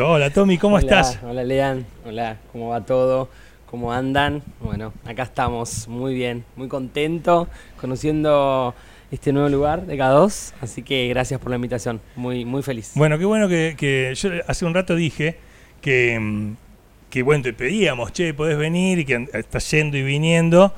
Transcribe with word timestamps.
Perfecto. 0.00 0.14
Hola 0.14 0.30
Tommy, 0.30 0.56
¿cómo 0.56 0.76
Hola, 0.76 0.84
estás? 0.84 1.18
Hola 1.22 1.44
Lean, 1.44 1.84
hola, 2.06 2.38
¿cómo 2.52 2.70
va 2.70 2.80
todo? 2.80 3.28
¿Cómo 3.66 3.92
andan? 3.92 4.42
Bueno, 4.60 4.94
acá 5.04 5.24
estamos, 5.24 5.88
muy 5.88 6.14
bien, 6.14 6.42
muy 6.56 6.68
contento, 6.68 7.48
conociendo 7.78 8.74
este 9.10 9.30
nuevo 9.32 9.50
lugar 9.50 9.84
de 9.84 9.98
K2, 9.98 10.54
así 10.62 10.82
que 10.82 11.06
gracias 11.08 11.38
por 11.38 11.50
la 11.50 11.56
invitación, 11.56 12.00
muy, 12.16 12.46
muy 12.46 12.62
feliz. 12.62 12.92
Bueno, 12.94 13.18
qué 13.18 13.26
bueno 13.26 13.46
que, 13.46 13.74
que 13.76 14.14
yo 14.14 14.30
hace 14.46 14.64
un 14.64 14.72
rato 14.72 14.96
dije 14.96 15.36
que, 15.82 16.18
mm, 16.18 16.56
que, 17.10 17.22
bueno, 17.22 17.42
te 17.42 17.52
pedíamos, 17.52 18.10
che, 18.14 18.32
podés 18.32 18.56
venir 18.56 19.00
y 19.00 19.04
que 19.04 19.28
estás 19.34 19.70
yendo 19.70 19.98
y 19.98 20.02
viniendo. 20.02 20.72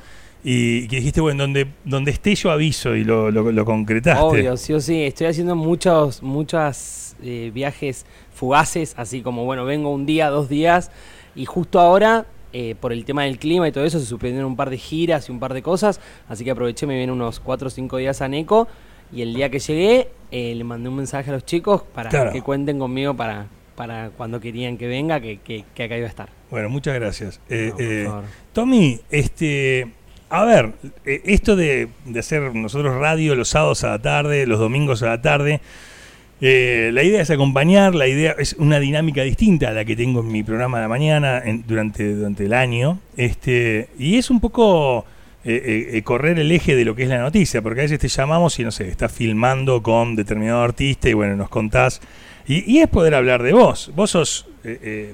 Y 0.44 0.88
que 0.88 0.96
dijiste, 0.96 1.20
bueno, 1.20 1.44
donde, 1.44 1.68
donde 1.84 2.10
esté 2.10 2.34
yo 2.34 2.50
aviso 2.50 2.96
y 2.96 3.04
lo, 3.04 3.30
lo, 3.30 3.52
lo 3.52 3.64
concretaste. 3.64 4.22
Obvio, 4.22 4.56
sí 4.56 4.72
o 4.72 4.80
sí, 4.80 5.02
estoy 5.02 5.28
haciendo 5.28 5.54
muchos, 5.54 6.20
muchos 6.22 7.14
eh, 7.22 7.52
viajes 7.54 8.04
fugaces, 8.34 8.94
así 8.96 9.20
como, 9.22 9.44
bueno, 9.44 9.64
vengo 9.64 9.90
un 9.92 10.04
día, 10.04 10.30
dos 10.30 10.48
días, 10.48 10.90
y 11.36 11.44
justo 11.44 11.78
ahora, 11.78 12.26
eh, 12.52 12.74
por 12.80 12.92
el 12.92 13.04
tema 13.04 13.22
del 13.22 13.38
clima 13.38 13.68
y 13.68 13.72
todo 13.72 13.84
eso, 13.84 14.00
se 14.00 14.06
suspendieron 14.06 14.50
un 14.50 14.56
par 14.56 14.68
de 14.68 14.78
giras 14.78 15.28
y 15.28 15.32
un 15.32 15.38
par 15.38 15.54
de 15.54 15.62
cosas, 15.62 16.00
así 16.28 16.42
que 16.42 16.50
aproveché, 16.50 16.86
me 16.88 16.96
vienen 16.96 17.14
unos 17.14 17.38
cuatro 17.38 17.68
o 17.68 17.70
cinco 17.70 17.98
días 17.98 18.20
a 18.20 18.26
Neco, 18.28 18.66
y 19.12 19.22
el 19.22 19.34
día 19.34 19.48
que 19.48 19.60
llegué, 19.60 20.08
eh, 20.32 20.54
le 20.56 20.64
mandé 20.64 20.88
un 20.88 20.96
mensaje 20.96 21.30
a 21.30 21.34
los 21.34 21.44
chicos 21.44 21.82
para 21.94 22.10
Claro. 22.10 22.32
que 22.32 22.42
cuenten 22.42 22.80
conmigo 22.80 23.14
para, 23.14 23.46
para 23.76 24.10
cuando 24.10 24.40
querían 24.40 24.76
que 24.76 24.88
venga, 24.88 25.20
que, 25.20 25.38
que, 25.38 25.64
que 25.72 25.82
acá 25.84 25.96
iba 25.96 26.06
a 26.06 26.10
estar. 26.10 26.30
Bueno, 26.50 26.68
muchas 26.68 26.94
gracias. 26.94 27.40
No, 27.48 27.76
por 27.76 28.04
favor. 28.06 28.24
Tommy, 28.52 29.00
este, 29.10 29.92
a 30.32 30.44
ver, 30.44 30.72
eh, 31.04 31.20
esto 31.26 31.56
de, 31.56 31.88
de 32.06 32.18
hacer 32.20 32.54
nosotros 32.54 32.96
radio 32.98 33.34
los 33.34 33.48
sábados 33.50 33.84
a 33.84 33.90
la 33.90 33.98
tarde, 34.00 34.46
los 34.46 34.58
domingos 34.58 35.02
a 35.02 35.06
la 35.06 35.22
tarde, 35.22 35.60
eh, 36.40 36.90
la 36.92 37.02
idea 37.04 37.20
es 37.22 37.30
acompañar, 37.30 37.94
la 37.94 38.08
idea 38.08 38.34
es 38.38 38.54
una 38.58 38.80
dinámica 38.80 39.22
distinta 39.22 39.68
a 39.68 39.72
la 39.72 39.84
que 39.84 39.94
tengo 39.94 40.20
en 40.20 40.32
mi 40.32 40.42
programa 40.42 40.78
de 40.78 40.82
la 40.82 40.88
mañana 40.88 41.40
en- 41.44 41.64
durante, 41.66 42.14
durante 42.14 42.46
el 42.46 42.52
año, 42.52 42.98
este, 43.16 43.88
y 43.98 44.16
es 44.16 44.30
un 44.30 44.40
poco 44.40 45.04
eh, 45.44 45.60
eh, 45.64 45.96
eh, 45.98 46.02
correr 46.02 46.38
el 46.38 46.50
eje 46.50 46.74
de 46.76 46.84
lo 46.84 46.94
que 46.96 47.02
es 47.04 47.08
la 47.08 47.18
noticia, 47.20 47.62
porque 47.62 47.80
a 47.80 47.82
veces 47.84 47.98
te 47.98 48.08
llamamos 48.08 48.58
y 48.58 48.64
no 48.64 48.70
sé, 48.72 48.88
estás 48.88 49.12
filmando 49.12 49.82
con 49.82 50.16
determinado 50.16 50.62
artista 50.62 51.08
y 51.08 51.12
bueno, 51.12 51.36
nos 51.36 51.48
contás, 51.48 52.00
y, 52.48 52.64
y 52.72 52.78
es 52.80 52.88
poder 52.88 53.14
hablar 53.14 53.42
de 53.42 53.52
vos. 53.52 53.92
Vos 53.94 54.10
sos 54.10 54.46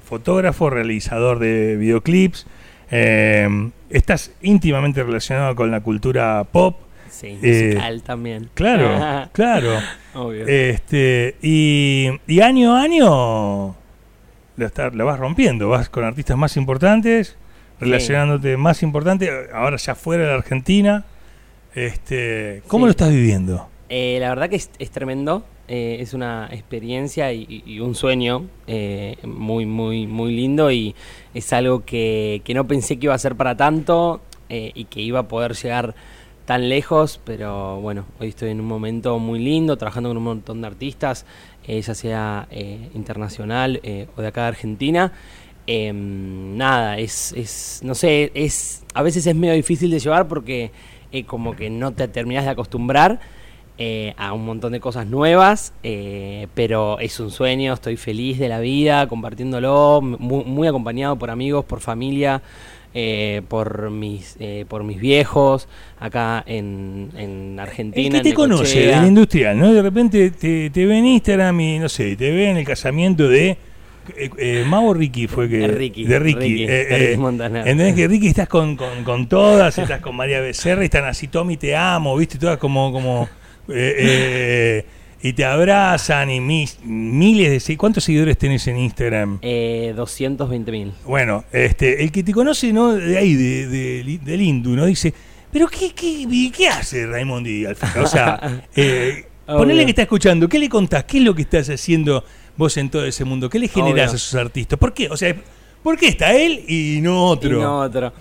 fotógrafo, 0.05 0.69
realizador 0.71 1.39
de 1.39 1.77
videoclips, 1.77 2.47
eh, 2.91 3.71
estás 3.91 4.33
íntimamente 4.43 5.03
relacionado 5.03 5.55
con 5.55 5.71
la 5.71 5.81
cultura 5.81 6.45
pop. 6.51 6.77
Sí, 7.11 7.39
Eh, 7.43 7.65
musical 7.71 8.03
también. 8.03 8.51
Claro, 8.55 9.29
claro. 9.33 9.71
Obvio. 10.15 10.47
Este, 10.47 11.37
y, 11.43 12.09
y 12.27 12.41
año 12.41 12.77
a 12.77 12.83
año 12.83 13.69
la, 14.57 14.67
está- 14.67 14.91
la 14.91 15.05
vas 15.05 15.19
rompiendo, 15.19 15.69
vas 15.69 15.89
con 15.89 16.05
artistas 16.05 16.37
más 16.37 16.57
importantes, 16.57 17.37
relacionándote 17.81 18.57
más 18.57 18.83
importante, 18.83 19.31
ahora 19.55 19.77
ya 19.77 19.95
fuera 19.95 20.25
de 20.25 20.29
la 20.31 20.35
Argentina. 20.37 21.05
Este, 21.75 22.63
¿Cómo 22.67 22.85
Sí. 22.85 22.87
lo 22.89 22.91
estás 22.91 23.11
viviendo? 23.11 23.69
Eh, 23.89 24.19
la 24.21 24.29
verdad 24.31 24.49
que 24.51 24.57
es, 24.57 24.71
es 24.79 24.91
tremendo, 24.91 25.45
eh, 25.71 25.99
es 26.01 26.15
una 26.15 26.49
experiencia 26.51 27.31
y, 27.31 27.79
un 27.81 27.95
sueño 27.95 28.47
eh, 28.67 29.19
muy, 29.23 29.67
muy, 29.67 30.07
muy 30.07 30.35
lindo 30.35 30.71
y 30.71 30.95
es 31.35 31.53
algo 31.53 31.85
que, 31.85 32.41
que 32.43 32.55
no 32.55 32.67
pensé 32.67 32.99
que 32.99 33.05
iba 33.05 33.15
a 33.15 33.19
ser 33.19 33.37
para 33.37 33.55
tanto 33.55 34.23
eh, 34.49 34.73
y 34.75 34.87
que 34.87 35.03
iba 35.03 35.21
a 35.21 35.29
poder 35.29 35.53
llegar 35.53 35.95
tan 36.47 36.71
lejos, 36.71 37.21
pero 37.23 37.83
bueno, 37.83 38.07
hoy 38.19 38.29
estoy 38.29 38.49
en 38.49 38.61
un 38.61 38.67
momento 38.67 39.19
muy 39.19 39.41
lindo, 39.41 39.77
trabajando 39.77 40.09
con 40.09 40.17
un 40.17 40.25
montón 40.25 40.63
de 40.63 40.69
artistas, 40.69 41.27
ya 41.67 41.95
sea 41.95 42.49
internacional 42.95 43.83
o 44.17 44.23
de 44.23 44.27
acá 44.27 44.43
de 44.43 44.49
Argentina. 44.49 45.13
Em, 45.67 46.57
nada, 46.57 46.97
es, 46.97 47.35
es, 47.35 47.81
no 47.83 47.95
sé, 47.95 48.33
es, 48.33 48.85
a 48.95 49.03
veces 49.03 49.27
es 49.27 49.35
medio 49.35 49.53
difícil 49.53 49.91
de 49.91 49.99
llevar 49.99 50.27
porque 50.29 50.71
como 51.27 51.55
que 51.55 51.69
no 51.69 51.93
te 51.93 52.09
terminas 52.09 52.47
de 52.47 52.53
acostumbrar 52.53 53.21
eh, 53.79 54.13
a 54.17 54.33
un 54.33 54.45
montón 54.45 54.73
de 54.73 54.81
cosas 54.81 55.07
nuevas, 55.07 55.73
eh, 55.83 56.49
pero 56.55 56.99
es 56.99 57.21
un 57.21 57.31
sueño, 57.31 57.73
estoy 57.73 57.97
feliz 57.97 58.39
de 58.39 58.49
la 58.49 58.61
vida, 58.61 59.07
compartiéndolo, 59.07 60.01
muy, 60.03 60.45
muy 60.45 60.67
acompañado 60.69 61.17
por 61.17 61.31
amigos, 61.31 61.65
por 61.65 61.81
familia, 61.81 62.43
eh, 62.95 63.43
por 63.49 63.91
mis 63.91 64.37
eh, 64.41 64.65
por 64.69 64.83
mis 64.83 64.99
viejos, 64.99 65.69
acá 66.01 66.43
en, 66.47 67.11
en 67.17 67.61
Argentina. 67.61 68.19
El 68.19 68.23
que 68.25 68.31
te 68.31 68.35
conoce 68.35 68.87
del 68.87 69.07
industrial, 69.07 69.59
¿no? 69.59 69.73
De 69.73 69.83
repente 69.83 70.31
te, 70.31 70.71
te 70.71 70.87
ve 70.87 70.99
en 70.99 71.07
Instagram 71.07 71.61
y 71.61 71.79
no 71.79 71.89
sé, 71.89 72.17
te 72.17 72.31
ve 72.31 72.51
en 72.51 72.57
el 72.57 72.65
casamiento 72.65 73.29
de 73.29 73.59
eh, 74.17 74.31
eh, 74.39 74.65
Mau 74.67 74.95
Ricky 74.95 75.27
fue 75.27 75.51
que 75.51 75.59
De 75.59 75.69
Ricky, 75.69 76.05
de 76.05 76.19
Ricky, 76.19 76.41
Ricky, 76.41 76.65
eh, 76.65 76.67
de 76.67 76.83
eh, 76.83 76.99
Ricky 77.09 77.17
Montaner. 77.19 77.69
¿Entendés 77.69 77.95
que 77.95 78.09
Ricky 78.09 78.29
estás 78.29 78.49
con, 78.49 78.75
con, 78.75 79.05
con 79.05 79.29
todas, 79.29 79.77
estás 79.79 80.01
con 80.01 80.17
María 80.17 80.41
Becerra 80.41 80.83
y 80.83 80.87
están 80.87 81.05
así, 81.05 81.29
Tommy 81.29 81.59
te 81.59 81.77
amo, 81.77 82.17
viste, 82.17 82.39
todas 82.39 82.57
como 82.57 82.91
como 82.91 83.29
eh, 83.69 83.95
eh, 83.99 84.85
y 85.21 85.33
te 85.33 85.45
abrazan 85.45 86.31
y 86.31 86.41
mis, 86.41 86.79
miles 86.85 87.67
de 87.67 87.77
¿cuántos 87.77 88.05
seguidores 88.05 88.39
tenés 88.39 88.67
en 88.69 88.79
Instagram? 88.79 89.39
Eh, 89.43 89.93
220 89.97 90.71
mil. 90.73 90.93
Bueno, 91.05 91.45
este, 91.53 92.03
el 92.03 92.13
que 92.13 92.23
te 92.23 92.33
conoce, 92.33 92.73
¿no? 92.73 92.95
De 92.95 93.19
ahí, 93.19 93.35
de, 93.35 93.67
de- 93.67 94.19
del 94.23 94.43
Indu, 94.43 94.77
¿no? 94.77 94.87
Dice, 94.87 95.13
¿pero 95.53 95.67
qué, 95.69 95.91
qué, 95.93 96.51
qué 96.57 96.69
hace 96.69 97.07
Raimondi 97.07 97.67
al? 97.67 97.77
O 98.01 98.07
sea, 98.07 98.65
eh, 98.77 99.25
ponele 99.47 99.85
que 99.85 99.91
está 99.91 100.03
escuchando, 100.03 100.49
¿qué 100.49 100.59
le 100.59 100.69
contás? 100.69 101.05
¿Qué 101.05 101.19
es 101.19 101.25
lo 101.25 101.35
que 101.35 101.43
estás 101.43 101.69
haciendo 101.69 102.25
vos 102.57 102.77
en 102.77 102.89
todo 102.89 103.05
ese 103.05 103.25
mundo? 103.25 103.51
¿Qué 103.51 103.59
le 103.59 103.69
generás 103.69 104.11
Obvio. 104.11 104.13
a 104.13 104.17
esos 104.17 104.35
artistas? 104.37 104.79
¿Por 104.79 104.95
qué? 104.95 105.09
O 105.09 105.17
sea, 105.17 105.35
¿por 105.83 105.99
qué 105.99 106.09
está 106.09 106.33
él 106.33 106.65
y 106.69 107.01
no 107.03 107.25
otro? 107.27 107.51
Y 107.59 107.61
no 107.61 107.81
otro. 107.81 108.13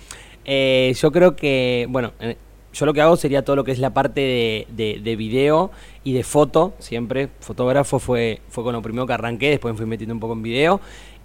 Eh, 0.45 0.95
yo 0.99 1.11
creo 1.11 1.35
que, 1.35 1.85
bueno, 1.89 2.13
eh, 2.19 2.37
yo 2.73 2.85
lo 2.85 2.93
que 2.93 3.01
hago 3.01 3.15
sería 3.15 3.43
todo 3.43 3.55
lo 3.55 3.63
que 3.63 3.71
es 3.71 3.79
la 3.79 3.93
parte 3.93 4.21
de, 4.21 4.67
de- 4.69 4.99
de 5.03 5.15
video 5.15 5.71
y 6.03 6.13
de 6.13 6.23
foto, 6.23 6.73
siempre. 6.79 7.29
Fotógrafo 7.39 7.99
fue, 7.99 8.41
fue 8.49 8.63
con 8.63 8.73
lo 8.73 8.81
primero 8.81 9.07
que 9.07 9.13
arranqué, 9.13 9.49
después 9.49 9.73
me 9.73 9.77
fui 9.77 9.85
metiendo 9.87 10.13
un 10.13 10.19
poco 10.19 10.33
en 10.33 10.43
video. 10.43 10.79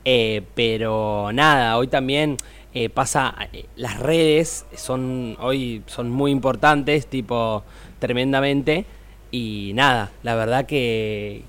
Eh, 0.05 0.43
pero 0.55 1.31
nada, 1.33 1.77
hoy 1.77 1.87
también 1.89 2.37
eh, 2.75 2.89
pasa, 2.89 3.35
eh, 3.53 3.67
las 3.77 4.01
redes 4.01 4.67
son 4.75 5.37
hoy 5.41 5.83
son 5.87 6.11
muy 6.11 6.31
importantes, 6.33 7.07
tipo, 7.07 7.63
tremendamente. 7.99 8.85
Y 9.31 9.73
nada, 9.75 10.11
la 10.23 10.35
verdad 10.35 10.67
que, 10.67 11.45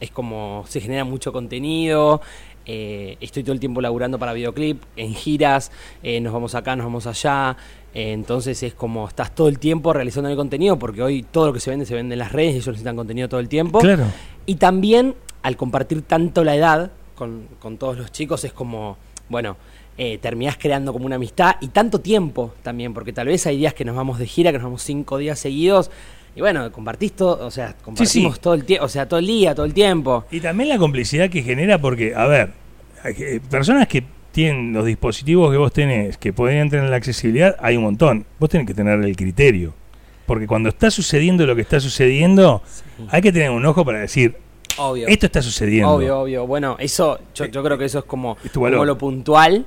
es 0.00 0.10
como 0.10 0.64
se 0.66 0.80
genera 0.80 1.04
mucho 1.04 1.32
contenido. 1.32 2.20
estoy 2.66 3.42
todo 3.44 3.52
el 3.52 3.60
tiempo 3.60 3.80
laburando 3.80 4.18
para 4.18 4.32
videoclip, 4.32 4.82
en 4.96 5.14
giras, 5.14 5.70
nos 6.02 6.32
vamos 6.32 6.54
acá, 6.56 6.74
nos 6.74 6.86
vamos 6.86 7.06
allá. 7.06 7.56
Eh, 7.94 8.12
entonces 8.12 8.62
es 8.62 8.74
como 8.74 9.06
estás 9.08 9.34
todo 9.34 9.48
el 9.48 9.58
tiempo 9.58 9.92
realizando 9.92 10.28
el 10.28 10.36
contenido, 10.36 10.78
porque 10.78 11.02
hoy 11.02 11.22
todo 11.22 11.46
lo 11.46 11.52
que 11.52 11.60
se 11.60 11.70
vende 11.70 11.86
se 11.86 11.94
vende 11.94 12.14
en 12.14 12.18
las 12.18 12.32
redes, 12.32 12.54
ellos 12.54 12.66
necesitan 12.68 12.96
contenido 12.96 13.28
todo 13.28 13.40
el 13.40 13.48
tiempo. 13.48 13.78
Claro. 13.78 14.04
Y 14.46 14.56
también, 14.56 15.14
al 15.42 15.56
compartir 15.56 16.02
tanto 16.02 16.44
la 16.44 16.54
edad 16.56 16.90
con, 17.14 17.46
con 17.60 17.78
todos 17.78 17.96
los 17.96 18.10
chicos, 18.12 18.44
es 18.44 18.52
como, 18.52 18.96
bueno, 19.28 19.56
eh, 19.96 20.18
terminás 20.18 20.56
creando 20.58 20.92
como 20.92 21.06
una 21.06 21.14
amistad 21.16 21.54
y 21.60 21.68
tanto 21.68 22.00
tiempo 22.00 22.52
también, 22.64 22.92
porque 22.92 23.12
tal 23.12 23.28
vez 23.28 23.46
hay 23.46 23.56
días 23.56 23.74
que 23.74 23.84
nos 23.84 23.94
vamos 23.94 24.18
de 24.18 24.26
gira, 24.26 24.50
que 24.50 24.58
nos 24.58 24.64
vamos 24.64 24.82
cinco 24.82 25.18
días 25.18 25.38
seguidos, 25.38 25.90
y 26.34 26.40
bueno, 26.40 26.72
compartís 26.72 27.12
todo, 27.12 27.46
o 27.46 27.50
sea, 27.52 27.76
compartimos 27.80 28.34
sí. 28.34 28.40
todo 28.40 28.54
el 28.54 28.64
tiempo, 28.64 28.84
o 28.86 28.88
sea, 28.88 29.08
todo 29.08 29.20
el 29.20 29.26
día, 29.28 29.54
todo 29.54 29.66
el 29.66 29.72
tiempo. 29.72 30.24
Y 30.32 30.40
también 30.40 30.68
la 30.68 30.78
complicidad 30.78 31.30
que 31.30 31.42
genera, 31.42 31.80
porque, 31.80 32.12
a 32.12 32.26
ver, 32.26 32.50
que- 33.16 33.40
personas 33.48 33.86
que 33.86 34.02
tienen 34.34 34.72
los 34.72 34.84
dispositivos 34.84 35.52
que 35.52 35.56
vos 35.56 35.72
tenés, 35.72 36.18
que 36.18 36.32
pueden 36.32 36.68
tener 36.68 36.90
la 36.90 36.96
accesibilidad, 36.96 37.56
hay 37.60 37.76
un 37.76 37.84
montón. 37.84 38.26
Vos 38.40 38.50
tenés 38.50 38.66
que 38.66 38.74
tener 38.74 39.00
el 39.00 39.16
criterio. 39.16 39.72
Porque 40.26 40.48
cuando 40.48 40.70
está 40.70 40.90
sucediendo 40.90 41.46
lo 41.46 41.54
que 41.54 41.62
está 41.62 41.78
sucediendo, 41.78 42.60
hay 43.10 43.22
que 43.22 43.30
tener 43.30 43.50
un 43.50 43.64
ojo 43.64 43.84
para 43.84 44.00
decir, 44.00 44.36
Obvio. 44.76 45.06
esto 45.06 45.26
está 45.26 45.40
sucediendo. 45.40 45.90
Obvio, 45.92 46.18
obvio. 46.18 46.46
Bueno, 46.48 46.74
eso, 46.80 47.20
yo, 47.32 47.44
yo 47.44 47.62
creo 47.62 47.78
que 47.78 47.84
eso 47.84 48.00
es 48.00 48.04
como, 48.06 48.36
Es 48.42 48.50
como 48.50 48.84
lo 48.84 48.98
puntual 48.98 49.66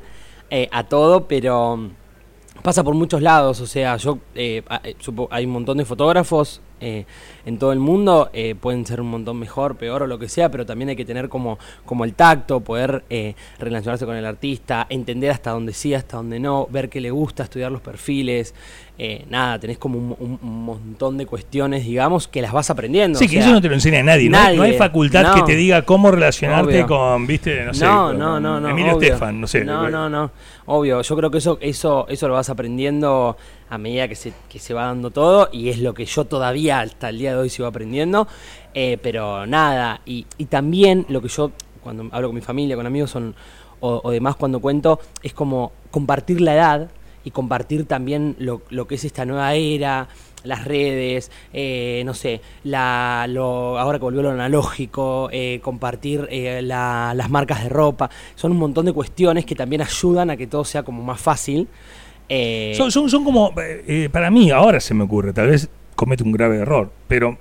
eh, 0.49 0.67
a 0.69 0.83
todo, 0.83 1.29
pero 1.29 1.77
mm, 1.77 1.91
pasa 2.61 2.83
por 2.83 2.93
muchos 2.93 3.21
lados. 3.21 3.61
O 3.61 3.67
sea, 3.67 3.95
yo 3.95 4.19
eh, 4.35 4.63
eh, 4.83 4.95
hay 5.29 5.45
un 5.45 5.51
montón 5.51 5.77
de 5.77 5.85
fotógrafos 5.85 6.61
eh, 6.79 7.05
en 7.45 7.57
todo 7.57 7.71
el 7.71 7.79
mundo, 7.79 8.29
eh, 8.33 8.55
pueden 8.55 8.85
ser 8.85 9.01
un 9.01 9.09
montón 9.09 9.37
mejor, 9.39 9.77
peor 9.77 10.03
o 10.03 10.07
lo 10.07 10.19
que 10.19 10.29
sea, 10.29 10.49
pero 10.51 10.65
también 10.65 10.89
hay 10.89 10.95
que 10.95 11.05
tener 11.05 11.29
como, 11.29 11.57
como 11.85 12.03
el 12.05 12.13
tacto, 12.13 12.59
poder 12.59 13.03
eh, 13.09 13.35
relacionarse 13.59 14.05
con 14.05 14.15
el 14.15 14.25
artista, 14.25 14.85
entender 14.89 15.31
hasta 15.31 15.51
dónde 15.51 15.73
sí, 15.73 15.93
hasta 15.93 16.17
dónde 16.17 16.39
no, 16.39 16.67
ver 16.69 16.89
qué 16.89 17.01
le 17.01 17.11
gusta, 17.11 17.43
estudiar 17.43 17.71
los 17.71 17.81
perfiles. 17.81 18.53
Eh, 18.99 19.25
nada, 19.29 19.59
tenés 19.59 19.77
como 19.77 19.97
un, 19.99 20.15
un- 20.19 20.39
un 20.41 20.65
montón 20.65 21.17
de 21.17 21.25
cuestiones, 21.27 21.85
digamos, 21.85 22.27
que 22.27 22.41
las 22.41 22.51
vas 22.51 22.69
aprendiendo. 22.71 23.19
Sí, 23.19 23.25
o 23.25 23.27
que 23.27 23.33
sea, 23.35 23.43
eso 23.45 23.51
no 23.53 23.61
te 23.61 23.67
lo 23.67 23.75
enseña 23.75 24.01
nadie. 24.01 24.29
No, 24.29 24.37
hay- 24.39 24.57
no 24.57 24.63
hay 24.63 24.69
nadie. 24.71 24.77
facultad 24.79 25.33
que 25.33 25.39
No. 25.41 25.45
te 25.45 25.55
diga 25.55 25.81
cómo 25.83 26.09
relacionarte 26.09 26.83
Obvio. 26.83 26.87
con, 26.87 27.27
viste, 27.27 27.63
no 27.63 27.73
sé, 27.75 27.85
no, 27.85 28.11
no, 28.13 28.39
no, 28.39 28.59
no. 28.59 28.69
Emilio. 28.69 28.93
Estefan, 28.93 29.39
no 29.39 29.45
sé. 29.47 29.63
No, 29.63 29.89
no, 29.89 30.09
no. 30.09 30.31
Obvio, 30.65 31.01
yo 31.01 31.15
creo 31.15 31.29
que 31.31 31.37
eso, 31.37 31.57
eso, 31.61 32.07
eso 32.09 32.27
lo 32.27 32.33
vas 32.33 32.49
aprendiendo 32.49 33.37
a 33.69 33.77
medida 33.77 34.07
que 34.07 34.15
se, 34.15 34.33
que 34.49 34.59
se 34.59 34.73
va 34.73 34.85
dando 34.85 35.11
todo 35.11 35.49
y 35.51 35.69
es 35.69 35.77
lo 35.79 35.93
que 35.93 36.05
yo 36.05 36.25
todavía 36.25 36.79
hasta 36.79 37.09
el 37.09 37.19
día 37.19 37.31
de 37.33 37.37
hoy 37.39 37.49
sigo 37.49 37.67
aprendiendo. 37.67 38.27
Eh, 38.73 38.97
pero 39.01 39.45
nada, 39.45 40.01
y, 40.05 40.25
y 40.37 40.45
también 40.45 41.05
lo 41.09 41.21
que 41.21 41.27
yo 41.27 41.51
cuando 41.81 42.07
hablo 42.11 42.29
con 42.29 42.35
mi 42.35 42.41
familia, 42.41 42.75
con 42.75 42.85
amigos 42.85 43.11
son, 43.11 43.33
o, 43.79 44.01
o 44.03 44.11
demás 44.11 44.35
cuando 44.35 44.59
cuento, 44.59 44.99
es 45.23 45.33
como 45.33 45.71
compartir 45.91 46.41
la 46.41 46.53
edad 46.55 46.89
y 47.27 47.31
compartir 47.31 47.85
también 47.85 48.35
lo, 48.39 48.61
lo 48.69 48.87
que 48.87 48.95
es 48.95 49.03
esta 49.03 49.25
nueva 49.25 49.53
era, 49.53 50.07
las 50.45 50.63
redes, 50.63 51.29
eh, 51.51 52.03
no 52.05 52.13
sé, 52.13 52.39
la, 52.63 53.25
lo, 53.27 53.77
ahora 53.77 53.97
que 53.97 54.03
volvió 54.05 54.21
lo 54.21 54.29
analógico, 54.31 55.27
eh, 55.33 55.59
compartir 55.61 56.25
eh, 56.31 56.61
la- 56.63 57.11
las 57.13 57.29
marcas 57.29 57.63
de 57.63 57.69
ropa, 57.69 58.09
son 58.35 58.51
un 58.53 58.57
montón 58.59 58.85
de 58.85 58.93
cuestiones 58.93 59.43
que 59.45 59.55
también 59.55 59.81
ayudan 59.81 60.29
a 60.29 60.37
que 60.37 60.47
todo 60.47 60.63
sea 60.63 60.83
como 60.83 61.03
más 61.03 61.19
fácil. 61.19 61.67
Son, 62.77 62.91
son, 62.91 63.09
son 63.09 63.25
como, 63.25 63.53
para 64.11 64.29
mí, 64.31 64.49
ahora 64.51 64.79
se 64.79 64.93
me 64.93 65.03
ocurre, 65.03 65.33
tal 65.33 65.47
vez 65.47 65.69
comete 65.95 66.23
un 66.23 66.31
grave 66.31 66.57
error, 66.59 66.91
pero, 67.09 67.37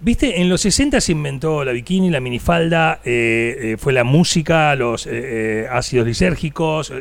viste, 0.00 0.40
en 0.40 0.48
los 0.48 0.62
60 0.62 1.00
se 1.00 1.12
inventó 1.12 1.64
la 1.64 1.70
bikini, 1.72 2.10
la 2.10 2.18
minifalda, 2.20 3.00
fue 3.04 3.92
la 3.92 4.02
música, 4.04 4.74
los 4.74 5.08
ácidos 5.70 6.06
lisérgicos, 6.06 6.92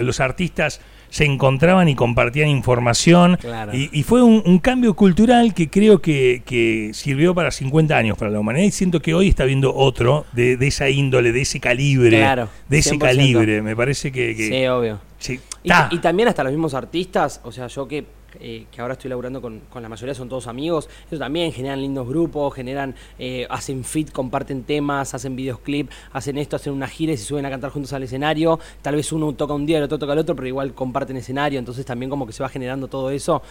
los 0.00 0.18
artistas 0.20 0.80
se 1.10 1.24
encontraban 1.24 1.88
y 1.88 1.94
compartían 1.94 2.48
información, 2.48 3.36
Claro. 3.40 3.72
y, 3.74 3.88
y 3.92 4.02
fue 4.02 4.22
un, 4.22 4.42
un 4.44 4.58
cambio 4.58 4.94
cultural 4.94 5.54
que 5.54 5.68
creo 5.70 6.00
que, 6.00 6.42
que 6.44 6.90
sirvió 6.92 7.34
para 7.34 7.50
50 7.50 7.96
años 7.96 8.18
para 8.18 8.30
la 8.30 8.40
humanidad, 8.40 8.66
y 8.66 8.70
siento 8.70 9.00
que 9.00 9.14
hoy 9.14 9.28
está 9.28 9.44
viendo 9.44 9.74
otro 9.74 10.26
de, 10.32 10.56
de 10.56 10.66
esa 10.66 10.88
índole, 10.90 11.32
de 11.32 11.40
ese 11.42 11.60
calibre, 11.60 12.18
Claro, 12.18 12.48
de 12.68 12.78
ese 12.78 12.94
100%. 12.96 12.98
calibre, 12.98 13.62
me 13.62 13.74
parece 13.74 14.12
que... 14.12 14.34
que- 14.36 14.48
sí, 14.48 14.66
obvio. 14.66 15.00
sí. 15.18 15.40
Y, 15.64 15.70
y 15.90 15.98
también 15.98 16.28
hasta 16.28 16.42
los 16.44 16.52
mismos 16.52 16.74
artistas, 16.74 17.40
o 17.44 17.52
sea, 17.52 17.66
yo 17.66 17.88
que, 17.88 18.04
eh, 18.40 18.66
que 18.70 18.80
ahora 18.80 18.94
estoy 18.94 19.08
laburando 19.10 19.40
con, 19.40 19.60
con 19.70 19.82
la 19.82 19.88
mayoría, 19.88 20.14
son 20.14 20.28
todos 20.28 20.46
amigos, 20.46 20.88
ellos 21.08 21.18
también 21.20 21.52
generan 21.52 21.80
lindos 21.80 22.06
grupos, 22.08 22.54
generan, 22.54 22.94
eh, 23.18 23.46
hacen 23.50 23.84
fit, 23.84 24.10
comparten 24.12 24.64
temas, 24.64 25.14
hacen 25.14 25.36
videoclip, 25.36 25.90
hacen 26.12 26.38
esto, 26.38 26.56
hacen 26.56 26.72
una 26.72 26.88
gira 26.88 27.12
y 27.12 27.16
se 27.16 27.24
suben 27.24 27.46
a 27.46 27.50
cantar 27.50 27.70
juntos 27.70 27.92
al 27.92 28.02
escenario, 28.02 28.58
tal 28.82 28.94
vez 28.96 29.12
uno 29.12 29.32
toca 29.34 29.54
un 29.54 29.66
día, 29.66 29.78
el 29.78 29.84
otro 29.84 29.98
toca 29.98 30.12
el 30.12 30.18
otro, 30.18 30.34
pero 30.36 30.46
igual 30.48 30.74
comparten 30.74 31.16
escenario, 31.16 31.58
entonces 31.58 31.84
también 31.86 32.10
como 32.10 32.26
que 32.26 32.32
se 32.32 32.42
va 32.42 32.48
generando 32.48 32.88
todo 32.88 33.10
eso, 33.10 33.42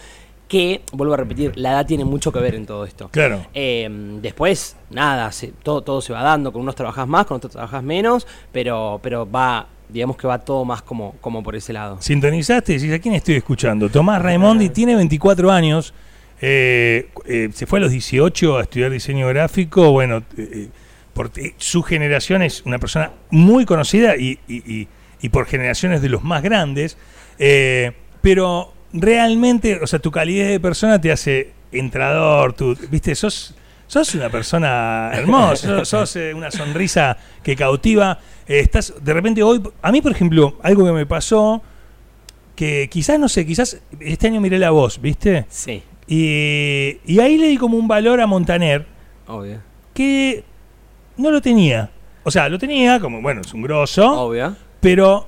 que, 0.48 0.80
vuelvo 0.92 1.12
a 1.12 1.18
repetir, 1.18 1.52
la 1.58 1.72
edad 1.72 1.86
tiene 1.86 2.06
mucho 2.06 2.32
que 2.32 2.40
ver 2.40 2.54
en 2.54 2.64
todo 2.64 2.84
esto. 2.86 3.10
Claro. 3.10 3.44
Eh, 3.52 3.86
después, 4.22 4.76
nada, 4.88 5.30
se- 5.30 5.48
todo, 5.62 5.82
todo 5.82 6.00
se 6.00 6.14
va 6.14 6.22
dando, 6.22 6.52
con 6.52 6.62
unos 6.62 6.74
trabajas 6.74 7.06
más, 7.06 7.26
con 7.26 7.36
otros 7.36 7.52
trabajas 7.52 7.82
menos, 7.82 8.26
pero, 8.50 8.98
pero 9.02 9.30
va, 9.30 9.66
digamos 9.88 10.16
que 10.16 10.26
va 10.26 10.38
todo 10.38 10.64
más 10.64 10.82
como, 10.82 11.14
como 11.20 11.42
por 11.42 11.56
ese 11.56 11.72
lado. 11.72 11.96
Sintonizaste 12.00 12.72
y 12.74 12.76
decís, 12.78 12.92
¿a 12.94 12.98
quién 12.98 13.14
estoy 13.14 13.34
escuchando? 13.36 13.88
Tomás 13.88 14.20
Raimondi 14.22 14.68
tiene 14.70 14.94
24 14.96 15.50
años, 15.50 15.94
eh, 16.40 17.08
eh, 17.26 17.48
se 17.52 17.66
fue 17.66 17.78
a 17.78 17.82
los 17.82 17.90
18 17.90 18.58
a 18.58 18.62
estudiar 18.62 18.90
diseño 18.90 19.26
gráfico, 19.28 19.90
bueno, 19.92 20.22
eh, 20.36 20.68
por, 21.14 21.30
su 21.56 21.82
generación 21.82 22.42
es 22.42 22.62
una 22.64 22.78
persona 22.78 23.10
muy 23.30 23.64
conocida 23.64 24.16
y, 24.16 24.38
y- 24.46 24.72
y- 24.72 24.88
y 25.20 25.28
por 25.30 25.46
generaciones 25.46 26.00
de 26.00 26.08
los 26.10 26.22
más 26.22 26.42
grandes, 26.42 26.96
pero 28.20 28.72
realmente, 28.92 29.78
o 29.82 29.86
sea, 29.86 29.98
tu 29.98 30.10
calidad 30.10 30.48
de 30.48 30.60
persona 30.60 31.00
te 31.00 31.10
hace 31.12 31.52
entrador, 31.72 32.52
tú, 32.52 32.76
viste, 32.90 33.14
sos... 33.14 33.54
Sos 33.90 34.14
una 34.14 34.28
persona 34.28 35.10
hermosa, 35.14 35.78
sos, 35.86 36.10
sos, 36.10 36.16
una 36.34 36.50
sonrisa 36.50 37.16
que 37.42 37.56
cautiva. 37.56 38.18
Eh, 38.48 38.60
estás, 38.60 38.94
de 39.02 39.12
repente 39.14 39.42
hoy, 39.42 39.62
a 39.82 39.92
mí 39.92 40.00
por 40.02 40.12
ejemplo, 40.12 40.56
algo 40.62 40.84
que 40.84 40.92
me 40.92 41.06
pasó, 41.06 41.62
que 42.56 42.88
quizás, 42.90 43.20
no 43.20 43.28
sé, 43.28 43.46
quizás 43.46 43.80
este 44.00 44.26
año 44.26 44.40
miré 44.40 44.58
la 44.58 44.70
voz, 44.70 45.00
¿viste? 45.00 45.46
Sí, 45.48 45.82
Y, 46.06 46.98
y 47.06 47.20
ahí 47.20 47.38
le 47.38 47.48
di 47.48 47.56
como 47.56 47.76
un 47.76 47.86
valor 47.86 48.20
a 48.20 48.26
Montaner 48.26 48.86
obvio. 49.26 49.60
que 49.94 50.42
no 51.16 51.30
lo 51.30 51.40
tenía. 51.40 51.90
O 52.24 52.30
sea, 52.30 52.48
lo 52.48 52.58
tenía 52.58 52.98
como, 53.00 53.22
bueno, 53.22 53.40
es 53.42 53.54
un 53.54 53.62
grosso, 53.62 54.10
Obvio. 54.22 54.56
pero 54.80 55.26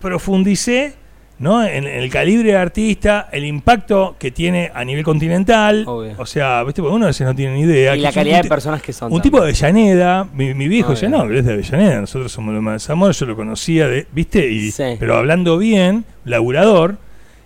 profundicé 0.00 0.94
¿no? 1.38 1.62
en, 1.64 1.86
en 1.86 2.02
el 2.02 2.10
calibre 2.10 2.50
de 2.52 2.56
artista, 2.56 3.28
el 3.32 3.44
impacto 3.44 4.16
que 4.18 4.30
tiene 4.30 4.70
a 4.74 4.84
nivel 4.84 5.04
continental. 5.04 5.84
Obvio. 5.86 6.14
O 6.18 6.26
sea, 6.26 6.62
¿viste? 6.64 6.82
Porque 6.82 6.94
uno 6.94 7.06
a 7.06 7.08
veces 7.08 7.26
no 7.26 7.34
tiene 7.34 7.54
ni 7.54 7.60
idea. 7.62 7.94
Y 7.94 7.98
que 7.98 8.02
la 8.02 8.12
calidad 8.12 8.42
de 8.42 8.48
personas 8.48 8.82
que 8.82 8.92
son. 8.92 9.12
Un 9.12 9.20
tipo 9.22 9.38
de. 9.38 9.46
Avellaneda, 9.46 10.28
mi, 10.32 10.54
mi 10.54 10.68
viejo 10.68 10.88
Obvio. 10.88 10.94
decía, 10.94 11.08
no, 11.08 11.24
él 11.24 11.36
es 11.36 11.44
de 11.44 11.52
Avellaneda, 11.54 12.00
nosotros 12.00 12.32
somos 12.32 12.54
los 12.54 12.62
más 12.62 12.88
amor, 12.90 13.12
yo 13.12 13.26
lo 13.26 13.36
conocía, 13.36 13.88
de, 13.88 14.06
¿viste? 14.12 14.48
Y, 14.48 14.70
Sí. 14.70 14.96
Pero 14.98 15.16
hablando 15.16 15.58
bien, 15.58 16.04
laburador, 16.24 16.98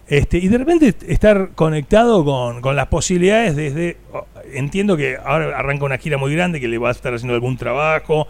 este, 0.08 0.38
y 0.38 0.48
de 0.48 0.58
repente 0.58 0.94
estar 1.06 1.50
conectado 1.54 2.24
con, 2.24 2.60
con 2.60 2.74
las 2.74 2.88
posibilidades 2.88 3.54
desde, 3.54 3.98
oh, 4.12 4.26
entiendo 4.52 4.96
que 4.96 5.16
ahora 5.24 5.56
arranca 5.56 5.84
una 5.84 5.98
gira 5.98 6.18
muy 6.18 6.34
grande, 6.34 6.60
que 6.60 6.66
le 6.66 6.78
va 6.78 6.88
a 6.88 6.92
estar 6.92 7.14
haciendo 7.14 7.34
algún 7.34 7.56
trabajo, 7.56 8.26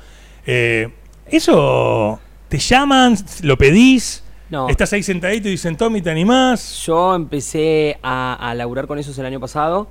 eh, 0.47 0.89
eso, 1.27 2.21
te 2.49 2.59
llaman, 2.59 3.17
lo 3.43 3.57
pedís, 3.57 4.23
No, 4.51 4.69
estás 4.69 4.93
ahí 4.93 5.03
sentadito 5.03 5.49
y 5.49 5.53
dicen, 5.53 5.77
Tommy, 5.77 6.03
¿te 6.03 6.11
animás? 6.11 6.83
yo 6.85 7.15
empecé 7.15 7.99
a, 8.03 8.35
a 8.51 8.55
laburar 8.55 8.87
con 8.87 8.99
esos 8.99 9.17
el 9.19 9.27
año 9.27 9.39
pasado. 9.41 9.89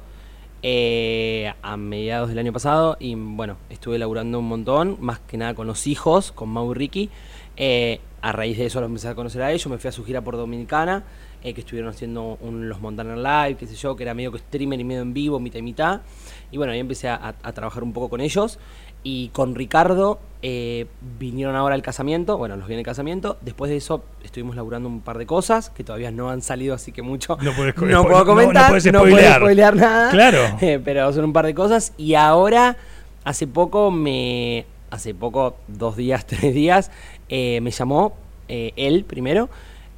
eh, 0.61 1.53
a 1.61 1.77
mediados 1.77 2.27
del 2.27 2.39
año 2.39 2.51
pasado 2.51 2.97
y 2.99 3.15
bueno, 3.15 3.55
estuve 3.69 3.97
laburando 3.97 4.39
un 4.39 4.47
montón, 4.49 4.97
más 4.99 5.19
que 5.21 5.37
nada 5.37 5.53
con 5.53 5.67
los 5.67 5.87
hijos, 5.87 6.33
con 6.33 6.49
Mau 6.49 6.71
y 6.71 6.75
Ricky. 6.75 7.09
Eh, 7.55 8.01
a 8.21 8.33
raíz 8.33 8.57
de 8.57 8.65
eso 8.65 8.81
los 8.81 8.87
empecé 8.89 9.07
a 9.07 9.15
conocer 9.15 9.41
a 9.41 9.51
ellos, 9.53 9.65
me 9.67 9.77
fui 9.77 9.87
a 9.87 9.91
su 9.93 10.03
gira 10.03 10.19
por 10.21 10.35
Dominicana, 10.35 11.03
eh, 11.41 11.53
que 11.53 11.61
estuvieron 11.61 11.89
haciendo 11.89 12.37
un- 12.41 12.67
los 12.67 12.81
Montana 12.81 13.15
Live, 13.15 13.57
qué 13.57 13.67
sé 13.67 13.75
yo, 13.75 13.95
que 13.95 14.03
era 14.03 14.13
medio 14.13 14.33
que 14.33 14.39
streamer 14.39 14.77
y 14.77 14.83
medio 14.83 15.01
en 15.01 15.13
vivo, 15.13 15.39
mitad 15.39 15.59
y 15.59 15.61
mitad. 15.61 16.01
Y 16.51 16.57
bueno, 16.57 16.73
ahí 16.73 16.79
empecé 16.79 17.07
a, 17.07 17.15
a- 17.15 17.35
a 17.41 17.53
trabajar 17.53 17.81
un 17.81 17.93
poco 17.93 18.09
con 18.09 18.19
ellos. 18.19 18.59
Y 19.03 19.29
con 19.29 19.55
Ricardo 19.55 20.19
eh, 20.41 20.85
vinieron 21.19 21.55
ahora 21.55 21.75
al 21.75 21.81
casamiento, 21.81 22.37
bueno, 22.37 22.55
los 22.55 22.67
viene 22.67 22.81
el 22.81 22.85
casamiento. 22.85 23.37
Después 23.41 23.69
de 23.71 23.77
eso 23.77 24.03
estuvimos 24.23 24.55
laburando 24.55 24.87
un 24.89 25.01
par 25.01 25.17
de 25.17 25.25
cosas 25.25 25.69
que 25.69 25.83
todavía 25.83 26.11
no 26.11 26.29
han 26.29 26.41
salido, 26.41 26.75
así 26.75 26.91
que 26.91 27.01
mucho 27.01 27.37
No 27.41 27.53
co- 27.55 27.65
no 27.85 28.03
puedo 28.03 28.19
no- 28.19 28.19
no 28.19 28.25
comentar, 28.25 28.69
podés 28.69 28.85
no, 28.91 28.99
puedo 29.01 29.15
spoilear. 29.35 29.75
nada. 29.75 30.09
Claro. 30.11 30.39
Eh, 30.61 30.79
pero 30.83 31.11
son 31.13 31.25
un 31.25 31.33
par 31.33 31.45
de 31.45 31.53
cosas. 31.55 31.93
Y 31.97 32.15
ahora, 32.15 32.77
hace 33.23 33.47
poco 33.47 33.91
me. 33.91 34.65
Hace 34.91 35.13
poco, 35.13 35.55
dos 35.67 35.95
días, 35.95 36.25
tres 36.27 36.53
días, 36.53 36.89
eh, 37.29 37.59
me 37.61 37.69
llamó 37.71 38.13
él 38.47 39.05
primero 39.07 39.47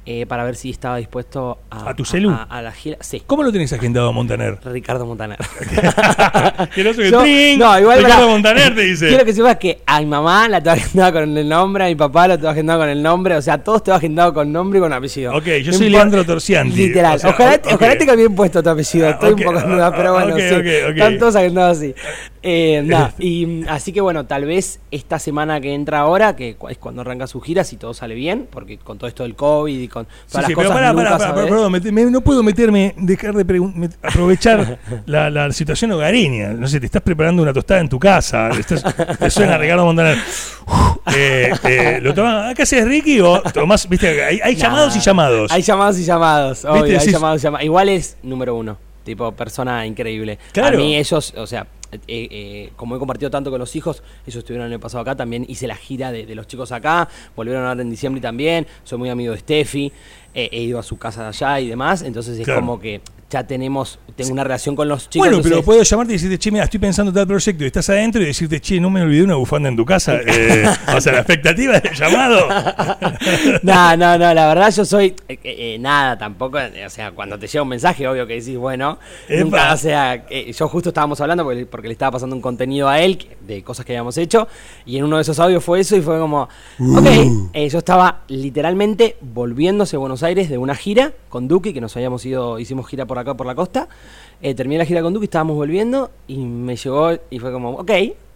eh, 0.04 0.26
para 0.26 0.44
ver 0.44 0.56
si 0.56 0.70
estaba 0.70 0.96
dispuesto 0.96 1.58
a. 1.70 1.90
¿A 1.90 1.94
tu 1.94 2.04
celu? 2.04 2.30
A, 2.30 2.42
a 2.44 2.62
la 2.62 2.72
gira. 2.72 2.98
Sí. 3.00 3.22
¿Cómo 3.26 3.42
lo 3.42 3.52
tenés 3.52 3.72
agendado 3.72 4.08
a 4.08 4.12
Montaner? 4.12 4.58
Ricardo 4.64 5.06
Montaner. 5.06 5.38
que 6.74 6.84
no 6.84 6.92
se 6.92 7.10
Yo- 7.10 7.22
trin, 7.22 7.58
no, 7.58 7.78
igual 7.78 7.98
Ricardo 7.98 8.22
pará. 8.22 8.32
Montaner 8.32 8.74
te 8.74 8.82
dice. 8.82 9.08
Quiero 9.08 9.24
que 9.24 9.32
sepas 9.32 9.56
que 9.56 9.80
a 9.86 10.00
mi 10.00 10.06
mamá 10.06 10.48
la 10.48 10.60
tengo 10.60 10.76
agendada 10.76 11.12
con 11.12 11.36
el 11.36 11.48
nombre, 11.48 11.84
a 11.84 11.86
mi 11.88 11.94
papá 11.94 12.28
lo 12.28 12.36
tengo 12.36 12.48
agendado 12.48 12.80
con 12.80 12.88
el 12.88 13.02
nombre, 13.02 13.36
o 13.36 13.42
sea, 13.42 13.58
todos 13.62 13.84
tengo 13.84 13.96
agendado 13.96 14.34
con 14.34 14.50
nombre 14.52 14.78
y 14.78 14.82
con 14.82 14.92
apellido. 14.92 15.36
Ok, 15.36 15.46
yo 15.62 15.72
No 15.72 15.78
soy 15.78 15.90
Leandro 15.90 16.24
Torcianti. 16.24 16.76
Literal. 16.76 17.16
O 17.16 17.18
sea, 17.18 17.30
ojalá, 17.30 17.54
ok. 17.56 17.72
ojalá 17.74 17.98
tenga 17.98 18.14
bien 18.14 18.34
puesto 18.34 18.62
tu 18.62 18.70
apellido, 18.70 19.06
Ah, 19.06 19.10
estoy 19.10 19.32
un 19.34 19.40
poco 19.42 19.58
en 19.60 19.70
duda, 19.70 19.94
pero 19.94 20.08
ah, 20.18 20.24
bueno, 20.24 20.34
ok, 20.34 20.40
sí. 20.40 20.68
Están 20.90 21.18
todos 21.18 21.36
agendados 21.36 21.78
así. 21.78 21.94
Eh, 22.42 22.84
y 23.18 23.46
mm, 23.46 23.64
así 23.68 23.92
que 23.92 24.00
bueno, 24.00 24.26
tal 24.26 24.44
vez 24.44 24.80
esta 24.90 25.18
semana 25.18 25.60
que 25.60 25.72
entra 25.74 26.00
ahora, 26.00 26.34
que 26.34 26.56
es 26.70 26.78
cuando 26.78 27.02
arranca 27.02 27.26
su 27.26 27.40
gira, 27.40 27.64
si 27.64 27.76
todo 27.76 27.94
sale 27.94 28.14
bien, 28.14 28.48
porque 28.50 28.78
con 28.78 28.98
todo 28.98 29.08
esto 29.08 29.22
del 29.22 29.36
COVID 29.36 29.78
y 29.78 29.88
con 29.92 30.04
Sí, 30.06 30.10
todas 30.32 30.46
sí, 30.46 30.52
las 30.52 30.58
pero 30.58 30.68
cosas 30.70 30.72
pará, 30.72 30.94
pará, 30.94 31.18
sabés. 31.18 31.44
perdón, 31.44 31.72
me- 31.72 31.92
me- 31.92 32.10
no 32.10 32.20
puedo 32.22 32.42
meterme, 32.42 32.94
dejar 32.96 33.34
de 33.34 33.44
me- 33.60 33.88
aprovechar 34.02 34.78
la, 35.06 35.30
la 35.30 35.52
situación 35.52 35.92
hogareña. 35.92 36.48
No 36.54 36.66
sé, 36.66 36.80
te 36.80 36.86
estás 36.86 37.02
preparando 37.02 37.42
una 37.42 37.52
tostada 37.52 37.80
en 37.80 37.88
tu 37.88 37.98
casa, 37.98 38.48
estás, 38.58 38.82
te 39.18 39.30
suena 39.30 39.58
Ricardo 39.58 39.84
Montaner. 39.84 40.16
Eh, 41.14 41.52
eh, 41.64 41.98
¿Lo 42.00 42.14
tomás? 42.14 42.54
¿Qué 42.54 42.62
haces, 42.62 42.84
Ricky? 42.86 43.20
O 43.20 43.40
tomás, 43.42 43.88
viste, 43.88 44.22
hay, 44.24 44.40
hay 44.42 44.54
Nah, 44.54 44.60
llamados 44.62 44.96
y 44.96 45.00
llamados. 45.00 45.52
Hay 45.52 45.62
llamados 45.62 45.98
y 45.98 46.04
llamados, 46.04 46.64
obvio, 46.64 46.98
hay 46.98 47.10
llamados 47.10 47.40
y 47.40 47.44
llamados. 47.44 47.64
Igual 47.64 47.88
es 47.88 48.16
número 48.22 48.54
uno, 48.54 48.78
tipo 49.04 49.32
persona 49.32 49.84
increíble. 49.86 50.38
Claro. 50.52 50.78
A 50.78 50.80
mí 50.80 50.96
ellos, 50.96 51.34
o 51.36 51.46
sea, 51.46 51.66
eh, 51.92 51.98
eh, 52.08 52.72
como 52.76 52.96
he 52.96 52.98
compartido 52.98 53.30
tanto 53.30 53.50
con 53.50 53.58
los 53.58 53.74
hijos, 53.76 54.02
ellos 54.26 54.36
estuvieron 54.38 54.66
el 54.66 54.72
año 54.72 54.80
pasado 54.80 55.02
acá, 55.02 55.14
también 55.16 55.44
hice 55.48 55.66
la 55.66 55.76
gira 55.76 56.10
de, 56.12 56.26
de 56.26 56.34
los 56.34 56.46
chicos 56.46 56.72
acá, 56.72 57.08
volvieron 57.36 57.64
ahora 57.64 57.82
en 57.82 57.90
diciembre 57.90 58.20
también, 58.20 58.66
soy 58.84 58.98
muy 58.98 59.10
amigo 59.10 59.32
de 59.32 59.38
Steffi, 59.38 59.92
eh, 60.34 60.48
he 60.52 60.62
ido 60.62 60.78
a 60.78 60.82
su 60.82 60.96
casa 60.98 61.22
de 61.22 61.28
allá 61.28 61.60
y 61.60 61.68
demás, 61.68 62.02
entonces 62.02 62.38
es 62.38 62.44
Claro. 62.44 62.60
como 62.60 62.80
que 62.80 63.00
ya 63.32 63.46
tenemos, 63.46 63.98
tengo 64.14 64.32
una 64.32 64.44
relación 64.44 64.76
con 64.76 64.88
los 64.88 65.08
chicos. 65.08 65.26
Bueno, 65.26 65.42
pero 65.42 65.62
puedo 65.62 65.82
llamarte 65.82 66.12
y 66.12 66.16
decirte, 66.16 66.38
che, 66.38 66.50
mira, 66.50 66.64
estoy 66.64 66.80
pensando 66.80 67.12
tal 67.12 67.26
proyecto 67.26 67.64
y 67.64 67.66
estás 67.66 67.88
adentro 67.88 68.22
y 68.22 68.26
decirte, 68.26 68.60
che, 68.60 68.78
no 68.78 68.90
me 68.90 69.00
olvidé 69.02 69.24
una 69.24 69.36
bufanda 69.36 69.68
en 69.68 69.76
tu 69.76 69.84
casa. 69.84 70.20
Eh, 70.34 70.64
o 70.96 71.00
sea, 71.00 71.12
la 71.12 71.18
expectativa 71.18 71.78
del 71.78 71.94
llamado. 71.94 72.48
no, 73.62 73.96
no, 73.96 74.18
no, 74.18 74.34
la 74.34 74.48
verdad 74.48 74.72
yo 74.74 74.84
soy 74.84 75.14
eh, 75.28 75.38
eh, 75.44 75.76
nada, 75.78 76.16
tampoco, 76.16 76.58
eh, 76.58 76.86
o 76.86 76.90
sea, 76.90 77.12
cuando 77.12 77.38
te 77.38 77.46
llega 77.46 77.62
un 77.62 77.68
mensaje, 77.68 78.06
obvio 78.08 78.26
que 78.26 78.34
decís, 78.34 78.56
bueno, 78.56 78.98
Epa. 79.28 79.44
nunca, 79.44 79.72
o 79.74 79.76
sea, 79.76 80.24
eh, 80.30 80.52
yo 80.52 80.68
justo 80.68 80.88
estábamos 80.90 81.20
hablando 81.20 81.44
porque, 81.44 81.66
porque 81.66 81.88
le 81.88 81.92
estaba 81.92 82.12
pasando 82.12 82.34
un 82.34 82.42
contenido 82.42 82.88
a 82.88 83.00
él 83.00 83.18
de 83.46 83.62
cosas 83.62 83.84
que 83.84 83.92
habíamos 83.92 84.16
hecho 84.16 84.48
y 84.86 84.96
en 84.96 85.04
uno 85.04 85.16
de 85.16 85.22
esos 85.22 85.38
audios 85.38 85.62
fue 85.62 85.80
eso 85.80 85.96
y 85.96 86.02
fue 86.02 86.18
como, 86.18 86.42
ok, 86.42 87.06
eh, 87.52 87.68
yo 87.68 87.78
estaba 87.78 88.22
literalmente 88.28 89.16
volviéndose 89.20 89.96
a 89.96 89.98
Buenos 89.98 90.22
Aires 90.22 90.48
de 90.48 90.58
una 90.58 90.74
gira 90.74 91.12
con 91.28 91.48
Duque, 91.48 91.72
que 91.72 91.80
nos 91.80 91.96
habíamos 91.96 92.24
ido, 92.26 92.58
hicimos 92.58 92.86
gira 92.88 93.06
por 93.06 93.18
acá 93.22 93.34
por 93.34 93.46
la 93.46 93.54
costa, 93.54 93.88
eh, 94.40 94.54
terminé 94.54 94.78
la 94.78 94.84
gira 94.84 95.02
con 95.02 95.12
Duque, 95.14 95.24
estábamos 95.24 95.56
volviendo 95.56 96.10
y 96.28 96.36
me 96.38 96.76
llegó 96.76 97.12
y 97.30 97.38
fue 97.38 97.52
como, 97.52 97.70
ok, 97.70 97.90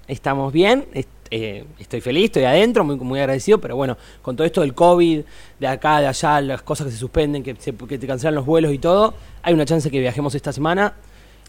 estamos 0.09 0.53
bien, 0.53 0.87
eh, 1.31 1.65
estoy 1.79 2.01
feliz, 2.01 2.27
estoy 2.27 2.45
adentro, 2.45 2.85
muy, 2.85 2.97
muy 2.97 3.19
agradecido, 3.21 3.61
pero 3.61 3.75
bueno, 3.77 3.97
con 4.23 4.37
todo 4.37 4.47
esto 4.47 4.61
del 4.61 4.75
COVID, 4.75 5.23
de 5.59 5.67
acá, 5.67 6.01
de 6.01 6.07
allá, 6.07 6.41
las 6.41 6.63
cosas 6.63 6.87
que 6.87 6.93
se 6.93 6.99
suspenden, 6.99 7.43
que, 7.43 7.57
se- 7.59 7.75
que 7.75 7.99
te 7.99 8.07
cancelan 8.07 8.35
los 8.37 8.47
vuelos 8.47 8.73
y 8.73 8.79
todo, 8.79 9.15
hay 9.43 9.53
una 9.55 9.65
chance 9.67 9.91
que 9.91 9.99
viajemos 9.99 10.35
esta 10.37 10.53
semana, 10.53 10.95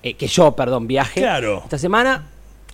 eh, 0.04 0.16
que 0.16 0.28
yo, 0.28 0.56
perdón, 0.56 0.88
viaje 0.88 1.22
Claro. 1.22 1.62
esta 1.64 1.78
semana. 1.78 2.30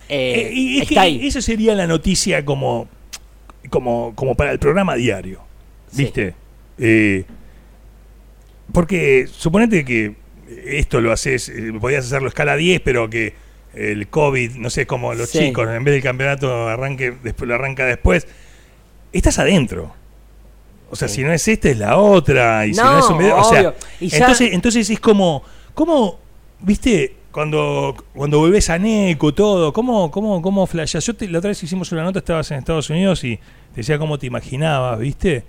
y 0.08 0.78
es 0.78 0.88
está 0.90 1.02
ahí. 1.02 1.26
esa 1.26 1.40
sería 1.42 1.74
la 1.74 1.86
noticia 1.86 2.44
como, 2.44 2.88
como, 3.70 4.12
como 4.14 4.34
para 4.34 4.52
el 4.52 4.58
programa 4.58 4.94
diario. 4.94 5.40
¿Viste? 5.92 6.34
Porque 8.72 9.26
suponete 9.30 9.84
que 9.84 10.16
esto 10.66 11.00
lo 11.00 11.12
haces, 11.12 11.48
eh, 11.48 11.72
podías 11.80 12.06
hacerlo 12.06 12.26
a 12.26 12.28
escala 12.28 12.56
10, 12.56 12.80
pero 12.84 13.08
que 13.10 13.34
el 13.74 14.08
COVID, 14.08 14.52
no 14.56 14.70
sé, 14.70 14.86
como 14.86 15.14
los 15.14 15.30
Sí. 15.30 15.38
chicos, 15.38 15.68
en 15.68 15.82
vez 15.84 15.94
del 15.94 16.02
campeonato 16.02 16.68
arranque, 16.68 17.12
después 17.22 17.48
lo 17.48 17.54
arranca 17.54 17.84
después. 17.86 18.26
Estás 19.12 19.38
adentro. 19.38 19.94
O 20.90 20.96
sea, 20.96 21.08
Sí. 21.08 21.16
si 21.16 21.22
no 21.24 21.32
es 21.32 21.46
esta, 21.48 21.70
es 21.70 21.78
la 21.78 21.96
otra. 21.96 22.66
Y 22.66 22.74
si 22.74 22.80
No, 22.80 22.98
es 22.98 23.04
un 23.06 23.18
video. 23.18 23.36
O 23.38 23.44
sea, 23.44 23.62
ya- 23.62 23.74
entonces, 24.00 24.52
entonces 24.52 24.88
es 24.90 25.00
como, 25.00 25.42
¿cómo, 25.74 26.20
viste, 26.60 27.16
cuando, 27.32 27.96
cuando 28.14 28.38
volvés 28.38 28.70
a 28.70 28.78
Neco, 28.78 29.34
todo, 29.34 29.72
cómo, 29.72 30.10
cómo, 30.12 30.40
cómo 30.40 30.66
flashás? 30.68 31.04
Yo 31.06 31.14
te- 31.16 31.26
la 31.28 31.38
otra 31.38 31.48
vez 31.48 31.60
hicimos 31.62 31.90
una 31.90 32.04
nota, 32.04 32.20
estabas 32.20 32.48
en 32.52 32.58
Estados 32.58 32.90
Unidos 32.90 33.24
y 33.24 33.36
te 33.36 33.76
decía 33.78 33.98
cómo 33.98 34.18
te 34.18 34.26
imaginabas, 34.26 34.98
viste. 35.00 35.42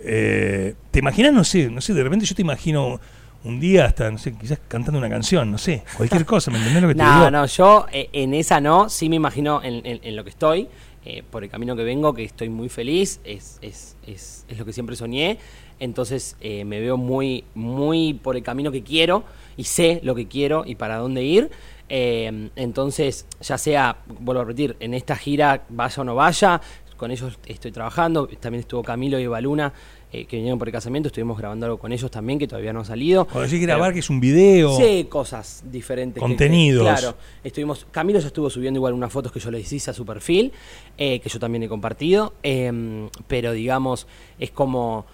Eh, 0.00 0.74
¿Te 0.90 1.00
imaginas? 1.00 1.32
No 1.34 1.44
sé, 1.44 1.68
no 1.70 1.80
sé, 1.82 1.92
de 1.92 2.02
repente 2.02 2.24
yo 2.24 2.34
te 2.34 2.42
imagino 2.42 2.98
un 3.44 3.60
día 3.60 3.84
hasta, 3.86 4.10
no 4.10 4.18
sé, 4.18 4.36
quizás 4.36 4.60
cantando 4.68 4.98
una 4.98 5.08
canción, 5.10 5.50
no 5.50 5.58
sé, 5.58 5.84
cualquier 5.92 6.24
cosa, 6.26 6.50
¿me 6.50 6.58
entendés 6.58 6.82
lo 6.82 6.88
que 6.88 6.94
te 6.94 7.04
No, 7.04 7.04
digo? 7.04 7.30
no, 7.30 7.46
yo 7.46 7.86
eh, 7.92 8.08
en 8.12 8.34
esa 8.34 8.60
no, 8.60 8.88
sí 8.88 9.08
me 9.08 9.16
imagino 9.16 9.62
en, 9.62 9.84
en- 9.86 10.00
en 10.02 10.16
lo 10.16 10.24
que 10.24 10.30
estoy, 10.30 10.68
eh, 11.04 11.22
por 11.30 11.44
el 11.44 11.50
camino 11.50 11.76
que 11.76 11.84
vengo, 11.84 12.14
que 12.14 12.24
estoy 12.24 12.48
muy 12.48 12.68
feliz, 12.68 13.20
es, 13.24 13.58
es, 13.62 13.96
es, 14.06 14.44
es 14.48 14.58
lo 14.58 14.64
que 14.64 14.72
siempre 14.72 14.96
soñé, 14.96 15.38
entonces 15.80 16.36
eh, 16.40 16.64
me 16.64 16.80
veo 16.80 16.96
muy, 16.96 17.44
muy 17.54 18.14
por 18.14 18.36
el 18.36 18.42
camino 18.42 18.72
que 18.72 18.82
quiero 18.82 19.24
y 19.56 19.64
sé 19.64 20.00
lo 20.02 20.14
que 20.14 20.26
quiero 20.28 20.64
y 20.66 20.74
para 20.76 20.96
dónde 20.96 21.22
ir. 21.24 21.50
eh, 21.88 22.50
entonces, 22.56 23.26
ya 23.40 23.58
sea, 23.58 23.98
vuelvo 24.06 24.42
a 24.42 24.44
repetir, 24.44 24.76
en 24.80 24.94
esta 24.94 25.16
gira 25.16 25.64
vaya 25.68 26.02
o 26.02 26.04
no 26.04 26.14
vaya, 26.14 26.60
con 26.96 27.10
ellos 27.12 27.38
estoy 27.46 27.70
trabajando, 27.70 28.26
también 28.40 28.60
estuvo 28.60 28.82
Camilo 28.82 29.20
y 29.20 29.24
Evaluna, 29.24 29.72
eh, 30.12 30.24
que 30.24 30.36
vinieron 30.36 30.58
por 30.58 30.68
el 30.68 30.72
casamiento, 30.72 31.08
estuvimos 31.08 31.36
grabando 31.38 31.66
algo 31.66 31.78
con 31.78 31.92
ellos 31.92 32.10
también, 32.10 32.38
que 32.38 32.46
todavía 32.48 32.72
no 32.72 32.80
ha 32.80 32.84
salido. 32.84 33.24
Cuando 33.26 33.42
decís 33.42 33.58
Pero- 33.60 33.74
grabar, 33.74 33.92
que 33.92 33.98
es 34.00 34.08
un 34.10 34.20
video. 34.20 34.76
Sí, 34.76 35.06
cosas 35.08 35.62
diferentes. 35.70 36.14
que- 36.14 36.20
que- 36.20 36.26
Contenidos. 36.26 36.82
claro. 36.82 37.16
Estuvimos, 37.44 37.86
Camilo 37.90 38.18
ya 38.20 38.28
estuvo 38.28 38.48
subiendo 38.50 38.78
igual 38.78 38.94
unas 38.94 39.12
fotos 39.12 39.30
que 39.32 39.40
yo 39.40 39.50
le 39.50 39.60
hice 39.60 39.90
a 39.90 39.94
su 39.94 40.06
perfil, 40.06 40.52
eh, 40.96 41.20
que 41.20 41.28
yo 41.28 41.38
también 41.38 41.62
he 41.64 41.68
compartido. 41.68 42.32
eh, 42.42 43.08
pero 43.26 43.52
digamos, 43.52 44.06
es 44.38 44.50
como 44.50 45.04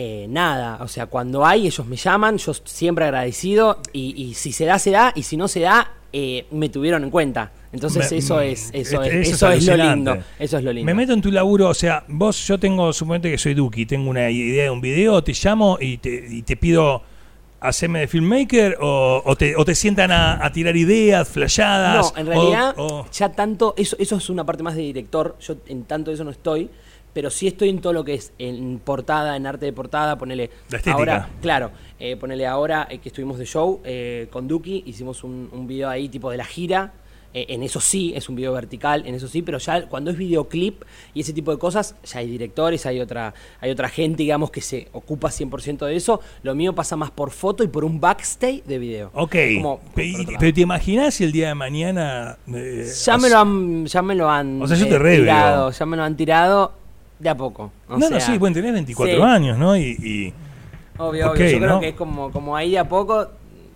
eh, 0.00 0.26
nada. 0.28 0.78
O 0.80 0.86
sea, 0.86 1.06
cuando 1.06 1.44
hay, 1.44 1.66
ellos 1.66 1.84
me 1.86 1.96
llaman, 1.96 2.38
yo 2.38 2.52
siempre 2.54 3.04
agradecido. 3.04 3.80
Y, 3.92 4.14
y 4.22 4.34
si 4.34 4.52
se 4.52 4.64
da, 4.64 4.78
se 4.78 4.92
da. 4.92 5.12
Y 5.16 5.24
si 5.24 5.36
no 5.36 5.48
se 5.48 5.58
da, 5.60 5.90
eh, 6.12 6.46
me 6.52 6.68
tuvieron 6.68 7.02
en 7.02 7.10
cuenta. 7.10 7.50
Entonces, 7.72 8.08
Me- 8.12 8.18
eso 8.18 8.40
es, 8.40 8.70
eso 8.72 9.02
es, 9.02 9.28
eso 9.28 9.50
es 9.50 9.66
lo 9.66 9.76
lindo. 9.76 10.16
Eso 10.38 10.56
es 10.58 10.62
lo 10.64 10.72
lindo. 10.72 10.86
Me 10.86 10.94
meto 10.94 11.12
en 11.14 11.20
tu 11.20 11.32
laburo, 11.32 11.68
o 11.68 11.74
sea, 11.74 12.04
vos, 12.06 12.46
yo 12.46 12.58
tengo, 12.60 12.92
suponete 12.92 13.28
que 13.30 13.38
soy 13.38 13.54
Duki, 13.54 13.86
tengo 13.86 14.08
una 14.08 14.30
idea 14.30 14.64
de 14.64 14.70
un 14.70 14.80
video, 14.80 15.22
te 15.24 15.32
llamo 15.34 15.76
y 15.80 15.98
te, 15.98 16.26
y 16.30 16.42
te 16.42 16.56
pido 16.56 17.02
hacerme 17.60 17.98
de 18.00 18.06
filmmaker 18.08 18.78
o, 18.80 19.20
o 19.24 19.36
te, 19.36 19.56
o 19.56 19.64
te 19.64 19.74
sientan 19.74 20.12
a, 20.12 20.46
a 20.46 20.52
tirar 20.52 20.76
ideas, 20.76 21.28
flashadas. 21.28 22.12
No, 22.14 22.18
en 22.20 22.26
realidad, 22.26 22.74
o- 22.78 23.00
o- 23.00 23.06
ya 23.10 23.30
tanto, 23.32 23.74
eso, 23.76 23.96
eso 23.98 24.16
es 24.16 24.30
una 24.30 24.46
parte 24.46 24.62
más 24.62 24.76
de 24.76 24.82
director, 24.82 25.36
yo 25.40 25.56
en 25.66 25.82
tanto 25.84 26.12
eso 26.12 26.22
no 26.24 26.30
estoy, 26.30 26.70
pero 27.12 27.30
sí 27.30 27.46
estoy 27.46 27.68
en 27.70 27.80
todo 27.80 27.92
lo 27.92 28.04
que 28.04 28.14
es 28.14 28.32
en 28.38 28.78
portada, 28.84 29.36
en 29.36 29.46
arte 29.46 29.66
de 29.66 29.72
portada, 29.72 30.16
ponele... 30.18 30.50
La 30.70 30.76
estética. 30.78 30.92
Ahora, 30.96 31.28
claro, 31.42 31.70
eh, 31.98 32.16
ponele 32.16 32.46
ahora 32.46 32.86
eh, 32.90 32.98
que 32.98 33.08
estuvimos 33.08 33.38
de 33.38 33.46
show 33.46 33.80
eh, 33.84 34.28
con 34.30 34.46
Duki, 34.48 34.84
hicimos 34.86 35.24
un, 35.24 35.48
un 35.52 35.66
video 35.66 35.88
ahí 35.88 36.08
tipo 36.08 36.30
de 36.30 36.36
la 36.36 36.44
gira, 36.44 36.92
eh, 37.34 37.44
en 37.50 37.62
eso 37.62 37.78
sí, 37.78 38.14
es 38.16 38.30
un 38.30 38.36
video 38.36 38.54
vertical, 38.54 39.02
en 39.06 39.14
eso 39.14 39.28
sí, 39.28 39.42
pero 39.42 39.58
ya 39.58 39.86
cuando 39.86 40.10
es 40.10 40.16
videoclip 40.16 40.82
y 41.12 41.20
ese 41.20 41.34
tipo 41.34 41.50
de 41.50 41.58
cosas, 41.58 41.94
ya 42.02 42.20
hay 42.20 42.26
directores, 42.26 42.86
hay 42.86 43.00
otra, 43.00 43.34
hay 43.60 43.70
otra 43.70 43.90
gente, 43.90 44.22
digamos, 44.22 44.50
que 44.50 44.62
se 44.62 44.88
ocupa 44.92 45.28
100% 45.28 45.84
de 45.86 45.94
eso. 45.94 46.22
Lo 46.42 46.54
mío 46.54 46.74
pasa 46.74 46.96
más 46.96 47.10
por 47.10 47.30
foto 47.30 47.62
y 47.62 47.68
por 47.68 47.84
un 47.84 48.00
backstage 48.00 48.64
de 48.64 48.78
video. 48.78 49.10
ok, 49.12 49.36
Como, 49.56 49.80
pero 49.94 50.54
¿te 50.54 50.60
imaginas 50.62 51.14
si 51.14 51.24
el 51.24 51.32
día 51.32 51.48
de 51.48 51.54
mañana... 51.54 52.38
eh, 52.50 52.90
Ya 53.04 53.18
me 53.18 53.28
lo 53.28 53.38
han, 53.38 53.84
ya 53.86 54.00
me 54.00 54.14
lo 54.14 54.30
han 54.30 54.62
O 54.62 54.66
sea, 54.66 54.78
yo 54.78 54.88
te 54.88 54.98
tirado, 54.98 55.70
ya 55.70 55.84
me 55.84 55.96
lo 55.98 56.04
han 56.04 56.16
tirado 56.16 56.72
de 57.18 57.28
a 57.28 57.36
poco. 57.36 57.72
o 57.88 57.96
No, 57.96 58.08
no, 58.10 58.20
sí, 58.20 58.38
bueno, 58.38 58.54
tenés 58.54 58.72
24 58.72 59.16
sí, 59.16 59.22
años, 59.22 59.58
¿no? 59.58 59.76
Y, 59.76 59.82
y 60.02 60.34
Obvio, 60.98 61.30
obvio. 61.32 61.46
Yo 61.48 61.60
¿no? 61.60 61.66
creo 61.66 61.80
que 61.80 61.88
es 61.90 61.94
como, 61.94 62.30
como 62.32 62.56
ahí 62.56 62.72
de 62.72 62.78
a 62.78 62.88
poco. 62.88 63.28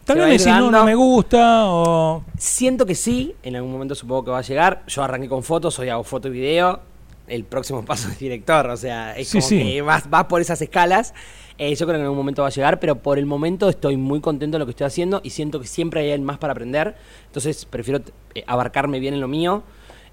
tal 0.04 0.18
vez 0.18 0.26
decís, 0.42 0.46
no, 0.46 0.70
no 0.70 0.84
me 0.84 0.94
gusta 0.94 1.66
o... 1.66 2.25
Siento 2.37 2.84
que 2.87 2.94
sí, 2.94 3.34
en 3.42 3.56
algún 3.56 3.70
momento 3.72 3.94
supongo 3.94 4.25
que 4.25 4.30
va 4.32 4.38
a 4.38 4.42
llegar. 4.42 4.82
Yo 4.88 5.02
arranqué 5.02 5.28
con 5.28 5.42
fotos, 5.42 5.78
hoy 5.78 5.88
hago 5.88 6.02
foto 6.04 6.28
y 6.28 6.32
video. 6.32 6.80
El 7.28 7.44
próximo 7.44 7.84
paso 7.87 8.08
es 8.08 8.18
director, 8.18 8.66
o 8.68 8.76
sea, 8.76 9.16
es 9.16 9.28
Sí, 9.28 9.38
como 9.38 9.49
sí. 9.49 9.58
que 9.62 9.82
vas, 9.82 10.11
vas 10.11 10.25
por 10.25 10.40
esas 10.40 10.61
escalas. 10.62 11.14
Eh, 11.58 11.75
yo 11.76 11.87
creo 11.87 11.96
que 11.96 12.00
en 12.00 12.02
algún 12.06 12.18
momento 12.18 12.42
va 12.42 12.49
a 12.49 12.50
llegar, 12.50 12.80
pero 12.80 12.96
por 12.96 13.18
el 13.18 13.26
momento 13.26 13.68
estoy 13.68 13.96
muy 13.96 14.20
contento 14.20 14.56
de 14.56 14.58
lo 14.61 14.64
que 14.66 14.70
estoy 14.70 14.87
haciendo 14.87 15.20
y 15.22 15.30
siento 15.30 15.61
que 15.61 15.66
siempre 15.68 16.11
hay 16.12 16.18
más 16.20 16.38
para 16.38 16.52
aprender. 16.54 16.96
Entonces 17.26 17.64
prefiero 17.66 18.00
eh, 18.34 18.42
abarcarme 18.46 18.99
bien 18.99 19.14
en 19.14 19.20
lo 19.20 19.28
mío, 19.28 19.62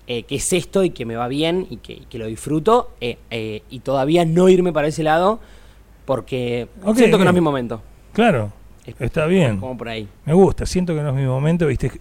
eh, 0.09 0.23
que 0.23 0.35
es 0.35 0.51
esto 0.53 0.83
y 0.83 0.89
que 0.89 1.05
me 1.05 1.15
va 1.15 1.27
bien 1.29 1.65
y 1.69 1.77
que, 1.77 1.93
y 1.93 2.05
que 2.09 2.17
lo 2.17 2.25
disfruto, 2.25 2.91
eh, 2.99 3.17
eh, 3.31 3.61
y 3.69 3.79
todavía 3.79 4.25
no 4.25 4.49
irme 4.49 4.73
para 4.73 4.87
ese 4.89 5.03
lado 5.03 5.39
porque 6.05 6.67
siento 6.95 7.17
que 7.17 7.23
no 7.23 7.29
es 7.29 7.33
mi 7.35 7.41
momento. 7.41 7.81
Claro, 8.13 8.51
Es- 8.85 8.95
está 8.99 9.25
bien. 9.27 9.57
Como 9.57 9.77
por 9.77 9.87
ahí. 9.87 10.07
Me 10.25 10.33
gusta, 10.33 10.65
siento 10.65 10.93
que 10.95 11.01
no 11.01 11.09
es 11.09 11.15
mi 11.15 11.25
momento, 11.25 11.67
viste, 11.67 11.91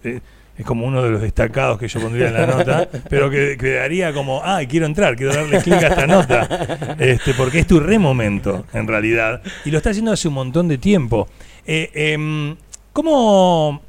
es 0.57 0.65
como 0.65 0.85
uno 0.87 1.01
de 1.03 1.11
los 1.11 1.21
destacados 1.21 1.77
que 1.79 1.87
yo 1.87 2.01
pondría 2.01 2.27
en 2.27 2.33
la 2.33 2.45
nota, 2.47 2.89
pero 3.09 3.29
que 3.29 3.55
quedaría 3.57 4.11
como, 4.11 4.41
ah, 4.43 4.59
quiero 4.67 4.87
entrar, 4.87 5.15
quiero 5.15 5.33
darle 5.33 5.61
clic 5.61 5.75
a 5.83 5.87
esta 5.87 6.07
nota, 6.07 6.95
este, 6.99 7.33
porque 7.35 7.59
es 7.59 7.67
tu 7.67 7.79
re 7.79 7.97
momento, 7.99 8.65
en 8.73 8.87
realidad, 8.87 9.41
y 9.63 9.71
lo 9.71 9.77
está 9.77 9.91
haciendo 9.91 10.11
hace 10.11 10.27
un 10.27 10.33
montón 10.33 10.67
de 10.67 10.77
tiempo. 10.79 11.27
Eh, 11.65 11.91
em, 11.93 12.55
¿Cómo... 12.91 13.81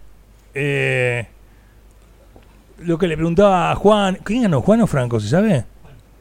eh, 0.55 1.27
lo 2.81 2.99
que 2.99 3.07
le 3.07 3.17
preguntaba 3.17 3.71
a 3.71 3.75
Juan, 3.75 4.19
¿quién 4.25 4.43
ganó, 4.43 4.61
Juan 4.63 4.81
o 4.83 4.87
Franco, 4.87 5.21
se 5.21 5.29
sabe? 5.29 5.65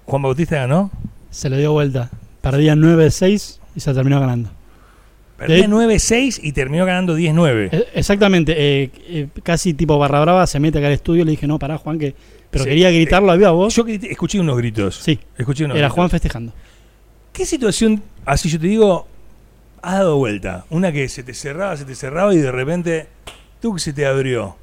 Juan 0.06 0.22
Bautista 0.22 0.56
ganó. 0.58 0.92
Se 1.30 1.50
le 1.50 1.58
dio 1.58 1.72
vuelta. 1.72 2.10
Perdía 2.42 2.76
9-6 2.76 3.60
y 3.76 3.80
se 3.80 3.94
terminó 3.94 4.20
ganando. 4.20 4.50
Perdía 5.38 5.58
De- 5.62 5.68
9-6 5.70 6.40
y 6.44 6.52
terminó 6.52 6.86
ganando 6.86 7.18
10-9. 7.18 7.70
Eh, 7.72 7.88
Exactamente, 7.94 8.54
eh, 8.58 8.92
eh, 9.08 9.28
casi 9.44 9.74
tipo 9.74 9.98
barra 9.98 10.20
brava 10.22 10.46
se 10.48 10.60
mete 10.60 10.80
acá 10.80 10.88
al 10.88 10.94
estudio 10.94 11.22
y 11.22 11.26
le 11.26 11.32
dije, 11.32 11.48
no, 11.48 11.60
pará 11.60 11.78
Juan, 11.78 11.98
que... 12.00 12.14
Pero 12.50 12.64
Sí. 12.64 12.70
quería 12.72 12.90
gritarlo 12.92 13.32
a 13.32 13.36
viva 13.36 13.52
voz. 13.52 13.76
Yo 13.76 13.86
escuché 13.88 14.40
unos 14.40 14.58
gritos. 14.58 14.96
Sí, 14.96 15.20
Escuché 15.38 15.66
unos 15.66 15.78
era 15.78 15.88
gritos. 15.88 15.96
Juan 15.96 16.10
festejando. 16.10 16.52
¿Qué 17.32 17.46
situación, 17.46 18.02
así 18.26 18.50
yo 18.50 18.60
te 18.60 18.66
digo, 18.68 19.08
has 19.84 19.94
dado 20.00 20.18
vuelta? 20.18 20.66
Una 20.72 20.92
que 20.92 21.08
se 21.10 21.22
te 21.24 21.34
cerraba, 21.36 21.78
se 21.78 21.86
te 21.86 21.94
cerraba 21.94 22.34
y 22.34 22.38
de 22.40 22.52
repente, 22.52 23.08
tú 23.62 23.76
que 23.76 23.80
se 23.80 23.94
te 23.94 24.06
abrió. 24.08 24.56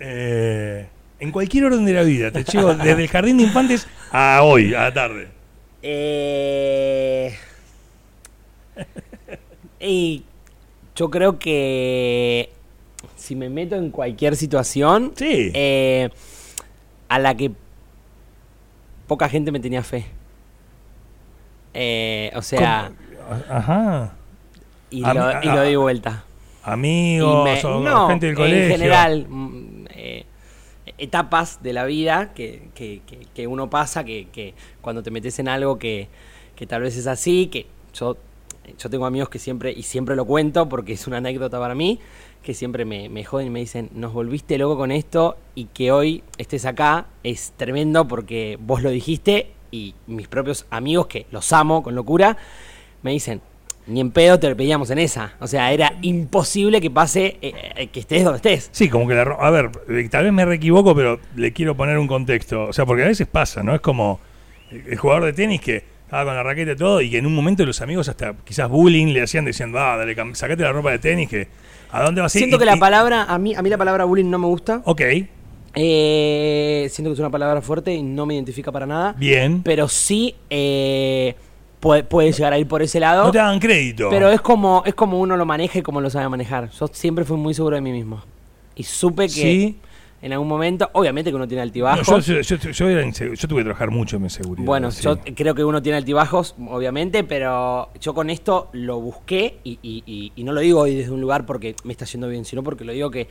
Eh, 0.00 0.86
en 1.22 1.30
cualquier 1.30 1.64
orden 1.66 1.84
de 1.84 1.92
la 1.92 2.02
vida, 2.02 2.32
te 2.32 2.42
llevo 2.42 2.74
desde 2.74 3.00
el 3.04 3.08
jardín 3.08 3.36
de 3.36 3.44
infantes 3.44 3.86
a 4.10 4.40
hoy, 4.42 4.74
a 4.74 4.82
la 4.82 4.92
tarde. 4.92 5.28
Eh... 5.80 7.32
y 9.78 10.24
yo 10.96 11.10
creo 11.10 11.38
que 11.38 12.50
si 13.16 13.36
me 13.36 13.48
meto 13.48 13.76
en 13.76 13.90
cualquier 13.90 14.34
situación 14.36 15.12
Sí. 15.16 15.52
eh, 15.54 16.10
a 17.08 17.18
la 17.20 17.36
que 17.36 17.52
poca 19.06 19.28
gente 19.28 19.52
me 19.52 19.60
tenía 19.60 19.82
fe. 19.84 20.06
Eh, 21.74 22.32
o 22.34 22.42
sea, 22.42 22.90
¿Cómo? 23.28 23.42
Ajá. 23.48 24.12
y 24.90 25.04
A 25.04 25.14
lo, 25.14 25.30
y 25.42 25.48
a- 25.48 25.54
lo 25.54 25.62
di 25.62 25.76
vuelta. 25.76 26.24
Amigos 26.64 27.44
me- 27.44 27.64
o 27.64 27.80
no, 27.80 28.08
gente 28.08 28.26
del 28.26 28.34
colegio. 28.36 28.64
En 28.64 28.70
general, 28.72 29.26
etapas 31.02 31.62
de 31.62 31.72
la 31.72 31.84
vida 31.84 32.32
que, 32.34 32.68
que- 32.74 33.02
que- 33.34 33.46
uno 33.46 33.68
pasa, 33.68 34.04
que, 34.04 34.54
cuando 34.80 35.02
te 35.02 35.10
metes 35.10 35.38
en 35.38 35.48
algo 35.48 35.78
que, 35.78 36.08
que 36.56 36.66
tal 36.66 36.82
vez 36.82 36.96
es 36.96 37.06
así, 37.06 37.48
que 37.48 37.66
yo, 37.94 38.16
yo 38.78 38.88
tengo 38.88 39.04
amigos 39.06 39.28
que 39.28 39.38
siempre, 39.38 39.72
y 39.72 39.82
siempre 39.82 40.14
lo 40.16 40.24
cuento 40.24 40.68
porque 40.68 40.92
es 40.92 41.06
una 41.06 41.16
anécdota 41.18 41.58
para 41.58 41.74
mí, 41.74 41.98
que 42.42 42.54
siempre 42.54 42.84
me, 42.84 43.08
me 43.08 43.24
joden 43.24 43.48
y 43.48 43.50
me 43.50 43.60
dicen, 43.60 43.90
nos 43.94 44.12
volviste 44.12 44.58
loco 44.58 44.76
con 44.76 44.90
esto 44.92 45.36
y 45.54 45.66
que 45.66 45.92
hoy 45.92 46.22
estés 46.38 46.64
acá 46.66 47.06
es 47.22 47.52
tremendo 47.56 48.06
porque 48.08 48.58
vos 48.60 48.82
lo 48.82 48.90
dijiste 48.90 49.52
y 49.70 49.94
mis 50.06 50.28
propios 50.28 50.66
amigos, 50.70 51.06
que 51.06 51.26
los 51.30 51.52
amo 51.52 51.82
con 51.82 51.94
locura, 51.94 52.36
me 53.02 53.10
dicen, 53.12 53.40
ni 53.86 54.00
en 54.00 54.10
pedo 54.10 54.38
te 54.38 54.52
veíamos 54.54 54.90
en 54.90 54.98
esa. 54.98 55.34
O 55.40 55.46
sea, 55.46 55.72
era 55.72 55.92
imposible 56.02 56.80
que 56.80 56.90
pase, 56.90 57.36
eh, 57.42 57.52
eh, 57.76 57.86
que 57.88 58.00
estés 58.00 58.22
donde 58.24 58.36
estés. 58.36 58.68
Sí, 58.72 58.88
como 58.88 59.08
que 59.08 59.14
la... 59.14 59.22
A 59.22 59.50
ver, 59.50 59.70
eh, 59.88 60.08
tal 60.10 60.24
vez 60.24 60.32
me 60.32 60.44
reequivoco, 60.44 60.94
pero 60.94 61.18
le 61.36 61.52
quiero 61.52 61.76
poner 61.76 61.98
un 61.98 62.06
contexto. 62.06 62.64
O 62.64 62.72
sea, 62.72 62.86
porque 62.86 63.02
a 63.02 63.06
veces 63.08 63.26
pasa, 63.26 63.62
¿no? 63.62 63.74
Es 63.74 63.80
como 63.80 64.20
el 64.70 64.96
jugador 64.96 65.24
de 65.24 65.32
tenis 65.32 65.60
que 65.60 65.82
estaba 66.04 66.24
con 66.26 66.34
la 66.34 66.42
raqueta 66.42 66.72
y 66.72 66.76
todo, 66.76 67.00
y 67.00 67.10
que 67.10 67.18
en 67.18 67.26
un 67.26 67.34
momento 67.34 67.64
los 67.66 67.80
amigos 67.80 68.08
hasta 68.08 68.34
quizás 68.44 68.68
bullying 68.68 69.08
le 69.08 69.22
hacían 69.22 69.44
diciendo, 69.44 69.78
ah, 69.78 69.96
dale, 69.96 70.14
sacate 70.34 70.62
la 70.62 70.72
ropa 70.72 70.90
de 70.92 70.98
tenis, 70.98 71.28
que 71.28 71.48
¿a 71.90 72.02
dónde 72.02 72.20
vas 72.20 72.34
a 72.34 72.38
ir? 72.38 72.42
Siento 72.42 72.56
Y- 72.56 72.58
que 72.60 72.66
la 72.66 72.76
y- 72.76 72.80
palabra, 72.80 73.24
a 73.24 73.38
mí, 73.38 73.54
a 73.54 73.62
mí 73.62 73.68
la 73.70 73.78
palabra 73.78 74.04
bullying 74.04 74.28
no 74.30 74.38
me 74.38 74.46
gusta. 74.46 74.82
Ok, 74.84 75.00
Eh, 75.74 76.86
siento 76.90 77.10
que 77.10 77.14
es 77.14 77.18
una 77.18 77.30
palabra 77.30 77.62
fuerte 77.62 77.94
y 77.94 78.02
no 78.02 78.26
me 78.26 78.34
identifica 78.34 78.70
para 78.70 78.86
nada. 78.86 79.14
bien. 79.16 79.62
Pero 79.62 79.88
sí 79.88 80.34
eh, 80.50 81.34
puede, 81.82 82.04
puede 82.04 82.30
llegar 82.30 82.52
a 82.52 82.58
ir 82.58 82.68
por 82.68 82.80
ese 82.80 83.00
lado. 83.00 83.24
No 83.24 83.32
te 83.32 83.40
hagan 83.40 83.58
crédito. 83.58 84.08
Pero 84.08 84.30
es 84.30 84.40
como, 84.40 84.84
es 84.86 84.94
como 84.94 85.18
uno 85.18 85.36
lo 85.36 85.44
maneja 85.44 85.80
y 85.80 85.82
como 85.82 86.00
lo 86.00 86.08
sabe 86.08 86.28
manejar. 86.28 86.70
Yo 86.70 86.86
siempre 86.92 87.24
fui 87.24 87.36
muy 87.36 87.52
seguro 87.54 87.74
de 87.74 87.82
mí 87.82 87.90
mismo. 87.90 88.22
Y 88.76 88.84
supe 88.84 89.24
que 89.24 89.28
Sí. 89.28 89.78
en 90.22 90.32
algún 90.32 90.46
momento, 90.46 90.88
obviamente 90.92 91.30
que 91.30 91.34
uno 91.36 91.48
tiene 91.48 91.62
No, 91.62 91.64
altibajos. 91.64 92.06
yo, 92.24 92.40
yo- 92.40 92.56
yo- 92.56 92.70
yo 92.70 92.88
era 92.88 93.02
insegu- 93.04 93.34
yo 93.34 93.48
tuve 93.48 93.60
que 93.60 93.64
trabajar 93.64 93.90
mucho 93.90 94.14
en 94.16 94.22
mi 94.22 94.30
seguridad. 94.30 94.64
Bueno, 94.64 94.92
sí. 94.92 95.02
yo 95.02 95.18
creo 95.34 95.56
que 95.56 95.64
uno 95.64 95.82
tiene 95.82 95.98
altibajos, 95.98 96.54
obviamente, 96.68 97.24
pero 97.24 97.88
yo 98.00 98.14
con 98.14 98.30
esto 98.30 98.68
lo 98.72 99.00
busqué 99.00 99.58
y, 99.64 99.80
y- 99.82 100.04
y- 100.06 100.32
y 100.36 100.44
no 100.44 100.52
lo 100.52 100.60
digo 100.60 100.80
hoy 100.82 100.94
desde 100.94 101.10
un 101.10 101.20
lugar 101.20 101.44
porque 101.44 101.74
me 101.82 101.92
está 101.92 102.04
yendo 102.04 102.28
bien, 102.28 102.44
sino 102.44 102.62
porque 102.62 102.84
lo 102.84 102.92
digo 102.92 103.10
que 103.10 103.26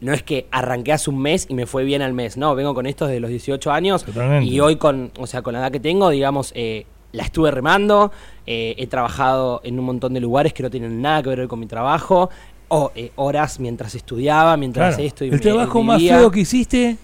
no 0.00 0.12
es 0.12 0.22
que 0.22 0.46
arranqué 0.50 0.92
hace 0.92 1.08
un 1.08 1.18
mes 1.20 1.46
y 1.48 1.54
me 1.54 1.64
fue 1.66 1.82
bien 1.84 2.02
al 2.02 2.12
mes, 2.12 2.36
no, 2.36 2.54
vengo 2.54 2.74
con 2.74 2.86
esto 2.86 3.06
desde 3.06 3.18
los 3.20 3.30
18 3.30 3.72
años 3.72 4.04
Totalmente. 4.04 4.44
y 4.46 4.60
hoy 4.60 4.76
con, 4.76 5.10
o 5.18 5.26
sea, 5.26 5.40
con 5.42 5.54
la 5.54 5.60
edad 5.60 5.72
que 5.72 5.80
tengo, 5.80 6.10
digamos, 6.10 6.52
eh, 6.54 6.84
la 7.12 7.22
estuve 7.22 7.50
remando, 7.50 8.12
eh, 8.46 8.74
he 8.78 8.86
trabajado 8.86 9.60
en 9.64 9.78
un 9.78 9.84
montón 9.86 10.14
de 10.14 10.20
lugares 10.20 10.52
que 10.52 10.62
no 10.62 10.70
tienen 10.70 11.00
nada 11.00 11.22
que 11.22 11.30
ver 11.30 11.48
con 11.48 11.58
mi 11.60 11.66
trabajo, 11.66 12.30
o 12.68 12.92
eh, 12.94 13.12
horas 13.16 13.60
mientras 13.60 13.94
estudiaba, 13.94 14.56
mientras 14.58 14.96
Claro. 14.96 15.06
esto 15.08 15.24
y 15.24 15.30
El 15.30 15.40
trabajo 15.40 15.82
más 15.82 16.02
feo 16.02 16.30
que 16.30 16.40
hiciste. 16.40 16.96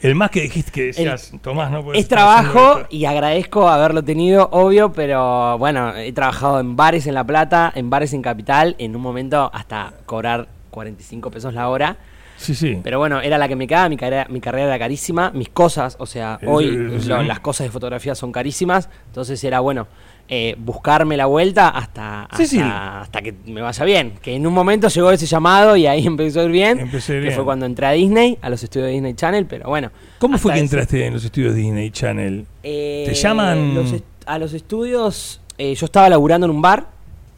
El 0.00 0.16
más 0.16 0.30
que 0.30 0.40
dijiste 0.40 0.72
que 0.72 0.82
decías, 0.86 1.32
Tomás, 1.42 1.70
no 1.70 1.84
puedes 1.84 2.00
Es 2.02 2.08
trabajo 2.08 2.58
haciendo 2.58 2.78
esto". 2.80 2.96
y 2.96 3.04
agradezco 3.04 3.68
haberlo 3.68 4.02
tenido, 4.02 4.48
obvio, 4.50 4.92
pero 4.92 5.56
bueno, 5.58 5.94
he 5.94 6.12
trabajado 6.12 6.58
en 6.58 6.74
bares 6.74 7.06
en 7.06 7.14
La 7.14 7.22
Plata, 7.24 7.70
en 7.74 7.88
bares 7.88 8.12
en 8.12 8.20
Capital, 8.22 8.74
en 8.78 8.96
un 8.96 9.02
momento 9.02 9.48
hasta 9.54 9.92
cobrar 10.06 10.48
45 10.70 11.30
pesos 11.30 11.54
la 11.54 11.68
hora. 11.68 11.96
Sí, 12.42 12.54
sí. 12.54 12.78
Pero 12.82 12.98
bueno, 12.98 13.20
era 13.20 13.38
la 13.38 13.48
que 13.48 13.56
me 13.56 13.66
quedaba, 13.66 13.88
mi 13.88 13.96
carrera, 13.96 14.26
mi 14.28 14.40
carrera 14.40 14.66
era 14.66 14.78
carísima, 14.78 15.30
mis 15.30 15.48
cosas, 15.48 15.96
o 15.98 16.06
sea, 16.06 16.38
hoy 16.46 16.66
lo- 17.06 17.22
las 17.22 17.40
cosas 17.40 17.66
de 17.66 17.70
fotografía 17.70 18.14
son 18.14 18.32
carísimas, 18.32 18.88
entonces 19.06 19.42
era 19.44 19.60
bueno 19.60 19.86
eh, 20.28 20.54
buscarme 20.58 21.16
la 21.16 21.26
vuelta 21.26 21.68
hasta, 21.68 22.26
Sí, 22.36 22.46
sí. 22.46 22.60
hasta, 22.62 23.20
que 23.20 23.34
me 23.46 23.60
vaya 23.60 23.84
bien. 23.84 24.14
Que 24.22 24.34
en 24.34 24.46
un 24.46 24.54
momento 24.54 24.88
llegó 24.88 25.10
ese 25.10 25.26
llamado 25.26 25.76
y 25.76 25.86
ahí 25.86 26.06
empezó 26.06 26.40
a 26.40 26.44
ir 26.44 26.50
bien, 26.50 26.78
Empecé 26.80 27.14
que 27.14 27.20
bien. 27.20 27.34
fue 27.34 27.44
cuando 27.44 27.66
entré 27.66 27.86
a 27.86 27.90
Disney, 27.92 28.38
a 28.40 28.48
los 28.48 28.62
estudios 28.62 28.86
de 28.86 28.92
Disney 28.94 29.14
Channel, 29.14 29.46
pero 29.46 29.68
bueno. 29.68 29.90
¿Cómo 30.18 30.38
fue 30.38 30.52
que 30.52 30.58
ese- 30.58 30.64
entraste 30.64 31.06
en 31.06 31.12
los 31.14 31.24
estudios 31.24 31.54
Disney 31.54 31.90
Channel? 31.90 32.46
eh, 32.62 33.04
¿Te 33.06 33.14
llaman? 33.14 33.74
los 33.74 33.92
est- 33.92 34.04
a 34.24 34.38
los 34.38 34.54
estudios, 34.54 35.40
eh, 35.58 35.74
yo 35.74 35.84
estaba 35.86 36.08
laburando 36.08 36.46
en 36.46 36.50
un 36.52 36.62
bar. 36.62 36.86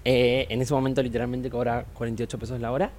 eh, 0.06 0.46
en 0.50 0.60
ese 0.60 0.74
momento, 0.74 1.02
literalmente, 1.02 1.48
cobra 1.48 1.86
48 1.94 2.38
pesos 2.38 2.60
la 2.60 2.70
hora. 2.70 2.90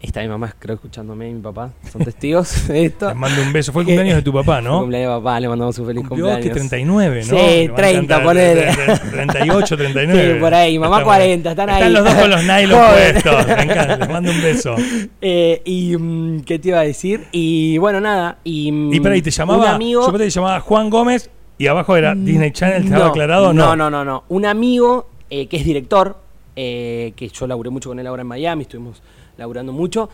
Está 0.00 0.20
mi 0.22 0.28
mamá, 0.28 0.54
creo, 0.58 0.76
escuchándome, 0.76 1.28
y 1.28 1.34
mi 1.34 1.40
papá. 1.40 1.72
Son 1.90 2.04
testigos 2.04 2.68
de 2.68 2.84
esto. 2.84 3.08
Les 3.08 3.16
mando 3.16 3.42
un 3.42 3.52
beso. 3.52 3.72
Fue 3.72 3.82
el 3.82 3.86
cumpleaños 3.86 4.14
de 4.16 4.22
tu 4.22 4.32
papá, 4.32 4.58
el 4.58 4.64
¿no? 4.64 4.80
cumpleaños 4.80 5.10
de 5.12 5.18
papá, 5.18 5.40
le 5.40 5.48
mandamos 5.48 5.76
un 5.80 5.86
feliz 5.86 6.06
Cumplió 6.06 6.26
que 6.26 6.32
cumpleaños. 6.34 6.68
39, 6.68 7.16
¿no? 7.18 7.24
Sí, 7.24 7.34
Le 7.34 7.68
va 7.68 7.72
a 7.72 7.76
30, 7.76 7.98
encantar. 7.98 8.22
ponele. 8.22 8.66
38, 9.10 9.76
39. 9.76 10.34
Sí, 10.34 10.40
por 10.40 10.54
ahí. 10.54 10.78
Mamá 10.78 10.96
Está 10.98 11.04
40, 11.04 11.50
están 11.50 11.70
ahí. 11.70 11.76
Están 11.82 11.92
los 11.92 12.04
dos 12.04 12.14
con 12.14 12.30
los 12.30 12.44
nylon 12.44 12.80
puestos. 12.92 13.46
Me 13.48 13.62
encanta. 13.64 13.96
Les 13.96 14.08
mando 14.08 14.30
un 14.30 14.42
beso. 14.42 14.76
Eh, 15.20 15.62
y, 15.64 15.96
mm, 15.96 16.40
¿qué 16.42 16.58
te 16.60 16.68
iba 16.68 16.78
a 16.78 16.84
decir? 16.84 17.24
Y 17.32 17.78
bueno, 17.78 18.00
nada. 18.00 18.38
Y, 18.44 18.70
mm, 18.70 18.92
Y 18.94 19.00
para 19.00 19.14
ahí 19.16 19.22
te 19.22 19.32
llamaba. 19.32 19.58
Un 19.58 19.66
amigo. 19.68 20.06
Yo 20.06 20.12
que 20.12 20.18
te 20.18 20.30
llamaba 20.30 20.60
Juan 20.60 20.90
Gómez 20.90 21.28
y 21.58 21.66
abajo 21.66 21.96
era 21.96 22.14
Disney 22.14 22.52
Channel. 22.52 22.82
¿Te 22.82 22.88
estaba 22.88 23.08
aclarado 23.08 23.48
o 23.48 23.52
no? 23.52 23.66
No, 23.66 23.76
no, 23.76 23.90
no, 23.90 24.04
no. 24.04 24.24
Un 24.28 24.46
amigo 24.46 25.08
eh, 25.28 25.48
que 25.48 25.56
es 25.56 25.64
director, 25.64 26.18
eh, 26.54 27.12
que 27.16 27.28
yo 27.28 27.48
laburé 27.48 27.70
mucho 27.70 27.90
con 27.90 27.98
él 27.98 28.06
ahora 28.06 28.22
en 28.22 28.28
Miami, 28.28 28.62
estuvimos 28.62 29.02
laburando 29.38 29.72
mucho. 29.72 30.10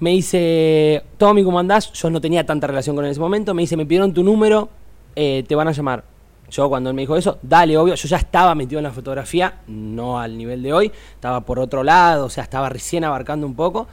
Me 0.00 0.10
dice, 0.10 1.04
Tommy, 1.16 1.44
¿cómo 1.44 1.58
andás? 1.58 1.92
Yo 1.92 2.10
no 2.10 2.20
tenía 2.20 2.44
tanta 2.44 2.66
relación 2.66 2.96
con 2.96 3.04
él 3.04 3.10
en 3.10 3.12
ese 3.12 3.20
momento. 3.20 3.54
Me 3.54 3.62
dice, 3.62 3.76
me 3.76 3.86
pidieron 3.86 4.12
tu 4.12 4.24
número, 4.24 4.68
eh, 5.14 5.44
te 5.46 5.54
van 5.54 5.68
a 5.68 5.72
llamar. 5.72 6.04
Yo 6.50 6.68
cuando 6.68 6.90
él 6.90 6.96
me 6.96 7.02
dijo 7.02 7.16
eso, 7.16 7.38
dale, 7.42 7.76
obvio, 7.76 7.94
yo 7.94 8.08
ya 8.08 8.18
estaba 8.18 8.54
metido 8.54 8.78
en 8.78 8.84
la 8.84 8.92
fotografía, 8.92 9.60
no 9.66 10.20
al 10.20 10.36
nivel 10.38 10.62
de 10.62 10.72
hoy, 10.72 10.92
estaba 11.14 11.40
por 11.40 11.58
otro 11.58 11.82
lado, 11.82 12.26
o 12.26 12.30
sea, 12.30 12.44
estaba 12.44 12.68
recién 12.68 13.04
abarcando 13.04 13.46
un 13.46 13.54
poco. 13.54 13.88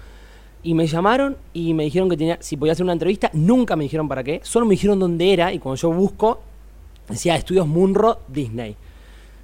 Y 0.62 0.76
me 0.76 0.88
llamaron 0.88 1.36
y 1.54 1.73
me 1.73 1.84
dijeron 1.84 2.10
que 2.10 2.17
tenía, 2.17 2.38
si 2.41 2.56
podía 2.56 2.73
hacer 2.73 2.84
una 2.84 2.93
entrevista, 2.93 3.30
nunca 3.34 3.76
me 3.76 3.84
dijeron 3.84 4.08
para 4.08 4.23
qué, 4.23 4.39
solo 4.43 4.65
me 4.65 4.71
dijeron 4.71 4.99
dónde 4.99 5.34
era 5.34 5.52
y 5.52 5.60
cuando 5.60 5.78
yo 5.78 5.91
busco, 5.91 6.41
decía 7.10 7.36
Estudios 7.36 7.67
Munro 7.67 8.19
Disney. 8.28 8.76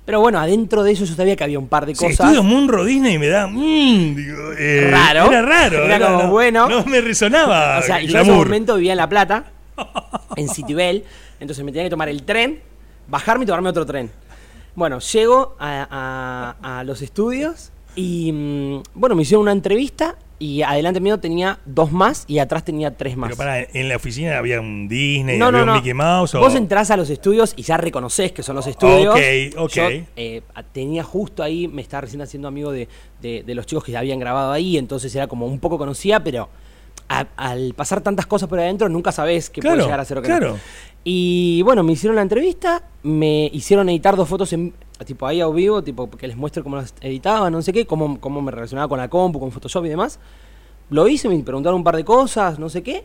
Pero 0.10 0.22
bueno, 0.22 0.40
adentro 0.40 0.82
de 0.82 0.92
eso 0.94 1.06
yo 1.06 1.14
sabía 1.14 1.36
que 1.36 1.44
había 1.44 1.60
un 1.60 1.68
par 1.68 1.86
de 1.86 1.94
cosas. 1.94 2.14
estudio 2.14 2.42
Munro 2.42 2.84
Disney 2.84 3.20
me 3.20 3.28
da. 3.28 3.46
mm, 3.46 4.16
digo, 4.16 4.54
eh, 4.58 4.88
Raro. 4.90 5.28
Era 5.28 5.42
raro. 5.44 5.84
Era 5.86 6.00
como 6.00 6.24
no- 6.24 6.30
bueno. 6.32 6.68
No 6.68 6.84
me 6.86 7.00
resonaba. 7.00 7.78
O 7.78 7.82
sea, 7.84 8.02
y 8.02 8.08
yo 8.08 8.18
en 8.18 8.24
ese 8.24 8.32
momento 8.32 8.76
vivía 8.76 8.94
en 8.94 8.98
La 8.98 9.08
Plata, 9.08 9.46
en 10.36 10.50
Citibel, 10.50 11.04
entonces 11.40 11.64
me 11.64 11.72
tenía 11.72 11.84
que 11.84 11.92
tomar 11.92 12.10
el 12.10 12.24
tren, 12.24 12.60
bajarme 13.08 13.44
y 13.44 13.46
tomarme 13.46 13.70
otro 13.70 13.86
tren. 13.86 14.10
Bueno, 14.74 14.98
llego 14.98 15.56
a, 15.60 16.56
a- 16.64 16.80
a 16.80 16.84
los 16.84 17.04
estudios 17.04 17.72
y 17.96 18.32
mm, 18.34 18.82
bueno, 18.96 19.16
me 19.16 19.22
hicieron 19.22 19.44
una 19.44 19.52
entrevista 19.52 20.16
y 20.42 20.62
adelante 20.62 21.02
mío 21.02 21.20
tenía 21.20 21.60
dos 21.66 21.92
más 21.92 22.24
y 22.28 22.40
atrás 22.40 22.64
tenía 22.64 22.96
tres 22.96 23.18
más. 23.18 23.28
Pero 23.30 23.38
pará, 23.38 23.60
en 23.62 23.90
la 23.90 23.98
oficina 23.98 24.38
había 24.38 24.62
un 24.62 24.88
Disney, 24.88 25.38
No, 25.38 25.48
había 25.48 25.58
no, 25.58 25.64
un 25.64 25.68
no. 25.68 25.76
Mickey 25.76 25.94
Mouse. 25.94 26.36
O... 26.36 26.40
Vos 26.40 26.56
entrás 26.56 26.90
a 26.92 26.98
los 26.98 27.10
estudios 27.10 27.54
y 27.58 27.64
ya 27.64 27.76
reconoces 27.78 28.32
que 28.32 28.42
son 28.42 28.56
los 28.56 28.66
estudios. 28.66 29.14
Ok, 29.16 29.22
ok. 29.58 29.72
Yo 29.74 29.90
eh, 30.16 30.42
tenía 30.72 31.04
justo 31.04 31.44
ahí, 31.44 31.68
me 31.68 31.82
estaba 31.82 32.02
recién 32.02 32.22
haciendo 32.22 32.48
amigo 32.48 32.72
de, 32.72 32.88
de- 33.22 33.44
de 33.44 33.56
los 33.56 33.66
chicos 33.66 33.84
que 33.84 33.96
habían 33.98 34.18
grabado 34.20 34.52
ahí, 34.54 34.78
entonces 34.78 35.14
era 35.14 35.28
como 35.28 35.46
un 35.46 35.60
poco 35.60 35.78
conocida, 35.78 36.24
pero 36.24 36.48
a- 37.10 37.28
al 37.36 37.74
pasar 37.74 38.00
tantas 38.02 38.26
cosas 38.26 38.48
por 38.48 38.60
adentro 38.60 38.88
nunca 38.88 39.12
sabés 39.12 39.50
qué 39.50 39.60
Claro, 39.62 39.76
puede 39.76 39.88
llegar 39.88 40.00
a 40.00 40.06
ser 40.06 40.18
o 40.20 40.22
no. 40.22 40.26
claro. 40.28 40.58
Y 41.04 41.62
bueno, 41.64 41.82
me 41.84 41.94
hicieron 41.94 42.16
la 42.16 42.22
entrevista, 42.22 42.84
me 43.04 43.50
hicieron 43.54 43.90
editar 43.90 44.16
dos 44.16 44.28
fotos 44.30 44.52
en 44.54 44.74
tipo 45.06 45.26
ahí 45.28 45.42
a 45.42 45.48
vivo, 45.48 45.82
tipo 45.84 46.10
que 46.10 46.28
les 46.28 46.36
muestre 46.38 46.62
cómo 46.64 46.76
las 46.76 46.94
editaba, 47.02 47.50
no 47.50 47.62
sé 47.62 47.72
qué, 47.74 47.86
cómo, 47.86 48.20
cómo 48.20 48.42
me 48.42 48.52
relacionaba 48.52 48.88
con 48.88 48.98
la 49.00 49.08
compu, 49.10 49.40
con 49.40 49.52
Photoshop 49.52 49.86
y 49.86 49.90
demás. 49.90 50.20
Lo 50.90 51.08
hice, 51.08 51.30
me 51.30 51.38
preguntaron 51.44 51.78
un 51.78 51.84
par 51.84 51.96
de 51.96 52.04
cosas, 52.04 52.58
no 52.60 52.68
sé 52.70 52.84
qué. 52.84 53.04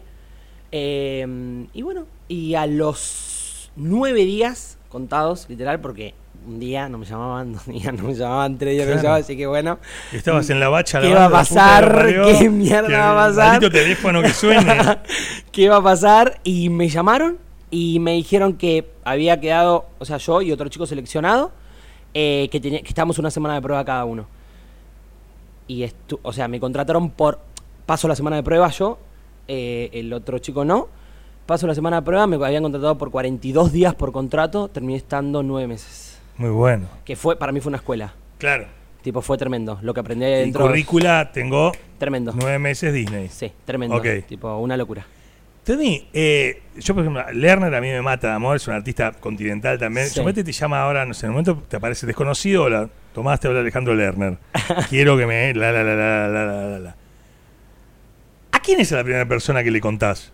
Eh, 0.72 1.66
y 1.72 1.82
bueno, 1.82 2.06
y 2.28 2.54
a 2.54 2.66
los 2.66 3.70
nueve 3.76 4.24
días 4.24 4.78
contados, 4.88 5.46
literal, 5.48 5.80
porque 5.80 6.14
un 6.46 6.58
día 6.60 6.88
no 6.88 6.98
me 6.98 7.06
llamaban, 7.06 7.52
dos 7.54 7.66
días 7.66 7.92
no 7.94 8.04
me 8.04 8.14
llamaban, 8.14 8.58
tres 8.58 8.74
días 8.74 8.86
no 8.88 8.94
me 8.94 9.00
Claro. 9.00 9.02
llamaban, 9.02 9.22
así 9.22 9.36
que 9.36 9.46
bueno. 9.46 9.78
Estabas 10.12 10.50
en 10.50 10.60
la 10.60 10.68
bacha. 10.68 11.00
¿Qué 11.00 11.14
va 11.14 11.26
a 11.26 11.30
pasar? 11.30 12.06
¿Qué 12.38 12.50
mierda 12.50 12.88
que 12.88 12.94
va 12.96 13.12
a 13.12 13.28
pasar? 13.28 13.70
Teléfono 13.70 14.22
que 14.22 14.30
suene. 14.30 14.80
¿Qué 15.52 15.68
va 15.68 15.76
a 15.76 15.82
pasar? 15.82 16.40
Y 16.44 16.70
me 16.70 16.88
llamaron 16.88 17.38
y 17.70 17.98
me 18.00 18.12
dijeron 18.12 18.54
que 18.54 18.90
había 19.04 19.40
quedado, 19.40 19.86
o 19.98 20.04
sea, 20.04 20.16
yo 20.18 20.42
y 20.42 20.52
otro 20.52 20.68
chico 20.68 20.86
seleccionado, 20.86 21.52
eh, 22.14 22.48
que, 22.50 22.60
tenía, 22.60 22.80
que 22.80 22.88
estábamos 22.88 23.18
una 23.18 23.30
semana 23.30 23.54
de 23.56 23.62
prueba 23.62 23.84
cada 23.84 24.04
uno. 24.04 24.26
Y, 25.66 25.82
estu- 25.82 26.18
o 26.22 26.32
sea, 26.32 26.46
me 26.48 26.60
contrataron 26.60 27.10
por, 27.10 27.40
paso 27.86 28.06
la 28.08 28.14
semana 28.16 28.36
de 28.36 28.42
prueba 28.42 28.68
yo, 28.70 28.98
eh, 29.48 29.90
el 29.92 30.12
otro 30.12 30.38
chico 30.38 30.64
no. 30.64 30.88
Paso 31.46 31.66
la 31.66 31.74
semana 31.74 31.96
de 31.96 32.02
prueba, 32.02 32.26
me 32.26 32.36
habían 32.36 32.62
contratado 32.62 32.96
por 32.96 33.10
42 33.10 33.70
días 33.72 33.94
por 33.94 34.12
contrato, 34.12 34.68
terminé 34.68 34.96
estando 34.96 35.42
nueve 35.42 35.68
meses. 35.68 36.18
Muy 36.38 36.50
bueno. 36.50 36.86
Que 37.04 37.16
fue, 37.16 37.36
para 37.36 37.52
mí 37.52 37.60
fue 37.60 37.68
una 37.70 37.76
escuela. 37.78 38.14
Claro. 38.38 38.66
Tipo, 39.02 39.20
fue 39.20 39.36
tremendo. 39.36 39.78
Lo 39.82 39.92
que 39.92 40.00
aprendí 40.00 40.24
ahí 40.24 40.30
Y 40.32 40.34
adentro. 40.36 40.66
currícula 40.66 41.30
tengo 41.32 41.72
Tremendo. 41.98 42.32
nueve 42.34 42.58
meses 42.58 42.92
Disney. 42.94 43.28
Sí, 43.28 43.52
tremendo. 43.66 43.96
Ok. 43.96 44.06
Tipo, 44.26 44.56
una 44.56 44.76
locura. 44.78 45.06
Tony, 45.64 46.06
eh, 46.12 46.62
yo 46.76 46.94
por 46.94 47.02
ejemplo, 47.04 47.24
Lerner 47.32 47.74
a 47.74 47.80
mí 47.80 47.88
me 47.88 48.02
mata 48.02 48.28
de 48.28 48.34
amor, 48.34 48.56
es 48.56 48.68
un 48.68 48.74
artista 48.74 49.12
continental 49.12 49.78
también. 49.78 50.06
Sí. 50.08 50.14
Suponete 50.14 50.44
te 50.44 50.52
llama 50.52 50.82
ahora, 50.82 51.06
no 51.06 51.14
sé, 51.14 51.26
en 51.26 51.30
un 51.30 51.36
momento 51.42 51.62
te 51.68 51.76
aparece 51.76 52.06
desconocido, 52.06 52.68
la 52.68 52.88
tomaste 53.14 53.48
habla 53.48 53.60
Alejandro 53.60 53.94
Lerner. 53.94 54.36
Quiero 54.90 55.16
que 55.16 55.26
me. 55.26 55.54
La, 55.54 55.72
la, 55.72 55.82
la, 55.82 55.94
la, 55.94 56.28
la, 56.28 56.44
la, 56.46 56.64
la, 56.68 56.78
la. 56.78 56.96
¿A 58.52 58.60
quién 58.60 58.80
es 58.80 58.90
la 58.92 59.02
primera 59.02 59.26
persona 59.26 59.64
que 59.64 59.70
le 59.70 59.80
contás? 59.80 60.32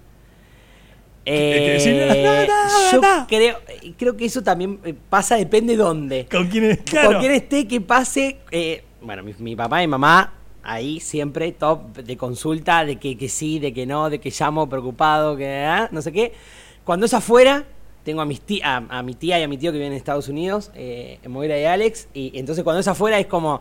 Eh, 1.27 2.47
"No, 2.49 2.55
no, 2.55 2.93
yo 2.93 3.01
no". 3.01 3.27
creo, 3.29 3.59
creo 3.99 4.17
que 4.17 4.25
eso 4.25 4.43
también 4.43 4.81
eh, 4.85 4.95
pasa, 5.09 5.37
depende 5.37 5.77
dónde. 5.77 6.27
¿Con 6.31 6.49
quién 6.49 6.65
es? 6.65 6.79
Claro. 6.79 7.13
Con 7.13 7.21
quién 7.21 7.33
esté, 7.33 7.69
que 7.69 7.81
pase. 7.81 8.39
eh, 8.51 8.83
bueno, 9.03 9.23
mi, 9.23 9.35
mi 9.39 9.55
papá 9.55 9.83
y 9.83 9.87
mamá, 9.87 10.33
ahí 10.63 11.01
siempre 11.01 11.53
top 11.53 11.97
de 11.97 12.17
consulta, 12.17 12.85
de 12.85 12.97
que, 12.97 13.17
que 13.17 13.29
sí, 13.29 13.59
de 13.59 13.73
que 13.73 13.87
no, 13.87 14.11
de 14.11 14.19
que 14.21 14.31
llamo 14.31 14.69
preocupado, 14.69 15.37
que 15.37 15.65
ah, 15.65 15.89
no 15.93 16.03
sé 16.03 16.13
qué. 16.13 16.33
Cuando 16.85 17.07
es 17.07 17.15
afuera, 17.15 17.65
tengo 18.05 18.21
a, 18.21 18.25
mis 18.25 18.41
a, 18.65 18.77
a 18.89 19.03
mi 19.03 19.15
tía 19.15 19.39
y 19.39 19.43
a 19.43 19.49
mi 19.49 19.57
tío 19.59 19.73
que 19.73 19.79
viven 19.79 19.93
en 19.93 19.99
Estados 19.99 20.29
Unidos, 20.29 20.71
eh, 20.75 21.19
Moira 21.29 21.59
y 21.61 21.65
Alex, 21.65 22.09
y 22.15 22.33
entonces 22.39 22.65
cuando 22.65 22.81
es 22.81 22.89
afuera 22.89 23.19
es 23.19 23.27
como, 23.27 23.61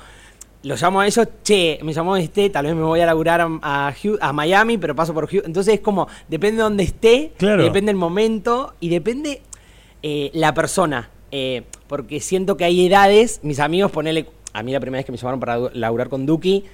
lo 0.63 0.75
llamo 0.75 1.01
a 1.01 1.07
ellos, 1.07 1.27
che, 1.43 1.79
me 1.83 1.93
llamó 1.93 2.17
este, 2.17 2.49
tal 2.49 2.65
vez 2.65 2.75
me 2.75 2.81
voy 2.83 2.99
a 3.01 3.05
laburar 3.05 3.41
a, 3.61 3.93
a 4.21 4.33
Miami, 4.33 4.77
pero 4.77 4.95
paso 4.95 5.13
por 5.13 5.27
Houston. 5.27 5.49
Entonces 5.49 5.75
es 5.75 5.79
como, 5.81 6.07
depende 6.27 6.57
de 6.57 6.63
dónde 6.63 6.83
esté, 6.83 7.31
Claro. 7.37 7.63
depende 7.63 7.91
el 7.91 7.97
momento 7.97 8.73
y 8.79 8.89
depende 8.89 9.41
eh, 10.03 10.31
la 10.33 10.53
persona. 10.53 11.09
eh, 11.31 11.63
porque 11.87 12.19
siento 12.19 12.55
que 12.57 12.65
hay 12.65 12.85
edades, 12.87 13.39
mis 13.43 13.59
amigos, 13.59 13.91
ponele, 13.91 14.27
a 14.53 14.61
mí 14.63 14.71
la 14.71 14.79
primera 14.79 14.99
vez 14.99 15.05
que 15.05 15.11
me 15.11 15.17
llamaron 15.17 15.39
para 15.39 15.57
laburar 15.73 16.07
con 16.09 16.25
Duki, 16.25 16.65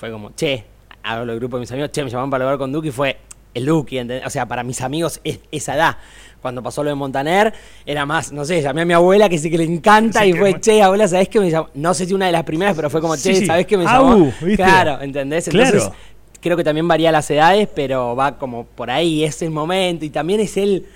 fue 0.00 0.10
como, 0.10 0.30
che, 0.34 0.64
hablo 1.02 1.30
del 1.32 1.38
grupo 1.40 1.56
de 1.58 1.60
mis 1.60 1.70
amigos, 1.72 1.90
che, 1.92 2.02
me 2.02 2.08
llamaron 2.08 2.30
para 2.30 2.44
laburar 2.44 2.58
con 2.58 2.72
Duki, 2.72 2.90
fue 2.90 3.18
el 3.52 3.66
Duki, 3.66 3.98
¿entendés? 3.98 4.26
O 4.26 4.30
sea, 4.30 4.46
para 4.46 4.62
mis 4.62 4.80
amigos 4.80 5.20
es 5.24 5.40
esa 5.52 5.74
edad. 5.76 5.96
Cuando 6.40 6.62
pasó 6.62 6.82
lo 6.82 6.88
de 6.88 6.94
Montaner, 6.96 7.52
era 7.84 8.06
más, 8.06 8.32
no 8.32 8.46
sé, 8.46 8.62
llamé 8.62 8.80
a 8.80 8.84
mi 8.86 8.94
abuela 8.94 9.28
que 9.28 9.36
sí 9.36 9.50
que 9.50 9.58
le 9.58 9.64
encanta 9.64 10.22
Sí, 10.22 10.30
y 10.30 10.32
fue, 10.32 10.58
che, 10.58 10.80
abuela, 10.82 11.06
¿sabés 11.06 11.28
que 11.28 11.38
me 11.38 11.50
llamó? 11.50 11.68
No 11.74 11.92
sé 11.92 12.06
si 12.06 12.14
una 12.14 12.24
de 12.26 12.32
las 12.32 12.44
primeras, 12.44 12.74
pero 12.74 12.88
fue 12.88 13.02
como, 13.02 13.14
che, 13.16 13.34
sí. 13.34 13.44
¿sabés 13.46 13.66
que 13.66 13.76
me 13.76 13.84
llamó? 13.84 14.32
Claro, 14.56 15.02
¿entendés? 15.02 15.46
Entonces, 15.48 15.82
Claro. 15.82 15.94
creo 16.40 16.56
que 16.56 16.64
también 16.64 16.88
varía 16.88 17.12
las 17.12 17.30
edades, 17.30 17.68
pero 17.74 18.16
va 18.16 18.38
como 18.38 18.64
por 18.64 18.90
ahí, 18.90 19.22
es 19.22 19.42
el 19.42 19.50
momento 19.50 20.06
y 20.06 20.08
también 20.10 20.40
es 20.40 20.56
el, 20.56 20.86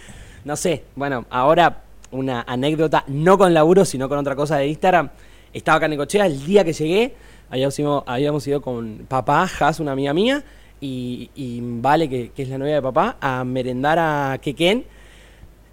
no 0.47 0.57
sé, 0.57 0.85
bueno, 0.97 1.27
ahora 1.29 1.83
una 2.11 2.43
anécdota, 2.49 3.05
no 3.09 3.37
con 3.37 3.53
laburo, 3.53 3.85
sino 3.85 4.09
con 4.09 4.17
otra 4.17 4.35
cosa 4.35 4.57
de 4.57 4.69
Instagram. 4.69 5.11
Estaba 5.53 5.77
acá 5.77 5.87
en 5.87 5.91
Necochea, 5.91 6.25
el 6.25 6.43
día 6.47 6.65
que 6.65 6.73
llegué, 6.73 7.15
habíamos 7.55 7.79
ido, 7.79 8.05
habíamos 8.07 8.47
ido 8.49 8.61
con 8.61 9.07
papá, 9.07 9.49
Has, 9.61 9.79
una 9.79 9.93
amiga 9.93 10.13
mía, 10.13 10.43
y, 10.81 11.31
y 11.37 11.61
Vale, 11.63 12.09
que, 12.09 12.33
que 12.35 12.43
es 12.43 12.49
la 12.49 12.59
novia 12.59 12.75
de 12.75 12.83
papá, 12.83 13.17
a 13.21 13.45
merendar 13.45 13.97
a 13.99 14.39
Quequén. 14.43 14.85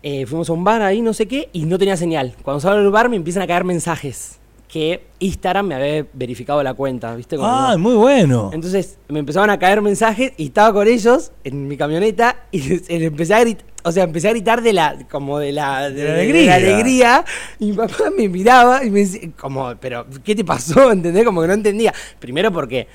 Eh, 0.03 0.27
fuimos 0.27 0.49
a 0.49 0.53
un 0.53 0.63
bar 0.63 0.83
ahí, 0.83 1.01
no 1.01 1.13
sé 1.13 1.27
qué, 1.27 1.49
y 1.53 1.65
no 1.65 1.79
tenía 1.79 1.97
señal. 1.97 2.35
Cuando 2.43 2.59
salgo 2.59 2.81
del 2.81 2.91
bar 2.91 3.09
me 3.09 3.15
empiezan 3.15 3.41
a 3.41 3.47
caer 3.47 3.63
mensajes 3.63 4.37
que 4.67 5.03
Instagram 5.19 5.67
me 5.67 5.75
había 5.75 6.05
verificado 6.13 6.61
la 6.63 6.73
cuenta, 6.75 7.15
¿viste? 7.15 7.35
Como 7.35 7.47
Ah, 7.49 7.75
muy 7.77 7.95
bueno. 7.95 8.51
Entonces 8.53 8.97
me 9.09 9.19
empezaban 9.19 9.49
a 9.49 9.57
caer 9.57 9.81
mensajes 9.81 10.33
y 10.37 10.45
estaba 10.45 10.71
con 10.71 10.87
ellos 10.87 11.31
en 11.43 11.67
mi 11.67 11.77
camioneta 11.77 12.45
y 12.51 12.61
les, 12.61 12.87
les 12.89 13.01
empecé 13.01 13.33
a 13.33 13.39
gritar, 13.41 13.65
o 13.83 13.91
sea, 13.91 14.03
empecé 14.03 14.27
a 14.27 14.31
gritar 14.31 14.61
de 14.61 14.73
la, 14.73 14.97
como 15.09 15.39
de 15.39 15.51
la, 15.51 15.89
de, 15.89 15.95
De 15.95 16.03
la 16.07 16.13
de 16.13 16.21
alegría. 16.21 16.55
alegría. 16.55 17.25
Y 17.59 17.65
mi 17.67 17.73
papá 17.73 18.05
me 18.15 18.27
miraba 18.29 18.83
y 18.83 18.89
me 18.89 18.99
decía, 19.01 19.29
como, 19.39 19.73
pero, 19.79 20.05
¿qué 20.23 20.35
te 20.35 20.43
pasó? 20.45 20.91
¿Entendés? 20.91 21.23
Como 21.25 21.41
que 21.41 21.47
no 21.47 21.53
entendía. 21.53 21.93
Primero 22.19 22.51
porque 22.51 22.87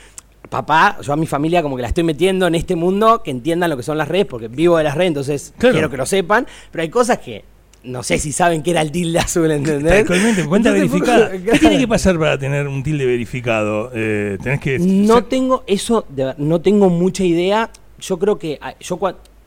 papá, 0.48 0.98
yo 1.02 1.12
a 1.12 1.16
mi 1.16 1.26
familia 1.26 1.60
como 1.62 1.76
que 1.76 1.82
la 1.82 1.88
estoy 1.88 2.04
metiendo 2.04 2.46
en 2.46 2.54
este 2.54 2.76
mundo, 2.76 3.22
que 3.22 3.30
entiendan 3.32 3.68
lo 3.70 3.76
que 3.76 3.82
son 3.82 3.98
las 3.98 4.06
redes, 4.08 4.26
porque 4.26 4.48
vivo 4.48 4.78
de 4.78 4.84
las 4.84 4.94
redes, 4.94 5.08
entonces 5.08 5.54
Claro. 5.58 5.72
quiero 5.74 5.90
que 5.90 5.96
lo 5.96 6.06
sepan, 6.06 6.46
pero 6.70 6.82
hay 6.82 6.88
cosas 6.88 7.18
que 7.18 7.44
no 7.82 8.02
sé 8.02 8.18
si 8.18 8.32
saben 8.32 8.62
que 8.62 8.72
era 8.72 8.80
el 8.80 8.90
tilde 8.90 9.18
azul, 9.20 9.50
¿entendés? 9.50 10.04
Totalmente, 10.04 10.44
cuenta 10.44 10.70
verificada. 10.72 11.30
¿Qué 11.30 11.58
tiene 11.58 11.78
que 11.78 11.86
pasar 11.86 12.18
para 12.18 12.36
tener 12.38 12.66
un 12.66 12.82
tilde 12.82 13.06
verificado? 13.06 13.90
Eh, 13.94 14.38
tenés 14.42 14.60
que. 14.60 14.78
No 14.80 15.22
tengo 15.24 15.62
eso, 15.68 16.04
de 16.08 16.34
no 16.38 16.60
tengo 16.60 16.90
mucha 16.90 17.22
idea. 17.22 17.70
Yo 18.00 18.18
creo 18.18 18.38
que 18.38 18.58
ah, 18.60 18.74
yo 18.80 18.98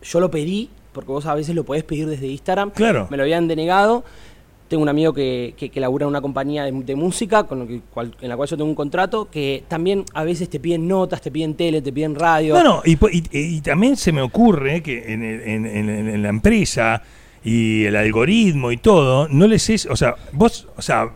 yo 0.02 0.20
lo 0.22 0.32
pedí 0.32 0.70
porque 0.92 1.12
vos 1.12 1.26
a 1.26 1.36
veces 1.36 1.56
lo 1.56 1.64
podés 1.64 1.84
pedir 1.84 2.08
desde 2.08 2.28
Instagram. 2.28 2.72
Claro. 2.72 3.08
Me 3.10 3.18
lo 3.18 3.24
habían 3.24 3.48
denegado. 3.48 4.04
Tengo 4.68 4.84
un 4.84 4.90
amigo 4.90 5.14
que, 5.14 5.56
que, 5.58 5.70
que 5.70 5.80
labura 5.80 6.04
en 6.04 6.10
una 6.10 6.22
compañía 6.22 6.64
de, 6.64 6.72
de 6.72 6.96
música 6.96 7.46
con 7.46 7.58
lo 7.60 7.68
que, 7.68 7.82
cual- 7.92 8.16
en 8.22 8.30
la 8.30 8.38
cual 8.38 8.48
yo 8.48 8.56
tengo 8.56 8.70
un 8.70 8.76
contrato 8.76 9.28
que 9.32 9.64
también 9.68 10.04
a 10.14 10.24
veces 10.24 10.48
te 10.48 10.60
piden 10.60 10.88
notas, 10.88 11.22
te 11.22 11.32
piden 11.32 11.56
tele, 11.56 11.82
te 11.82 11.92
piden 11.92 12.14
radio. 12.14 12.54
No, 12.54 12.64
no, 12.64 12.82
y, 12.86 12.92
y- 13.12 13.24
y 13.32 13.62
también 13.62 13.98
se 13.98 14.12
me 14.12 14.22
ocurre 14.22 14.84
que 14.84 15.12
en, 15.12 15.24
el- 15.24 15.42
en- 15.42 15.66
en- 15.66 15.90
en 16.10 16.22
la 16.22 16.30
empresa 16.30 17.02
y 17.44 17.86
el 17.86 17.96
algoritmo 17.96 18.72
y 18.72 18.78
todo, 18.78 19.28
no 19.30 19.48
les 19.48 19.68
es. 19.72 19.88
O 19.88 19.96
sea, 19.96 20.14
vos, 20.34 20.68
o 20.78 20.82
sea, 20.84 21.10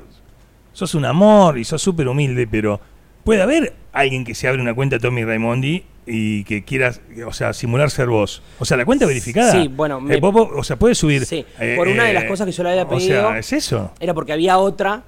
sos 0.72 0.96
un 0.96 1.06
amor 1.06 1.60
y 1.60 1.64
sos 1.64 1.80
súper 1.80 2.08
humilde, 2.08 2.48
pero 2.48 2.80
puede 3.24 3.44
haber 3.44 3.74
alguien 3.92 4.24
que 4.26 4.34
se 4.34 4.48
abre 4.48 4.62
una 4.64 4.74
cuenta 4.74 4.98
Tommy 4.98 5.24
Raimondi 5.24 5.84
y 6.06 6.44
que 6.44 6.64
quieras, 6.64 7.02
o 7.26 7.32
sea, 7.34 7.54
simular 7.54 7.90
ser 7.90 8.08
vos. 8.08 8.42
O 8.60 8.66
sea, 8.66 8.78
la 8.78 8.86
cuenta 8.86 9.06
verificada. 9.06 9.52
Sí, 9.52 9.68
bueno, 9.68 10.02
me- 10.02 10.16
eh, 10.16 10.20
vos- 10.20 10.34
vos- 10.34 10.50
o 10.56 10.64
sea, 10.64 10.78
puedes 10.78 10.98
subir. 10.98 11.26
Sí, 11.26 11.46
eh, 11.60 11.76
por 11.78 11.88
una 11.88 12.04
de 12.06 12.14
las 12.14 12.24
eh, 12.24 12.28
cosas 12.28 12.46
que 12.46 12.52
yo 12.52 12.64
le 12.64 12.70
había 12.72 12.84
O 12.84 12.90
pedido- 12.90 13.30
sea, 13.30 13.38
es 13.38 13.54
eso. 13.54 13.92
Era 14.00 14.14
porque 14.14 14.34
había 14.34 14.58
otra 14.58 15.04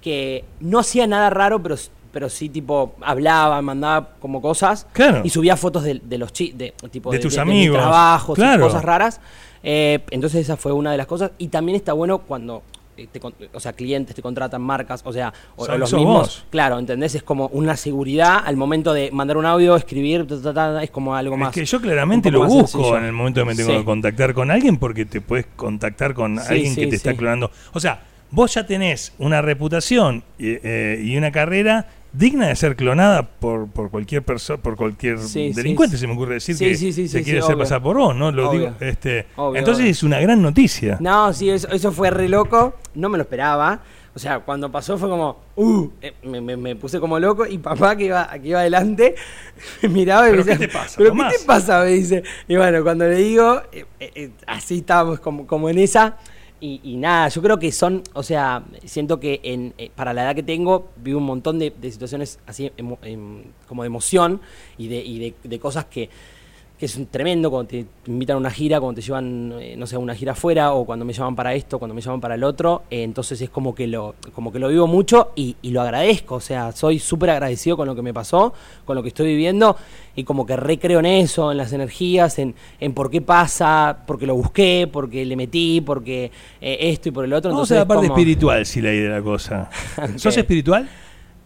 que 0.00 0.44
no 0.60 0.78
hacía 0.80 1.06
nada 1.06 1.30
raro, 1.30 1.62
pero, 1.62 1.76
pero 2.12 2.28
sí 2.28 2.48
tipo 2.48 2.94
hablaba, 3.00 3.60
mandaba 3.62 4.10
como 4.20 4.42
cosas 4.42 4.86
Claro. 4.92 5.22
y 5.24 5.30
subía 5.30 5.56
fotos 5.56 5.82
de, 5.84 6.00
de 6.04 6.18
los 6.18 6.32
chi 6.32 6.52
de, 6.52 6.74
tipo, 6.90 7.10
De 7.10 7.18
de, 7.18 7.22
tus 7.22 7.38
amigos, 7.38 7.78
trabajos, 7.78 8.36
claro. 8.36 8.64
cosas 8.66 8.84
raras. 8.84 9.20
Eh, 9.62 10.00
entonces 10.10 10.42
esa 10.42 10.56
fue 10.58 10.72
una 10.72 10.90
de 10.92 10.98
las 10.98 11.06
cosas. 11.06 11.30
Y 11.38 11.48
también 11.48 11.76
está 11.76 11.92
bueno 11.94 12.18
cuando 12.18 12.62
te 13.10 13.20
con- 13.20 13.34
o 13.52 13.60
sea, 13.60 13.72
clientes 13.72 14.14
te 14.14 14.22
contratan 14.22 14.62
marcas, 14.62 15.02
o 15.04 15.12
sea, 15.12 15.32
o, 15.56 15.64
o 15.64 15.78
los 15.78 15.92
mismos. 15.92 16.18
vos. 16.20 16.44
Claro, 16.50 16.78
¿entendés? 16.78 17.14
Es 17.14 17.22
como 17.22 17.48
una 17.48 17.76
seguridad 17.76 18.42
al 18.44 18.56
momento 18.56 18.92
de 18.92 19.10
mandar 19.10 19.36
un 19.36 19.46
audio, 19.46 19.76
escribir, 19.76 20.26
ta, 20.26 20.40
ta, 20.40 20.54
ta, 20.54 20.82
es 20.82 20.90
como 20.90 21.14
algo 21.14 21.36
más. 21.36 21.48
Es 21.48 21.54
que 21.54 21.64
yo 21.64 21.80
claramente 21.80 22.30
lo 22.30 22.44
busco 22.46 22.66
sencillo. 22.68 22.98
en 22.98 23.04
el 23.04 23.12
momento 23.12 23.40
que 23.40 23.46
me 23.46 23.54
tengo 23.54 23.70
Sí. 23.70 23.76
que 23.78 23.84
contactar 23.84 24.34
con 24.34 24.50
alguien 24.50 24.76
porque 24.76 25.04
te 25.04 25.20
puedes 25.20 25.46
contactar 25.56 26.14
con 26.14 26.38
Sí, 26.38 26.44
alguien 26.48 26.74
que 26.76 26.86
te 26.86 26.96
está 26.96 27.14
clonando. 27.14 27.50
O 27.72 27.80
sea, 27.80 28.00
vos 28.30 28.54
ya 28.54 28.66
tenés 28.66 29.12
una 29.18 29.42
reputación 29.42 30.22
y, 30.38 30.56
eh, 30.62 31.00
y 31.04 31.16
una 31.16 31.30
carrera 31.32 31.86
digna 32.14 32.48
de 32.48 32.56
ser 32.56 32.76
clonada 32.76 33.22
por, 33.28 33.68
por 33.68 33.90
cualquier 33.90 34.22
persona, 34.22 34.62
por 34.62 34.76
cualquier 34.76 35.18
Sí, 35.18 35.52
delincuente, 35.52 35.96
sí. 35.96 36.00
se 36.02 36.06
me 36.06 36.14
ocurre 36.14 36.34
decir 36.34 36.56
Sí, 36.56 36.64
que 36.68 36.74
sí, 36.76 36.92
sí, 36.92 37.08
se 37.08 37.18
sí, 37.18 37.24
quiere 37.24 37.40
sí, 37.40 37.44
hacer 37.44 37.56
obvio. 37.56 37.64
pasar 37.64 37.82
por 37.82 37.96
vos, 37.96 38.14
¿no? 38.16 38.30
Lo 38.32 38.48
Obvio. 38.50 38.60
digo, 38.60 38.74
este, 38.80 39.26
Obvio, 39.36 39.58
entonces 39.58 39.86
es 39.86 40.02
una 40.02 40.20
gran 40.20 40.40
noticia. 40.40 40.96
No, 41.00 41.32
sí, 41.32 41.50
eso, 41.50 41.68
eso 41.70 41.92
fue 41.92 42.10
re 42.10 42.28
loco. 42.28 42.74
No 42.94 43.08
me 43.08 43.18
lo 43.18 43.22
esperaba. 43.24 43.80
O 44.16 44.18
sea, 44.20 44.38
cuando 44.40 44.70
pasó 44.70 44.96
fue 44.96 45.08
como, 45.08 45.40
uh, 45.56 45.88
eh, 46.00 46.14
me, 46.22 46.40
me- 46.40 46.56
me 46.56 46.76
puse 46.76 47.00
como 47.00 47.18
loco 47.18 47.46
y 47.46 47.58
papá 47.58 47.96
que 47.96 48.04
iba, 48.04 48.28
que 48.40 48.46
iba 48.48 48.60
adelante 48.60 49.16
me 49.82 49.88
miraba 49.88 50.28
y 50.28 50.30
¿Pero 50.30 50.44
me 50.44 50.52
decía, 50.52 50.58
qué 50.58 50.68
te 50.68 50.72
pasa, 50.72 50.94
¿pero 50.98 51.10
Tomás?" 51.10 51.32
qué 51.32 51.38
te 51.40 51.44
pasa? 51.46 51.80
Me 51.82 51.90
dice. 51.90 52.22
Y 52.46 52.54
bueno, 52.56 52.84
cuando 52.84 53.06
le 53.08 53.16
digo, 53.16 53.60
eh, 53.72 53.84
eh, 53.98 54.12
eh, 54.14 54.30
así 54.46 54.78
estábamos 54.78 55.18
como, 55.18 55.46
como 55.48 55.68
en 55.68 55.78
esa. 55.78 56.16
Y, 56.64 56.80
y 56.82 56.96
nada, 56.96 57.28
yo 57.28 57.42
creo 57.42 57.58
que 57.58 57.70
son, 57.72 58.02
o 58.14 58.22
sea, 58.22 58.64
siento 58.86 59.20
que 59.20 59.38
en, 59.42 59.74
eh, 59.76 59.90
para 59.94 60.14
la 60.14 60.22
edad 60.22 60.34
que 60.34 60.42
tengo, 60.42 60.88
vivo 60.96 61.18
un 61.18 61.26
montón 61.26 61.58
de, 61.58 61.68
de 61.70 61.92
situaciones 61.92 62.38
así 62.46 62.72
em, 62.78 63.42
como 63.68 63.82
de 63.82 63.86
emoción 63.86 64.40
y 64.78 64.88
de, 64.88 64.96
y 65.04 65.18
de, 65.18 65.34
de 65.44 65.58
cosas 65.58 65.84
que, 65.84 66.08
que 66.78 66.86
es 66.86 66.96
un 66.96 67.06
tremendo 67.06 67.50
cuando 67.52 67.68
te 67.68 67.86
invitan 68.06 68.34
a 68.34 68.38
una 68.40 68.50
gira, 68.50 68.80
cuando 68.80 68.96
te 69.00 69.06
llevan, 69.06 69.54
eh, 69.60 69.76
no 69.78 69.86
sé, 69.86 69.94
a 69.94 70.00
una 70.00 70.14
gira 70.14 70.32
afuera, 70.32 70.72
o 70.72 70.84
cuando 70.84 71.04
me 71.04 71.12
llaman 71.12 71.36
para 71.36 71.54
esto, 71.54 71.78
cuando 71.78 71.94
me 71.94 72.00
llaman 72.00 72.20
para 72.20 72.34
el 72.34 72.42
otro, 72.42 72.82
eh, 72.90 73.04
entonces 73.04 73.40
es 73.40 73.48
como 73.48 73.76
que 73.76 73.86
lo, 73.86 74.16
como 74.34 74.52
que 74.52 74.58
lo 74.58 74.68
vivo 74.68 74.88
mucho 74.88 75.30
y, 75.36 75.54
y 75.62 75.70
lo 75.70 75.82
agradezco, 75.82 76.34
o 76.34 76.40
sea, 76.40 76.72
soy 76.72 76.98
súper 76.98 77.30
agradecido 77.30 77.76
con 77.76 77.86
lo 77.86 77.94
que 77.94 78.02
me 78.02 78.12
pasó, 78.12 78.52
con 78.84 78.96
lo 78.96 79.02
que 79.02 79.08
estoy 79.10 79.26
viviendo, 79.28 79.76
y 80.16 80.24
como 80.24 80.46
que 80.46 80.56
recreo 80.56 80.98
en 80.98 81.06
eso, 81.06 81.52
en 81.52 81.58
las 81.58 81.72
energías, 81.72 82.40
en, 82.40 82.56
en 82.80 82.92
por 82.92 83.08
qué 83.08 83.20
pasa, 83.20 83.98
porque 84.04 84.26
lo 84.26 84.34
busqué, 84.34 84.88
porque 84.92 85.24
le 85.24 85.36
metí, 85.36 85.80
porque 85.80 86.32
eh, 86.60 86.76
esto 86.80 87.08
y 87.08 87.12
por 87.12 87.24
el 87.24 87.32
otro. 87.34 87.50
Vamos 87.52 87.70
entonces 87.70 87.76
a 87.76 87.80
la 87.80 87.86
parte 87.86 88.08
como- 88.08 88.18
espiritual, 88.18 88.66
si 88.66 88.80
la 88.80 88.92
idea 88.92 89.10
de 89.10 89.16
la 89.20 89.22
cosa. 89.22 89.70
¿Sos 90.16 90.36
espiritual? 90.36 90.88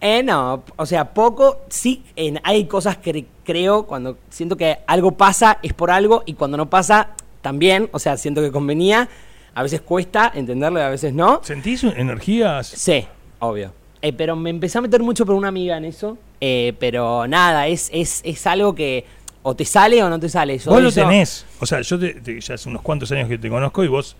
Eh, 0.01 0.23
no, 0.23 0.63
o 0.77 0.85
sea, 0.85 1.13
poco, 1.13 1.61
sí, 1.69 2.03
en, 2.15 2.39
hay 2.43 2.65
cosas 2.65 2.97
que 2.97 3.11
cre- 3.13 3.25
creo 3.43 3.83
cuando 3.85 4.17
siento 4.29 4.55
que 4.55 4.77
algo 4.87 5.11
pasa 5.11 5.59
es 5.61 5.73
por 5.73 5.91
algo 5.91 6.23
y 6.25 6.33
cuando 6.35 6.55
no 6.55 6.69
pasa 6.69 7.09
también, 7.41 7.89
o 7.91 7.99
sea, 7.99 8.15
siento 8.15 8.41
que 8.41 8.51
convenía, 8.51 9.09
a 9.53 9.63
veces 9.63 9.81
cuesta 9.81 10.31
entenderlo 10.33 10.79
y 10.79 10.83
a 10.83 10.89
veces 10.89 11.13
no. 11.13 11.41
¿Sentís 11.43 11.83
energías? 11.83 12.67
Sí, 12.67 13.05
obvio. 13.39 13.73
Eh, 14.01 14.13
pero 14.13 14.37
me 14.37 14.49
empecé 14.49 14.77
a 14.77 14.81
meter 14.81 15.03
mucho 15.03 15.25
por 15.25 15.35
una 15.35 15.49
amiga 15.49 15.75
en 15.75 15.83
eso, 15.83 16.17
eh, 16.39 16.73
pero 16.79 17.27
nada, 17.27 17.67
es, 17.67 17.89
es, 17.93 18.21
es 18.23 18.47
algo 18.47 18.73
que 18.73 19.03
o 19.43 19.53
te 19.55 19.65
sale 19.65 20.01
o 20.01 20.09
no 20.09 20.17
te 20.19 20.29
sale. 20.29 20.57
Yo 20.57 20.71
Vos 20.71 20.81
lo 20.81 20.91
tenés. 20.93 21.45
O 21.59 21.65
sea, 21.65 21.81
yo 21.81 21.99
te- 21.99 22.13
te- 22.21 22.39
ya 22.39 22.55
hace 22.55 22.69
unos 22.69 22.81
cuantos 22.81 23.11
años 23.11 23.27
que 23.27 23.37
te 23.37 23.49
conozco 23.49 23.83
y 23.83 23.89
vos, 23.89 24.15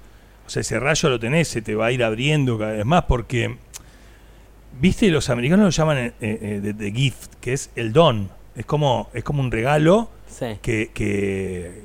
o 0.46 0.50
sea, 0.50 0.60
ese 0.62 0.78
rayo 0.80 1.08
lo 1.10 1.20
tenés, 1.20 1.48
se 1.48 1.62
te 1.62 1.76
va 1.76 1.86
a 1.88 1.92
ir 1.94 2.04
abriendo 2.04 2.58
cada 2.58 2.74
vez 2.74 2.86
más 2.86 3.04
porque, 3.06 3.56
viste, 4.80 5.10
los 5.10 5.30
americanos 5.30 5.66
lo 5.66 5.70
llaman 5.72 5.98
eh, 5.98 6.14
eh, 6.22 6.60
the, 6.64 6.74
the 6.74 6.92
gift, 6.92 7.34
que 7.42 7.54
es 7.54 7.70
el 7.76 7.94
don. 7.94 8.30
Es 8.56 8.66
como, 8.66 9.10
es 9.14 9.24
como 9.24 9.42
un 9.42 9.52
regalo 9.52 10.10
Sí. 10.28 10.46
que, 10.62 10.92
que 10.94 11.82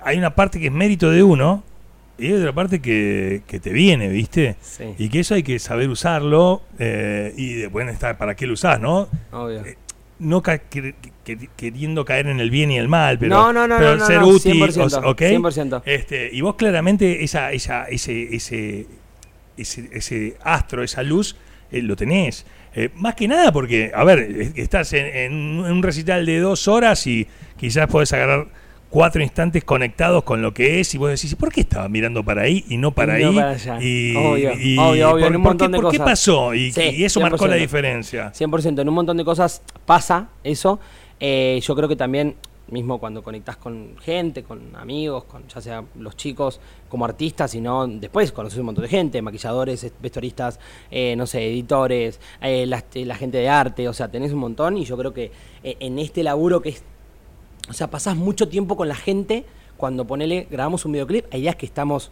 hay 0.00 0.16
una 0.18 0.34
parte 0.34 0.58
que 0.58 0.66
es 0.66 0.72
mérito 0.72 1.10
de 1.10 1.22
uno 1.22 1.62
y 2.18 2.26
hay 2.26 2.32
otra 2.34 2.52
parte 2.52 2.80
que, 2.80 3.42
que 3.46 3.60
te 3.60 3.70
viene, 3.70 4.08
¿viste? 4.08 4.56
Sí, 4.60 4.84
Y 4.98 5.08
que 5.08 5.20
eso 5.20 5.34
hay 5.34 5.42
que 5.42 5.58
saber 5.58 5.88
usarlo 5.88 6.62
eh, 6.78 7.32
y 7.36 7.54
después 7.54 7.88
está 7.88 8.16
para 8.16 8.34
qué 8.34 8.46
lo 8.46 8.54
usás, 8.54 8.80
¿no? 8.80 9.08
obvio. 9.32 9.64
eh, 9.64 9.76
no 10.18 10.40
ca- 10.40 10.58
que- 10.58 10.94
que- 11.24 11.48
queriendo 11.56 12.04
caer 12.04 12.28
en 12.28 12.38
el 12.38 12.48
bien 12.50 12.70
y 12.70 12.78
el 12.78 12.88
mal, 12.88 13.18
pero, 13.18 13.34
No, 13.34 13.52
no, 13.52 13.66
no, 13.66 13.76
pero 13.78 13.96
no, 13.96 14.06
ser 14.06 14.20
no, 14.20 14.28
útil, 14.28 14.52
100%, 14.62 15.02
o- 15.04 15.10
¿ok? 15.10 15.20
100%. 15.20 15.82
Este, 15.84 16.30
y 16.32 16.40
vos 16.42 16.54
claramente 16.54 17.24
esa, 17.24 17.50
esa, 17.52 17.84
ese, 17.86 18.34
ese, 18.34 18.86
ese, 19.56 19.88
ese 19.92 20.36
astro, 20.44 20.82
esa 20.84 21.02
luz, 21.02 21.36
eh, 21.72 21.82
lo 21.82 21.96
tenés. 21.96 22.46
Eh, 22.74 22.90
más 22.94 23.14
que 23.14 23.26
nada 23.28 23.52
porque, 23.52 23.90
a 23.94 24.04
ver, 24.04 24.18
es- 24.20 24.52
estás 24.56 24.92
en, 24.92 25.06
en 25.06 25.32
un 25.34 25.82
recital 25.82 26.24
de 26.26 26.38
dos 26.40 26.68
horas 26.68 27.06
y 27.06 27.26
quizás 27.56 27.86
podés 27.88 28.12
agarrar 28.12 28.46
cuatro 28.88 29.22
instantes 29.22 29.64
conectados 29.64 30.22
con 30.22 30.42
lo 30.42 30.52
que 30.52 30.80
es 30.80 30.94
y 30.94 30.98
vos 30.98 31.08
decís, 31.10 31.34
¿por 31.34 31.50
qué 31.50 31.62
estaba 31.62 31.88
mirando 31.88 32.22
para 32.22 32.42
ahí 32.42 32.64
y 32.68 32.76
no 32.76 32.92
para 32.92 33.18
Y 33.18 33.22
no 33.24 33.28
ahí? 33.30 33.36
para 33.36 33.50
allá. 33.50 33.78
Y, 33.82 34.14
Obvio, 34.16 34.52
y- 34.58 34.78
obvio, 34.78 35.10
obvio, 35.10 35.10
¿por, 35.10 35.20
en 35.28 35.36
un 35.36 35.42
por 35.42 35.50
montón 35.50 35.68
qué, 35.72 35.76
de 35.76 35.82
por 35.82 35.90
qué 35.92 35.98
cosas. 35.98 36.10
pasó? 36.12 36.54
Y, 36.54 36.72
Sí, 36.72 36.80
y 36.96 37.04
eso 37.04 37.20
marcó 37.20 37.46
la 37.46 37.56
100%. 37.56 37.60
diferencia. 37.60 38.32
100%. 38.34 38.80
En 38.82 38.88
un 38.88 38.94
montón 38.94 39.16
de 39.16 39.24
cosas 39.24 39.62
pasa 39.86 40.28
eso. 40.44 40.78
Eh, 41.20 41.60
yo 41.62 41.74
creo 41.76 41.88
que 41.88 41.96
también, 41.96 42.34
mismo 42.72 42.98
cuando 42.98 43.22
conectás 43.22 43.56
con 43.56 43.96
gente, 43.98 44.42
con 44.42 44.74
amigos, 44.74 45.24
con 45.24 45.46
ya 45.46 45.60
sea 45.60 45.84
los 45.96 46.16
chicos 46.16 46.60
como 46.88 47.04
artistas, 47.04 47.50
sino 47.52 47.86
después 47.86 48.32
conoces 48.32 48.58
un 48.58 48.66
montón 48.66 48.82
de 48.82 48.88
gente, 48.88 49.22
maquilladores, 49.22 49.92
vestuaristas, 50.00 50.58
eh, 50.90 51.14
no 51.16 51.26
sé, 51.26 51.46
editores, 51.46 52.18
eh, 52.40 52.66
la, 52.66 52.82
la 52.94 53.14
gente 53.14 53.38
de 53.38 53.48
arte, 53.48 53.88
o 53.88 53.92
sea, 53.92 54.08
tenés 54.08 54.32
un 54.32 54.40
montón 54.40 54.76
y 54.78 54.84
yo 54.84 54.96
creo 54.96 55.12
que 55.12 55.30
eh, 55.62 55.76
en 55.80 55.98
este 55.98 56.22
laburo 56.22 56.60
que 56.60 56.70
es 56.70 56.82
o 57.68 57.72
sea, 57.72 57.88
pasás 57.88 58.16
mucho 58.16 58.48
tiempo 58.48 58.76
con 58.76 58.88
la 58.88 58.96
gente 58.96 59.44
cuando 59.76 60.06
ponele, 60.06 60.46
grabamos 60.50 60.84
un 60.84 60.92
videoclip, 60.92 61.26
hay 61.32 61.42
días 61.42 61.56
que 61.56 61.66
estamos 61.66 62.10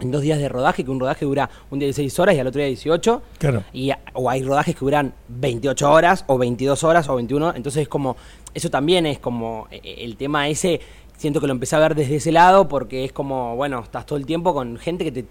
en 0.00 0.10
dos 0.10 0.22
días 0.22 0.38
de 0.38 0.48
rodaje, 0.48 0.84
que 0.84 0.90
un 0.90 0.98
rodaje 0.98 1.24
dura 1.24 1.48
un 1.70 1.78
día 1.78 1.86
16 1.86 2.18
horas 2.18 2.34
y 2.34 2.40
al 2.40 2.46
otro 2.46 2.58
día 2.58 2.68
18. 2.68 3.22
Claro. 3.38 3.62
Y, 3.72 3.90
o 4.12 4.28
hay 4.28 4.42
rodajes 4.42 4.74
que 4.74 4.80
duran 4.80 5.14
28 5.28 5.90
horas, 5.90 6.24
o 6.26 6.36
22 6.36 6.82
horas, 6.84 7.08
o 7.08 7.16
21. 7.16 7.54
Entonces 7.54 7.82
es 7.82 7.88
como, 7.88 8.16
eso 8.54 8.70
también 8.70 9.04
es 9.06 9.18
como, 9.18 9.66
eh, 9.70 9.80
eh, 9.82 9.94
el 10.00 10.16
tema 10.16 10.48
ese, 10.48 10.80
siento 11.16 11.40
que 11.40 11.46
lo 11.46 11.52
empecé 11.52 11.76
a 11.76 11.80
ver 11.80 11.94
desde 11.94 12.16
ese 12.16 12.32
lado, 12.32 12.68
porque 12.68 13.04
es 13.04 13.12
como, 13.12 13.56
bueno, 13.56 13.80
estás 13.80 14.06
todo 14.06 14.18
el 14.18 14.26
tiempo 14.26 14.54
con 14.54 14.76
gente 14.78 15.04
que 15.04 15.12
te, 15.12 15.24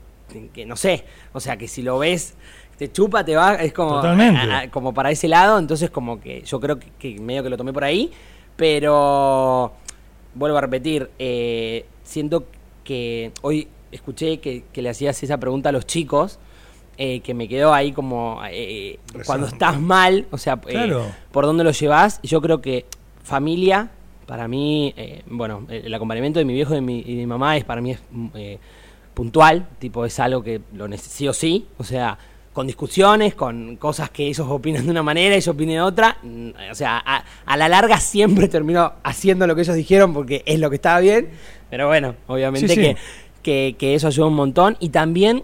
que 0.53 0.65
no 0.65 0.75
sé, 0.75 1.05
o 1.33 1.39
sea, 1.39 1.57
que 1.57 1.67
si 1.67 1.81
lo 1.81 1.99
ves, 1.99 2.35
te 2.77 2.91
chupa, 2.91 3.23
te 3.23 3.35
va, 3.35 3.55
es 3.55 3.71
como, 3.73 3.95
Totalmente. 3.95 4.39
a- 4.39 4.59
a- 4.61 4.71
como 4.71 4.93
para 4.93 5.11
ese 5.11 5.27
lado, 5.27 5.59
entonces 5.59 5.89
como 5.89 6.19
que 6.19 6.41
yo 6.41 6.59
creo 6.59 6.79
que, 6.79 6.87
que 6.99 7.19
medio 7.19 7.43
que 7.43 7.49
lo 7.49 7.57
tomé 7.57 7.71
por 7.73 7.83
ahí, 7.83 8.11
pero 8.73 9.73
vuelvo 10.35 10.57
a 10.57 10.61
repetir, 10.61 11.09
eh, 11.19 11.85
siento 12.03 12.45
que 12.83 13.31
hoy 13.41 13.67
escuché 13.91 14.39
que, 14.39 14.63
que 14.73 14.81
le 14.81 14.89
hacías 14.89 15.21
esa 15.21 15.37
pregunta 15.37 15.69
a 15.69 15.71
los 15.71 15.85
chicos, 15.85 16.39
eh, 16.97 17.19
que 17.21 17.33
me 17.33 17.47
quedó 17.47 17.73
ahí 17.73 17.91
como 17.91 18.41
eh, 18.49 18.99
cuando 19.25 19.47
Resonante. 19.47 19.53
estás 19.55 19.79
mal, 19.79 20.25
o 20.31 20.37
sea, 20.37 20.53
eh, 20.67 20.71
Claro. 20.71 21.05
por 21.31 21.45
dónde 21.45 21.63
lo 21.63 21.71
llevas, 21.71 22.19
y 22.23 22.27
yo 22.27 22.41
creo 22.41 22.61
que 22.61 22.85
familia, 23.23 23.89
para 24.25 24.47
mí, 24.47 24.93
eh, 24.97 25.23
bueno, 25.27 25.65
el 25.69 25.85
el 25.85 25.93
acompañamiento 25.93 26.39
de 26.39 26.45
mi 26.45 26.53
viejo 26.53 26.73
y 26.73 26.75
de 26.75 26.81
mi, 26.81 26.99
y 26.99 27.15
de 27.15 27.21
mi 27.21 27.25
mamá 27.27 27.57
es 27.57 27.63
para 27.63 27.81
mí 27.81 27.91
es 27.91 27.99
mm, 28.11 28.27
eh, 28.35 28.59
puntual, 29.13 29.67
tipo 29.79 30.05
es 30.05 30.19
algo 30.19 30.43
que 30.43 30.61
lo 30.73 30.87
necesito 30.87 31.33
sí 31.33 31.67
o 31.77 31.83
sea, 31.83 32.17
con 32.51 32.67
discusiones, 32.67 33.35
con 33.35 33.77
cosas 33.77 34.09
que 34.09 34.27
ellos 34.27 34.47
opinan 34.49 34.85
de 34.85 34.91
una 34.91 35.03
manera 35.03 35.35
y 35.35 35.41
yo 35.41 35.51
opine 35.51 35.73
de 35.73 35.81
otra, 35.81 36.17
mm, 36.23 36.49
o 36.71 36.75
sea, 36.75 37.01
a, 37.05 37.23
a 37.45 37.57
la 37.57 37.69
larga 37.69 37.99
siempre 37.99 38.47
termino 38.47 38.93
haciendo 39.03 39.47
lo 39.47 39.55
que 39.55 39.61
ellos 39.61 39.75
dijeron 39.75 40.13
porque 40.13 40.43
es 40.45 40.59
lo 40.59 40.69
que 40.69 40.75
estaba 40.75 40.99
bien, 40.99 41.29
pero 41.69 41.87
bueno, 41.87 42.15
obviamente 42.27 42.67
Sí, 42.67 42.75
sí. 42.75 42.81
Que, 42.81 42.97
que, 43.41 43.75
que 43.77 43.95
eso 43.95 44.07
ayuda 44.07 44.27
un 44.27 44.35
montón 44.35 44.77
y 44.79 44.89
también 44.89 45.43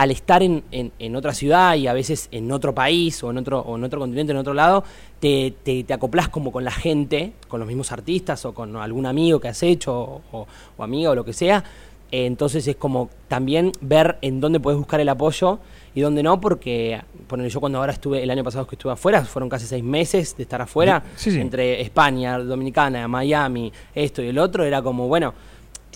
al 0.00 0.10
estar 0.10 0.42
en, 0.42 0.62
en- 0.72 0.92
en 0.98 1.14
otra 1.14 1.34
ciudad 1.34 1.74
y 1.74 1.86
a 1.86 1.92
veces 1.92 2.28
en 2.32 2.50
otro 2.52 2.74
país 2.74 3.22
o 3.22 3.30
en 3.30 3.36
otro, 3.36 3.60
o 3.60 3.76
en 3.76 3.84
otro 3.84 4.00
continente, 4.00 4.32
en 4.32 4.38
otro 4.38 4.54
lado, 4.54 4.82
te, 5.20 5.52
te, 5.62 5.84
te 5.84 5.92
acoplás 5.92 6.30
como 6.30 6.50
con 6.52 6.64
la 6.64 6.70
gente, 6.70 7.34
con 7.48 7.60
los 7.60 7.66
mismos 7.68 7.92
artistas 7.92 8.46
o 8.46 8.54
con 8.54 8.74
algún 8.76 9.04
amigo 9.04 9.40
que 9.40 9.48
has 9.48 9.62
hecho 9.62 9.92
o, 9.92 10.22
o- 10.32 10.46
o 10.78 10.82
amiga 10.82 11.10
o 11.10 11.14
lo 11.14 11.22
que 11.26 11.34
sea. 11.34 11.62
Eh, 12.12 12.24
entonces 12.24 12.66
es 12.66 12.76
como 12.76 13.10
también 13.28 13.72
ver 13.82 14.16
en 14.22 14.40
dónde 14.40 14.58
puedes 14.58 14.78
buscar 14.78 15.00
el 15.00 15.08
apoyo 15.10 15.58
y 15.94 16.00
dónde 16.00 16.22
no, 16.22 16.40
porque 16.40 16.98
ponele, 17.28 17.50
yo 17.50 17.60
cuando 17.60 17.78
ahora 17.78 17.92
estuve, 17.92 18.22
el 18.22 18.30
año 18.30 18.42
pasado 18.42 18.66
que 18.66 18.76
estuve 18.76 18.92
afuera, 18.94 19.22
fueron 19.26 19.50
casi 19.50 19.66
seis 19.66 19.84
meses 19.84 20.34
de 20.34 20.44
estar 20.44 20.62
afuera, 20.62 21.02
Sí, 21.16 21.30
sí. 21.30 21.38
entre 21.40 21.82
España, 21.82 22.38
Dominicana, 22.38 23.06
Miami, 23.06 23.70
esto 23.94 24.22
y 24.22 24.28
el 24.28 24.38
otro, 24.38 24.64
era 24.64 24.80
como, 24.80 25.08
bueno, 25.08 25.34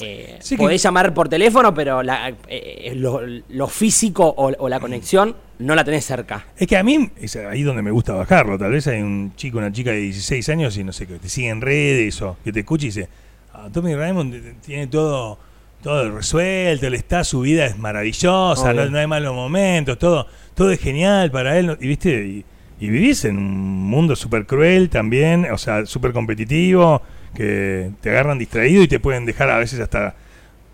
eh, 0.00 0.37
Sí 0.40 0.57
que- 0.57 0.62
podés 0.62 0.83
llamar 0.83 1.12
por 1.14 1.28
teléfono, 1.28 1.72
pero 1.74 2.02
la- 2.02 2.33
eh, 2.48 2.92
lo, 2.96 3.20
lo 3.48 3.68
físico 3.68 4.24
o, 4.26 4.52
o 4.59 4.68
la 4.68 4.80
conexión 4.80 5.37
no 5.61 5.74
la 5.74 5.85
tenés 5.85 6.04
cerca. 6.04 6.46
Es 6.57 6.66
que 6.66 6.76
a 6.76 6.83
mí 6.83 7.11
es 7.20 7.37
ahí 7.37 7.62
donde 7.62 7.83
me 7.83 7.90
gusta 7.90 8.12
bajarlo. 8.14 8.59
Tal 8.59 8.72
vez 8.72 8.87
hay 8.88 9.00
un 9.02 9.33
chico, 9.37 9.59
una 9.59 9.70
chica 9.72 9.90
de 9.92 9.98
16 9.98 10.48
años 10.48 10.76
y 10.76 10.85
no 10.85 10.92
sé, 10.92 11.07
que 11.07 11.14
te 11.18 11.28
sigue 11.28 11.48
en 11.48 11.61
redes 11.61 12.20
o 12.22 12.37
que 12.42 12.52
te 12.52 12.61
escucha 12.61 12.85
y 12.85 12.88
dice, 12.88 13.09
ah, 13.52 13.68
Tommy 13.72 13.94
Raymond 13.94 14.61
tiene 14.62 14.87
todo 14.88 15.38
todo 15.83 16.11
resuelto, 16.16 16.87
él 16.87 16.94
está, 16.94 17.24
su 17.24 17.40
vida 17.42 17.66
es 17.66 17.76
maravillosa, 17.76 18.72
no, 18.72 18.88
no 18.88 18.98
hay 18.98 19.07
malos 19.07 19.35
momentos, 19.35 19.98
todo 19.98 20.26
todo 20.54 20.70
es 20.70 20.80
genial 20.80 21.30
para 21.30 21.59
él. 21.59 21.76
Y 21.78 21.87
viste, 21.88 22.26
y, 22.26 22.44
y 22.80 22.88
vivís 22.88 23.26
en 23.26 23.37
un 23.37 23.85
mundo 23.85 24.16
súper 24.16 24.46
cruel 24.46 24.88
también, 24.88 25.46
o 25.52 25.59
sea, 25.59 25.85
súper 25.85 26.12
competitivo, 26.14 27.02
que 27.35 27.90
te 28.01 28.11
agarran 28.11 28.38
distraído 28.38 28.83
y 28.83 28.88
te 28.88 29.01
pueden 29.01 29.27
dejar 29.27 29.51
a 29.51 29.59
veces 29.59 29.81
hasta 29.81 30.14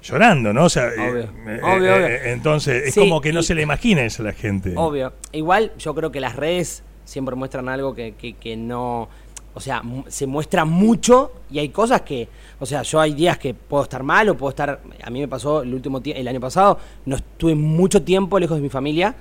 llorando, 0.02 0.52
¿no? 0.52 0.64
O 0.64 0.68
sea, 0.68 0.88
eh, 0.88 1.10
Obvio. 1.10 1.22
eh, 1.52 1.60
Obvio, 1.62 1.86
eh, 1.96 2.04
obvio. 2.04 2.32
entonces 2.32 2.88
es 2.88 2.94
Sí, 2.94 3.00
como 3.00 3.20
que 3.20 3.32
no 3.32 3.40
y- 3.40 3.42
se 3.42 3.54
le 3.54 3.62
imagina 3.62 4.02
eso 4.02 4.22
a 4.22 4.26
la 4.26 4.32
gente. 4.32 4.72
Obvio. 4.76 5.12
Igual 5.32 5.72
yo 5.78 5.94
creo 5.94 6.10
que 6.12 6.20
las 6.20 6.36
redes 6.36 6.82
siempre 7.04 7.34
muestran 7.34 7.68
algo 7.68 7.94
que, 7.94 8.14
que- 8.14 8.34
que 8.34 8.56
no... 8.56 9.08
O 9.52 9.58
sea, 9.60 9.82
se 10.06 10.28
muestra 10.28 10.64
mucho 10.64 11.32
y 11.50 11.58
hay 11.58 11.70
cosas 11.70 12.02
que... 12.02 12.28
O 12.60 12.66
sea, 12.66 12.82
yo 12.82 13.00
hay 13.00 13.14
días 13.14 13.36
que 13.36 13.52
puedo 13.52 13.82
estar 13.82 14.02
mal 14.04 14.28
o 14.28 14.36
puedo 14.36 14.50
estar... 14.50 14.80
A 15.02 15.10
mí 15.10 15.18
me 15.20 15.26
pasó 15.28 15.62
el 15.62 15.74
último 15.74 16.00
el 16.04 16.28
año 16.28 16.40
pasado, 16.40 16.78
no 17.04 17.16
estuve 17.16 17.56
mucho 17.56 18.00
tiempo 18.02 18.38
lejos 18.38 18.56
de 18.58 18.62
mi 18.62 18.68
familia, 18.68 19.12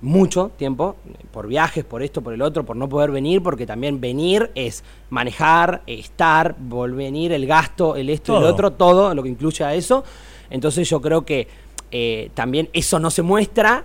mucho 0.00 0.50
tiempo, 0.56 0.96
por 1.32 1.46
viajes, 1.46 1.84
por 1.84 2.02
esto, 2.02 2.22
por 2.22 2.32
el 2.34 2.42
otro, 2.42 2.64
por 2.64 2.76
no 2.76 2.88
poder 2.88 3.10
venir, 3.10 3.42
porque 3.42 3.66
también 3.66 4.00
venir 4.00 4.50
es 4.54 4.84
manejar, 5.10 5.82
estar, 5.86 6.54
volver, 6.58 7.32
el 7.32 7.46
gasto, 7.46 7.96
el 7.96 8.10
esto, 8.10 8.36
el 8.36 8.42
Todo. 8.42 8.52
otro, 8.52 8.70
todo 8.72 9.14
lo 9.14 9.22
que 9.22 9.28
incluye 9.28 9.64
a 9.64 9.74
eso. 9.74 10.04
Entonces 10.50 10.88
yo 10.88 11.00
creo 11.00 11.24
que 11.24 11.48
eh, 11.90 12.30
también 12.34 12.68
eso 12.72 12.98
no 12.98 13.10
se 13.10 13.22
muestra. 13.22 13.84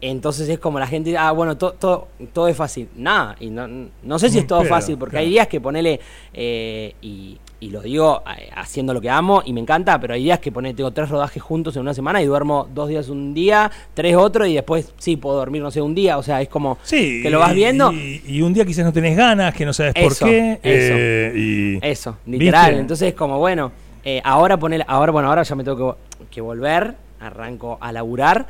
Entonces 0.00 0.48
es 0.48 0.58
como 0.58 0.78
la 0.78 0.86
gente, 0.86 1.16
ah, 1.16 1.32
bueno, 1.32 1.56
to- 1.56 1.72
todo, 1.72 2.08
todo 2.32 2.48
es 2.48 2.56
fácil. 2.56 2.88
Nada, 2.96 3.36
y 3.40 3.48
no, 3.48 3.66
no 4.02 4.18
sé 4.18 4.28
si 4.28 4.38
es 4.38 4.46
todo 4.46 4.60
Pero, 4.60 4.74
fácil, 4.74 4.98
porque 4.98 5.12
claro. 5.12 5.24
hay 5.24 5.30
días 5.30 5.48
que 5.48 5.60
ponele, 5.60 5.98
eh, 6.34 6.94
y, 7.00 7.38
y 7.64 7.70
lo 7.70 7.80
digo 7.80 8.22
eh, 8.38 8.50
haciendo 8.54 8.92
lo 8.92 9.00
que 9.00 9.08
amo 9.08 9.42
y 9.44 9.54
me 9.54 9.60
encanta, 9.60 9.98
pero 9.98 10.12
hay 10.12 10.22
días 10.24 10.38
que 10.38 10.52
ponele, 10.52 10.74
tengo 10.74 10.90
tres 10.90 11.08
rodajes 11.08 11.42
juntos 11.42 11.74
en 11.76 11.82
una 11.82 11.94
semana 11.94 12.20
y 12.20 12.26
duermo 12.26 12.68
dos 12.74 12.90
días 12.90 13.08
un 13.08 13.32
día, 13.32 13.70
tres 13.94 14.16
otro 14.16 14.44
y 14.44 14.52
después 14.54 14.92
sí 14.98 15.16
puedo 15.16 15.36
dormir, 15.36 15.62
no 15.62 15.70
sé, 15.70 15.80
un 15.80 15.94
día. 15.94 16.18
O 16.18 16.22
sea, 16.22 16.42
es 16.42 16.48
como 16.50 16.76
Sí, 16.82 17.20
que 17.22 17.30
lo 17.30 17.38
vas 17.38 17.54
viendo. 17.54 17.90
Y, 17.90 18.22
y 18.26 18.42
un 18.42 18.52
día 18.52 18.66
quizás 18.66 18.84
no 18.84 18.92
tenés 18.92 19.16
ganas, 19.16 19.54
que 19.54 19.64
no 19.64 19.72
sabes 19.72 19.94
por 19.94 20.14
qué. 20.14 20.58
eso. 20.62 20.94
eh, 20.98 21.32
y, 21.34 21.78
Eso, 21.86 22.18
literal. 22.26 22.66
¿Viste? 22.66 22.80
Entonces 22.82 23.08
es 23.08 23.14
como, 23.14 23.38
bueno, 23.38 23.72
eh, 24.04 24.20
ahora 24.24 24.58
poner, 24.58 24.84
ahora, 24.86 25.10
bueno, 25.12 25.28
ahora 25.30 25.42
ya 25.42 25.54
me 25.54 25.64
tengo 25.64 25.96
que, 25.96 26.24
que 26.30 26.40
volver, 26.42 26.94
arranco 27.18 27.78
a 27.80 27.92
laburar 27.92 28.46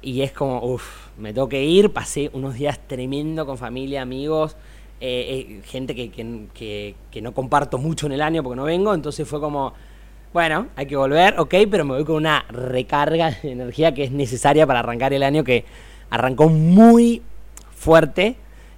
y 0.00 0.22
es 0.22 0.30
como, 0.30 0.62
uff, 0.64 0.84
me 1.18 1.32
tengo 1.32 1.48
que 1.48 1.64
ir, 1.64 1.92
pasé 1.92 2.30
unos 2.32 2.54
días 2.54 2.78
tremendo 2.86 3.44
con 3.44 3.58
familia, 3.58 4.02
amigos, 4.02 4.56
eh, 5.04 5.58
eh, 5.58 5.62
gente 5.64 5.94
que, 5.96 6.10
que, 6.10 6.94
que- 7.10 7.22
no 7.22 7.32
comparto 7.34 7.78
mucho 7.78 8.06
en 8.06 8.12
el 8.12 8.22
año 8.22 8.42
porque 8.42 8.56
no 8.56 8.64
vengo, 8.64 8.94
entonces 8.94 9.26
fue 9.28 9.40
como, 9.40 9.74
bueno, 10.32 10.68
hay 10.76 10.86
que 10.86 10.96
volver, 10.96 11.34
ok, 11.40 11.54
pero 11.70 11.84
me 11.84 11.94
voy 11.94 12.04
con 12.04 12.16
una 12.16 12.44
recarga 12.50 13.32
de 13.42 13.52
energía 13.52 13.92
que 13.94 14.04
es 14.04 14.12
necesaria 14.12 14.66
para 14.66 14.78
arrancar 14.80 15.12
el 15.12 15.24
año 15.24 15.44
que 15.44 15.64
arrancó 16.10 16.48
muy 16.48 17.22
fuerte 17.76 18.36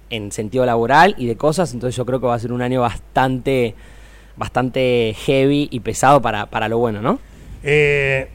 en 0.09 0.31
sentido 0.31 0.65
laboral 0.65 1.15
y 1.17 1.27
de 1.27 1.37
cosas, 1.37 1.73
entonces 1.73 1.95
yo 1.95 2.05
creo 2.05 2.19
que 2.19 2.27
va 2.27 2.35
a 2.35 2.39
ser 2.39 2.51
un 2.53 2.61
año 2.63 2.81
bastante 2.81 3.75
bastante 4.37 5.15
heavy 5.25 5.67
y 5.71 5.79
pesado 5.81 6.21
para, 6.21 6.47
para 6.47 6.67
lo 6.67 6.77
bueno, 6.79 7.01
¿no? 7.01 7.19
eh, 7.63 8.29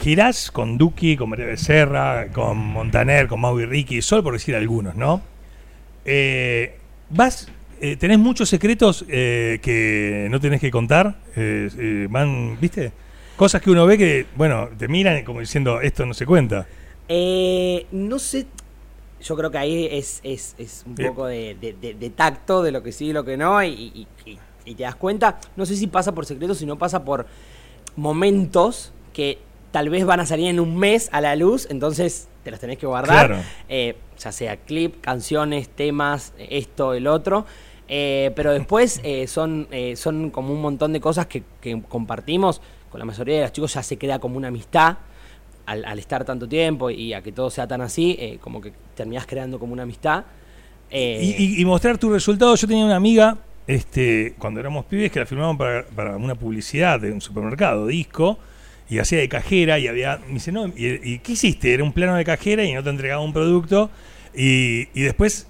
girás 0.00 0.50
con 0.50 0.78
Duki, 0.78 1.16
con 1.16 1.30
María 1.30 1.46
Becerra, 1.46 2.28
con 2.32 2.58
Montaner, 2.58 3.28
con 3.28 3.40
Mau 3.40 3.58
y 3.60 3.66
Ricky, 3.66 4.02
solo 4.02 4.22
por 4.22 4.32
decir 4.34 4.54
algunos, 4.56 4.94
¿no? 4.96 5.20
Eh, 6.04 6.76
vas, 7.14 7.48
eh, 7.80 7.96
tenés 7.96 8.18
muchos 8.18 8.48
secretos 8.48 9.04
eh, 9.08 9.58
que 9.62 10.28
no 10.30 10.40
tenés 10.40 10.60
que 10.60 10.70
contar. 10.70 11.16
eh, 11.36 11.68
eh, 11.78 12.06
van, 12.10 12.58
¿viste? 12.60 12.92
Cosas 13.36 13.60
que 13.62 13.70
uno 13.70 13.84
ve 13.86 13.98
que, 13.98 14.26
bueno, 14.36 14.68
te 14.78 14.86
miran 14.88 15.24
como 15.24 15.40
diciendo, 15.40 15.80
esto 15.80 16.06
no 16.06 16.14
se 16.14 16.24
cuenta. 16.26 16.66
Eh, 17.08 17.86
no 17.92 18.18
sé, 18.18 18.46
yo 19.22 19.36
creo 19.36 19.50
que 19.50 19.58
ahí 19.58 19.88
es, 19.90 20.20
es, 20.22 20.54
es 20.58 20.84
un 20.86 20.94
poco 21.08 21.26
de, 21.26 21.56
de- 21.60 21.72
de- 21.72 21.94
de 21.94 22.10
tacto 22.10 22.62
de 22.62 22.70
lo 22.72 22.82
que 22.82 22.92
sí 22.92 23.06
y 23.06 23.12
lo 23.12 23.24
que 23.24 23.36
no, 23.36 23.62
y, 23.62 23.68
y- 23.68 24.06
y- 24.24 24.38
y 24.66 24.74
te 24.74 24.84
das 24.84 24.94
cuenta, 24.94 25.38
no 25.56 25.66
sé 25.66 25.76
si 25.76 25.86
pasa 25.88 26.12
por 26.14 26.24
secretos, 26.26 26.58
sino 26.58 26.78
pasa 26.78 27.04
por 27.04 27.26
momentos 27.96 28.92
que 29.12 29.38
tal 29.72 29.88
vez 29.90 30.04
van 30.04 30.20
a 30.20 30.26
salir 30.26 30.46
en 30.46 30.60
un 30.60 30.76
mes 30.76 31.08
a 31.12 31.20
la 31.20 31.36
luz, 31.36 31.66
entonces 31.70 32.28
te 32.44 32.50
los 32.50 32.60
tenés 32.60 32.78
que 32.78 32.86
guardar, 32.86 33.26
Claro. 33.28 33.42
eh, 33.68 33.96
ya 34.18 34.30
sea 34.30 34.56
clip, 34.58 35.00
canciones, 35.00 35.68
temas, 35.68 36.32
esto, 36.38 36.94
el 36.94 37.06
otro. 37.08 37.46
eh, 37.88 38.30
pero 38.36 38.52
después 38.52 39.00
eh, 39.04 39.26
son, 39.26 39.66
eh, 39.70 39.96
son 39.96 40.30
como 40.30 40.52
un 40.52 40.60
montón 40.62 40.92
de 40.92 41.00
cosas 41.00 41.26
que, 41.26 41.42
que 41.60 41.82
compartimos. 41.88 42.60
Con 42.90 42.98
la 43.00 43.04
mayoría 43.04 43.36
de 43.36 43.42
los 43.42 43.52
chicos 43.52 43.74
ya 43.74 43.82
se 43.82 43.96
queda 43.96 44.18
como 44.20 44.36
una 44.36 44.48
amistad 44.48 44.98
al, 45.66 45.84
al 45.84 45.98
estar 45.98 46.24
tanto 46.24 46.46
tiempo 46.48 46.90
y 46.90 47.12
a 47.12 47.22
que 47.22 47.32
todo 47.32 47.50
sea 47.50 47.66
tan 47.66 47.80
así, 47.80 48.38
como 48.40 48.60
que 48.60 48.72
terminás 48.94 49.26
creando 49.26 49.58
como 49.58 49.72
una 49.72 49.82
amistad. 49.82 50.24
Y, 50.90 51.34
y- 51.38 51.60
y 51.60 51.64
mostrar 51.64 51.98
tu 51.98 52.10
resultado. 52.10 52.54
Yo 52.54 52.68
tenía 52.68 52.84
una 52.84 52.96
amiga 52.96 53.36
este, 53.66 54.34
cuando 54.38 54.60
éramos 54.60 54.84
pibes, 54.84 55.10
que 55.10 55.18
la 55.20 55.26
filmaban 55.26 55.56
para, 55.58 55.84
para 55.86 56.16
una 56.16 56.34
publicidad 56.34 57.00
de 57.00 57.10
un 57.10 57.20
supermercado, 57.20 57.86
disco, 57.86 58.38
y 58.88 58.98
hacía 58.98 59.18
de 59.18 59.28
cajera 59.28 59.78
y 59.78 59.88
había. 59.88 60.18
Me 60.28 60.34
dice, 60.34 60.52
no, 60.52 60.66
¿y, 60.68 61.00
y 61.02 61.18
qué 61.20 61.32
hiciste? 61.32 61.72
Era 61.74 61.82
un 61.84 61.92
plano 61.92 62.14
de 62.16 62.24
cajera 62.24 62.64
y 62.64 62.72
no 62.74 62.82
te 62.82 62.90
entregaba 62.90 63.22
un 63.22 63.32
producto. 63.32 63.90
Y, 64.34 64.88
y 64.94 65.02
después, 65.02 65.46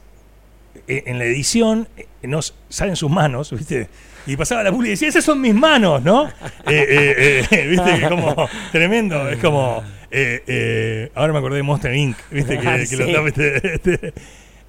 eh, 0.88 1.04
en 1.06 1.18
la 1.18 1.24
edición, 1.24 1.88
eh, 1.96 2.06
nos 2.22 2.54
salen 2.68 2.96
sus 2.96 3.10
manos, 3.10 3.50
¿viste? 3.52 3.88
Y 4.26 4.36
pasaba 4.36 4.62
la 4.62 4.70
publicidad 4.70 4.92
y 4.92 4.94
decía, 4.96 5.08
esas 5.08 5.24
son 5.24 5.40
mis 5.40 5.54
manos, 5.54 6.02
¿no? 6.02 6.28
Eh, 6.66 6.86
eh, 6.88 7.44
eh, 7.50 7.66
¿Viste? 7.68 7.98
Que 8.00 8.08
como 8.08 8.48
tremendo. 8.72 9.28
Es 9.28 9.38
como. 9.38 9.82
eh, 10.10 10.42
eh, 10.46 11.10
ahora 11.14 11.32
me 11.32 11.38
acordé 11.40 11.56
de 11.58 11.62
Monster 11.62 11.94
Inc. 11.94 12.16
¿Viste? 12.30 12.58
Que, 12.58 12.68
Ah, 12.68 12.76
que 12.88 12.96
lo 12.96 13.06
sí. 13.06 13.14
este- 13.26 13.74
este- 13.74 14.12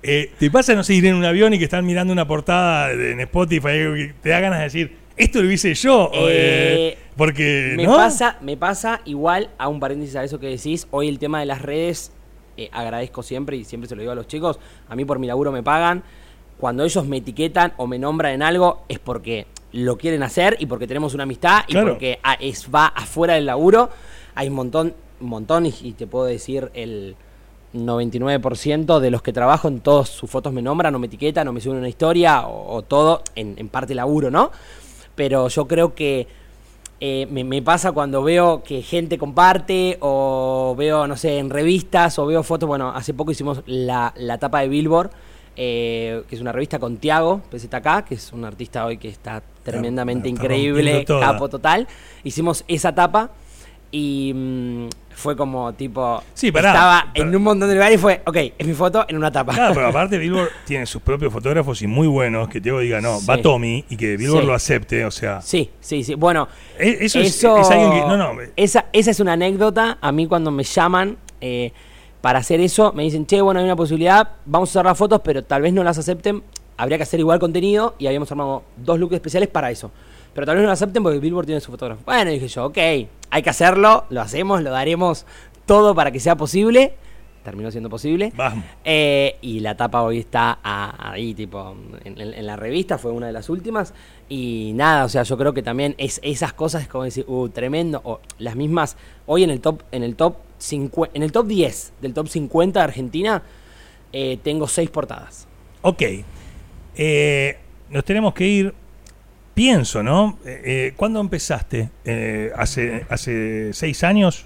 Eh, 0.07 0.31
¿Te 0.37 0.51
pasa, 0.51 0.75
no 0.75 0.83
sé, 0.83 0.93
ir 0.93 1.05
en 1.07 1.15
un 1.15 1.25
avión 1.25 1.53
y 1.53 1.57
que 1.57 1.63
están 1.63 1.83
mirando 1.85 2.13
una 2.13 2.27
portada 2.27 2.89
de- 2.89 3.13
en 3.13 3.21
Spotify 3.21 4.11
te 4.21 4.29
da 4.29 4.39
ganas 4.39 4.59
de 4.59 4.63
decir, 4.65 4.95
esto 5.17 5.41
lo 5.41 5.51
hice 5.51 5.73
yo? 5.73 6.09
Eh, 6.13 6.95
Eh, 6.95 6.97
porque, 7.17 7.73
Me 7.77 7.85
¿no? 7.85 7.95
pasa, 7.95 8.37
me 8.41 8.57
pasa 8.57 9.01
igual 9.05 9.49
a 9.57 9.67
un 9.69 9.79
paréntesis 9.79 10.15
a 10.15 10.23
eso 10.23 10.39
que 10.39 10.47
decís. 10.47 10.87
Hoy 10.91 11.07
el 11.07 11.17
tema 11.19 11.39
de 11.39 11.45
las 11.45 11.61
redes, 11.61 12.11
eh, 12.57 12.69
agradezco 12.71 13.23
siempre 13.23 13.55
y 13.57 13.63
siempre 13.63 13.87
se 13.87 13.95
lo 13.95 14.01
digo 14.01 14.11
a 14.11 14.15
los 14.15 14.27
chicos. 14.27 14.59
A 14.89 14.95
mí 14.95 15.05
por 15.05 15.19
mi 15.19 15.27
laburo 15.27 15.51
me 15.51 15.63
pagan. 15.63 16.03
Cuando 16.59 16.83
ellos 16.83 17.05
me 17.05 17.17
etiquetan 17.17 17.73
o 17.77 17.85
me 17.87 17.99
nombran 17.99 18.33
en 18.33 18.41
algo 18.41 18.83
es 18.87 18.99
porque 18.99 19.45
lo 19.73 19.97
quieren 19.97 20.23
hacer 20.23 20.55
y 20.59 20.65
porque 20.67 20.87
tenemos 20.87 21.13
una 21.13 21.23
amistad 21.23 21.63
y 21.67 21.71
Claro. 21.73 21.89
porque 21.89 22.19
ah, 22.23 22.37
es, 22.39 22.67
va 22.73 22.87
afuera 22.87 23.33
del 23.35 23.45
laburo. 23.45 23.89
Hay 24.35 24.47
un 24.49 24.55
montón, 24.55 24.93
un 25.19 25.27
montón 25.29 25.65
y, 25.65 25.73
y 25.81 25.91
te 25.93 26.07
puedo 26.07 26.25
decir 26.25 26.69
el 26.73 27.15
99% 27.73 28.99
de 28.99 29.11
los 29.11 29.21
que 29.21 29.33
trabajo 29.33 29.67
en 29.67 29.81
todas 29.81 30.09
sus 30.09 30.29
fotos 30.29 30.53
me 30.53 30.61
nombran 30.61 30.95
o 30.95 30.99
me 30.99 31.07
etiquetan 31.07 31.47
o 31.47 31.53
me 31.53 31.59
suben 31.61 31.79
una 31.79 31.89
historia 31.89 32.47
o, 32.47 32.75
o 32.75 32.81
todo 32.83 33.21
en, 33.35 33.55
en 33.57 33.67
parte 33.69 33.93
laburo, 33.95 34.31
¿no? 34.31 34.51
Pero 35.15 35.47
yo 35.47 35.67
creo 35.67 35.95
que 35.95 36.27
eh, 36.99 37.27
me, 37.29 37.43
me 37.43 37.61
pasa 37.61 37.91
cuando 37.91 38.23
veo 38.23 38.63
que 38.63 38.81
gente 38.81 39.17
comparte 39.17 39.97
o 39.99 40.75
veo, 40.77 41.07
no 41.07 41.17
sé, 41.17 41.39
en 41.39 41.49
revistas 41.49 42.17
o 42.19 42.25
veo 42.25 42.43
fotos. 42.43 42.67
Bueno, 42.67 42.89
hace 42.89 43.13
poco 43.13 43.31
hicimos 43.31 43.61
la, 43.65 44.13
la 44.17 44.37
tapa 44.37 44.61
de 44.61 44.69
Billboard, 44.69 45.11
eh, 45.57 46.23
que 46.29 46.35
es 46.35 46.41
una 46.41 46.51
revista 46.51 46.79
con 46.79 46.97
Tiago 46.97 47.41
PZK, 47.51 48.05
que 48.07 48.15
es 48.15 48.31
un 48.33 48.45
artista 48.45 48.85
hoy 48.85 48.97
que 48.97 49.09
está 49.09 49.43
tremendamente 49.63 50.29
está 50.29 50.41
increíble, 50.41 51.05
capo 51.05 51.49
total. 51.49 51.87
Hicimos 52.23 52.63
esa 52.67 52.93
tapa 52.95 53.31
y 53.97 54.33
mm, 54.35 54.87
fue 55.15 55.37
como 55.37 55.73
tipo. 55.73 56.21
Sí, 56.33 56.51
pará, 56.51 56.69
Estaba 56.71 56.99
pará. 57.05 57.11
en 57.15 57.33
un 57.33 57.41
montón 57.43 57.69
de 57.69 57.75
lugares 57.75 57.95
y 57.97 58.01
fue, 58.01 58.21
ok, 58.25 58.35
es 58.57 58.67
mi 58.67 58.73
foto 58.73 59.05
en 59.07 59.15
una 59.15 59.31
tapa. 59.31 59.53
Claro, 59.53 59.73
pero 59.73 59.87
aparte 59.87 60.17
Billboard 60.19 60.49
tiene 60.65 60.85
sus 60.85 61.01
propios 61.01 61.31
fotógrafos 61.31 61.81
y 61.81 61.87
muy 61.87 62.05
buenos, 62.07 62.49
que 62.49 62.59
Diego 62.59 62.79
diga, 62.79 62.99
no, 62.99 63.19
va 63.25 63.37
Sí. 63.37 63.41
Tommy 63.41 63.85
y 63.89 63.95
que 63.95 64.17
Billboard 64.17 64.41
Sí. 64.41 64.47
lo 64.47 64.53
acepte, 64.53 65.05
o 65.05 65.11
sea, 65.11 65.41
Sí, 65.41 65.69
sí, 65.79 66.03
sí. 66.03 66.15
Bueno, 66.15 66.49
e- 66.77 66.97
eso, 67.05 67.19
es- 67.19 67.37
eso, 67.37 67.57
Es, 67.57 67.71
alguien 67.71 67.91
que, 67.93 67.99
no, 68.01 68.17
no, 68.17 68.41
eh, 68.41 68.51
esa, 68.57 68.87
esa 68.91 69.11
es 69.11 69.19
una 69.21 69.33
anécdota. 69.33 69.97
A 70.01 70.11
mí 70.11 70.27
cuando 70.27 70.51
me 70.51 70.63
llaman 70.63 71.17
eh, 71.39 71.71
para 72.19 72.39
hacer 72.39 72.59
eso, 72.59 72.91
me 72.91 73.03
dicen, 73.03 73.25
che, 73.25 73.39
bueno, 73.39 73.61
hay 73.61 73.65
una 73.65 73.75
posibilidad, 73.77 74.29
vamos 74.45 74.69
a 74.69 74.71
hacer 74.79 74.85
las 74.85 74.97
fotos, 74.97 75.21
pero 75.23 75.41
tal 75.43 75.61
vez 75.61 75.71
no 75.71 75.83
las 75.85 75.97
acepten. 75.97 76.43
Habría 76.75 76.97
que 76.97 77.03
hacer 77.03 77.21
igual 77.21 77.39
contenido 77.39 77.95
y 77.97 78.07
habíamos 78.07 78.29
armado 78.31 78.63
dos 78.75 78.99
looks 78.99 79.15
especiales 79.15 79.47
para 79.47 79.71
eso. 79.71 79.91
Pero 80.35 80.45
tal 80.45 80.57
vez 80.57 80.65
no 80.65 80.71
acepten 80.71 81.01
porque 81.01 81.17
Billboard 81.17 81.47
tiene 81.47 81.61
su 81.61 81.71
fotógrafo. 81.71 82.01
Bueno, 82.05 82.29
dije 82.29 82.47
yo, 82.47 82.65
ok, 82.65 82.77
hay 82.77 83.41
que 83.41 83.49
hacerlo, 83.49 84.05
lo 84.11 84.21
hacemos, 84.21 84.61
lo 84.61 84.69
daremos 84.69 85.25
todo 85.65 85.95
para 85.95 86.11
que 86.11 86.19
sea 86.19 86.35
posible. 86.35 86.93
Terminó 87.43 87.69
siendo 87.71 87.89
posible. 87.89 88.31
vamos. 88.35 88.65
Eh, 88.83 89.37
y 89.41 89.59
la 89.61 89.77
tapa 89.77 90.01
hoy 90.03 90.17
está 90.19 90.59
ahí, 90.63 91.33
tipo, 91.35 91.75
en, 92.03 92.19
en- 92.19 92.33
en 92.33 92.45
la 92.47 92.55
revista, 92.55 92.97
fue 92.97 93.11
una 93.11 93.27
de 93.27 93.33
las 93.33 93.49
últimas. 93.49 93.93
Y 94.27 94.71
nada, 94.75 95.05
o 95.05 95.09
sea, 95.09 95.23
yo 95.23 95.37
creo 95.37 95.53
que 95.53 95.61
también 95.63 95.93
es 95.99 96.19
esas 96.23 96.53
cosas 96.53 96.81
es 96.81 96.87
como 96.87 97.03
decir, 97.03 97.23
uh, 97.27 97.47
tremendo. 97.49 98.01
O 98.03 98.19
las 98.39 98.55
mismas, 98.55 98.97
hoy 99.27 99.43
en 99.43 99.51
el 99.51 99.61
top, 99.61 99.83
en 99.91 100.01
el 100.03 100.15
top 100.15 100.37
50, 100.57 101.15
en 101.15 101.21
el 101.23 101.31
top 101.31 101.45
10 101.47 101.93
del 102.01 102.13
top 102.15 102.27
50 102.27 102.79
de 102.79 102.83
Argentina, 102.83 103.43
eh, 104.11 104.37
tengo 104.43 104.67
seis 104.67 104.89
portadas. 104.89 105.47
Ok, 105.83 106.01
Eh, 106.95 107.57
nos 107.89 108.03
tenemos 108.05 108.33
que 108.33 108.47
ir, 108.47 108.73
pienso, 109.55 110.03
¿no? 110.03 110.37
Eh, 110.45 110.61
eh, 110.65 110.93
¿Cuándo 110.95 111.19
empezaste? 111.19 111.89
Eh, 112.05 112.51
¿hace, 112.55 113.05
¿Hace 113.09 113.71
seis 113.73 114.03
años? 114.03 114.45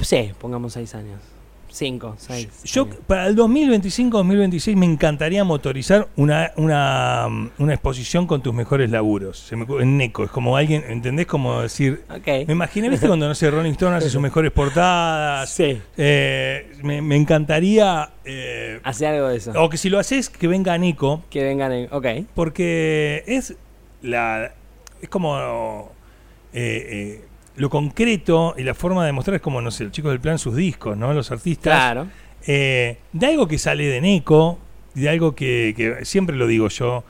Sí, 0.00 0.30
pongamos 0.40 0.72
seis 0.72 0.94
años. 0.94 1.20
Cinco, 1.68 2.14
seis. 2.18 2.48
Yo, 2.62 2.84
años. 2.84 2.96
para 3.08 3.26
el 3.26 3.34
2025-2026, 3.36 4.76
me 4.76 4.86
encantaría 4.86 5.42
motorizar 5.42 6.06
una, 6.14 6.52
una, 6.54 7.26
una 7.58 7.74
exposición 7.74 8.28
con 8.28 8.42
tus 8.42 8.54
mejores 8.54 8.90
laburos. 8.90 9.40
Se 9.40 9.56
me, 9.56 9.66
en 9.82 9.96
Neco, 9.96 10.22
es 10.22 10.30
como 10.30 10.56
alguien, 10.56 10.84
¿entendés? 10.88 11.26
Como 11.26 11.62
decir. 11.62 12.04
Me 12.24 12.52
imaginé, 12.52 12.88
¿viste? 12.90 13.08
Cuando, 13.08 13.26
no 13.26 13.34
sé, 13.34 13.50
Rolling 13.50 13.72
Stone 13.72 13.96
hace 13.96 14.08
sus 14.08 14.22
mejores 14.22 14.52
portadas. 14.52 15.50
Sí. 15.50 15.80
Eh, 15.96 16.70
me, 16.84 17.02
me 17.02 17.16
encantaría. 17.16 18.10
eh, 18.24 18.78
Hace 18.84 19.08
algo 19.08 19.26
de 19.26 19.38
eso. 19.38 19.52
o 19.56 19.68
que 19.68 19.76
si 19.76 19.90
lo 19.90 19.98
haces, 19.98 20.28
que 20.28 20.46
venga 20.46 20.78
Nico. 20.78 21.24
Que 21.28 21.42
vengan 21.42 21.72
en. 21.72 21.88
Ok. 21.92 22.06
Porque 22.36 23.24
es 23.26 23.56
la. 24.04 24.52
Es 25.02 25.08
como. 25.08 25.90
eh, 26.52 26.86
eh, 26.90 27.24
lo 27.56 27.70
concreto 27.70 28.54
y 28.58 28.62
la 28.64 28.74
forma 28.74 29.06
de 29.06 29.12
mostrar 29.12 29.36
es 29.36 29.42
como, 29.42 29.60
no 29.60 29.70
sé, 29.70 29.84
los 29.84 29.92
chicos 29.92 30.10
del 30.10 30.20
plan, 30.20 30.38
sus 30.38 30.56
discos, 30.56 30.96
¿no? 30.96 31.12
Los 31.12 31.30
artistas. 31.30 31.72
Claro. 31.72 32.08
Eh, 32.46 32.98
de 33.12 33.26
algo 33.26 33.46
que 33.46 33.58
sale 33.58 33.84
de 33.86 34.00
Neco, 34.00 34.58
de 34.94 35.08
algo 35.08 35.34
que, 35.34 35.72
que 35.76 36.04
siempre 36.04 36.36
lo 36.36 36.46
digo 36.46 36.68
yo. 36.68 37.04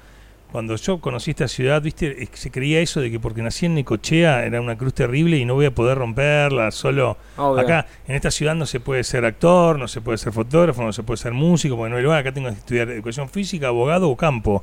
Cuando 0.53 0.77
yo 0.77 1.01
conocí 1.01 1.33
esta 1.33 1.49
ciudad, 1.49 1.83
viste, 1.83 2.29
se 2.33 2.51
creía 2.53 2.79
eso 2.79 3.01
de 3.01 3.11
que 3.11 3.19
porque 3.19 3.43
nací 3.43 3.67
en 3.67 3.75
Necochea 3.75 4.47
era 4.47 4.61
una 4.61 4.79
cruz 4.79 4.95
terrible 4.95 5.37
y 5.37 5.45
no 5.45 5.55
voy 5.55 5.67
a 5.67 5.75
poder 5.75 5.99
romperla. 5.99 6.71
Solo 6.71 7.17
Obvio. 7.37 7.61
acá 7.61 7.87
en 8.07 8.15
esta 8.15 8.31
ciudad 8.31 8.55
no 8.55 8.65
se 8.65 8.79
puede 8.79 9.03
ser 9.03 9.25
actor, 9.25 9.79
no 9.81 9.89
se 9.89 10.01
puede 10.01 10.17
ser 10.17 10.33
fotógrafo, 10.33 10.85
no 10.85 10.93
se 10.93 11.03
puede 11.03 11.17
ser 11.17 11.33
músico, 11.33 11.77
porque 11.77 11.91
no 11.91 11.97
hay 11.97 12.05
lugar. 12.05 12.21
Acá 12.21 12.31
tengo 12.31 12.51
que 12.51 12.55
estudiar 12.55 12.89
educación 12.91 13.29
física, 13.29 13.67
abogado 13.69 14.09
o 14.09 14.17
campo. 14.17 14.63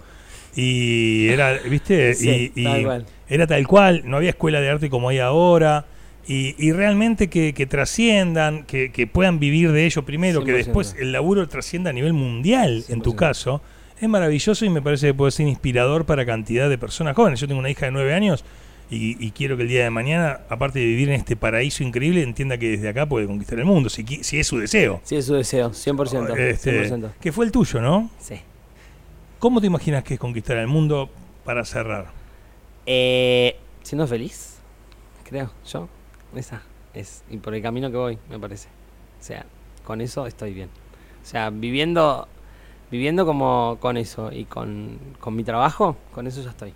Y 0.56 1.30
era, 1.30 1.54
viste, 1.70 2.14
Sí, 2.16 2.52
y, 2.56 2.62
y 2.62 2.64
tal 2.64 2.84
cual. 2.84 3.06
era 3.30 3.48
tal 3.48 3.68
cual. 3.68 4.02
No 4.06 4.18
había 4.18 4.30
escuela 4.32 4.60
de 4.62 4.70
arte 4.70 4.90
como 4.90 5.10
hay 5.10 5.20
ahora. 5.20 5.86
Y, 6.28 6.56
y 6.58 6.72
realmente 6.72 7.30
que, 7.30 7.54
que 7.54 7.66
trasciendan, 7.66 8.64
que, 8.66 8.92
que 8.92 9.08
puedan 9.08 9.40
vivir 9.40 9.72
de 9.72 9.86
ello 9.86 10.04
primero, 10.06 10.44
que 10.44 10.52
100%. 10.54 10.56
después 10.56 10.96
el 11.00 11.12
laburo 11.12 11.48
trascienda 11.48 11.90
a 11.90 11.94
nivel 11.94 12.14
mundial, 12.14 12.84
en 12.90 13.02
tu 13.02 13.14
100%. 13.14 13.16
caso, 13.16 13.62
es 14.00 14.08
maravilloso 14.08 14.64
y 14.64 14.70
me 14.70 14.82
parece 14.82 15.08
que 15.08 15.14
puede 15.16 15.32
ser 15.32 15.48
inspirador 15.48 16.06
para 16.06 16.26
cantidad 16.26 16.70
de 16.70 16.78
personas 16.78 17.16
jóvenes. 17.16 17.40
Yo 17.40 17.48
tengo 17.48 17.60
una 17.60 17.70
hija 17.72 17.88
de 17.88 17.92
nueve 17.92 18.14
años 18.14 18.46
y, 18.92 19.18
y 19.26 19.32
quiero 19.32 19.58
que 19.58 19.64
el 19.64 19.70
día 19.70 19.84
de 19.84 19.90
mañana, 19.90 20.42
aparte 20.50 20.80
de 20.80 20.86
vivir 20.86 21.10
en 21.10 21.16
este 21.16 21.36
paraíso 21.36 21.84
increíble, 21.84 22.22
entienda 22.22 22.58
que 22.58 22.70
desde 22.70 22.90
acá 22.90 23.08
puede 23.08 23.26
conquistar 23.26 23.58
el 23.58 23.66
mundo, 23.66 23.90
si, 23.90 24.04
si 24.22 24.40
es 24.40 24.46
su 24.48 24.60
deseo. 24.60 25.02
Sí, 25.04 25.16
es 25.16 25.26
su 25.26 25.34
deseo. 25.34 25.72
100%. 25.72 26.38
Este, 26.38 26.90
100%. 26.92 27.12
que 27.20 27.32
fue 27.32 27.46
el 27.46 27.52
tuyo, 27.52 27.82
¿no? 27.82 28.10
Sí. 28.20 28.36
¿Cómo 29.42 29.60
te 29.60 29.66
imaginas 29.66 30.04
que 30.04 30.14
es 30.14 30.20
conquistar 30.20 30.58
el 30.58 30.68
mundo 30.68 31.10
para 31.44 31.66
cerrar? 31.66 32.06
Eh, 32.86 33.58
siendo 33.82 34.06
feliz, 34.06 34.60
creo, 35.24 35.50
yo. 35.66 35.90
Esa 36.36 36.62
es. 36.94 37.24
Y 37.28 37.38
por 37.38 37.56
el 37.56 37.64
camino 37.64 37.90
que 37.90 37.98
voy, 37.98 38.20
me 38.30 38.38
parece. 38.38 38.68
O 39.20 39.24
sea, 39.24 39.48
con 39.84 40.00
eso 40.00 40.28
estoy 40.28 40.54
bien. 40.54 40.70
O 41.24 41.26
sea, 41.26 41.50
viviendo 41.50 42.28
viviendo 42.92 43.26
como 43.26 43.78
con 43.80 43.98
eso 43.98 44.32
y 44.32 44.46
con, 44.46 45.00
con 45.20 45.36
mi 45.36 45.44
trabajo, 45.44 45.98
con 46.14 46.28
eso 46.28 46.44
ya 46.44 46.52
estoy. 46.52 46.76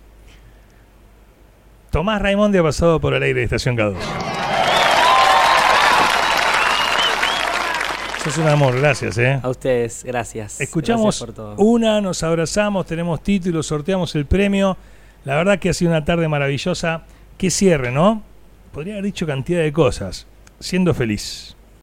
Tomás 1.92 2.20
Raimondi 2.20 2.58
ha 2.58 2.64
pasado 2.64 2.98
por 2.98 3.14
el 3.14 3.22
aire 3.22 3.38
de 3.38 3.44
Estación 3.44 3.76
K2. 3.76 3.94
Sos 8.26 8.38
un 8.38 8.48
amor, 8.48 8.76
gracias, 8.76 9.18
¿eh? 9.18 9.38
A 9.40 9.48
ustedes, 9.48 10.02
gracias. 10.02 10.60
Escuchamos 10.60 11.20
Gracias 11.20 11.26
por 11.26 11.32
todo. 11.32 11.54
una, 11.64 12.00
nos 12.00 12.24
abrazamos, 12.24 12.84
tenemos 12.84 13.22
títulos, 13.22 13.68
sorteamos 13.68 14.16
el 14.16 14.26
premio. 14.26 14.76
La 15.24 15.36
verdad 15.36 15.60
que 15.60 15.68
ha 15.68 15.72
sido 15.72 15.92
una 15.92 16.04
tarde 16.04 16.26
maravillosa. 16.26 17.04
Que 17.38 17.50
cierre, 17.50 17.92
¿no? 17.92 18.24
Podría 18.72 18.94
haber 18.94 19.04
dicho 19.04 19.28
cantidad 19.28 19.60
de 19.60 19.72
cosas. 19.72 20.26
Siendo 20.58 20.92
feliz. 20.92 21.55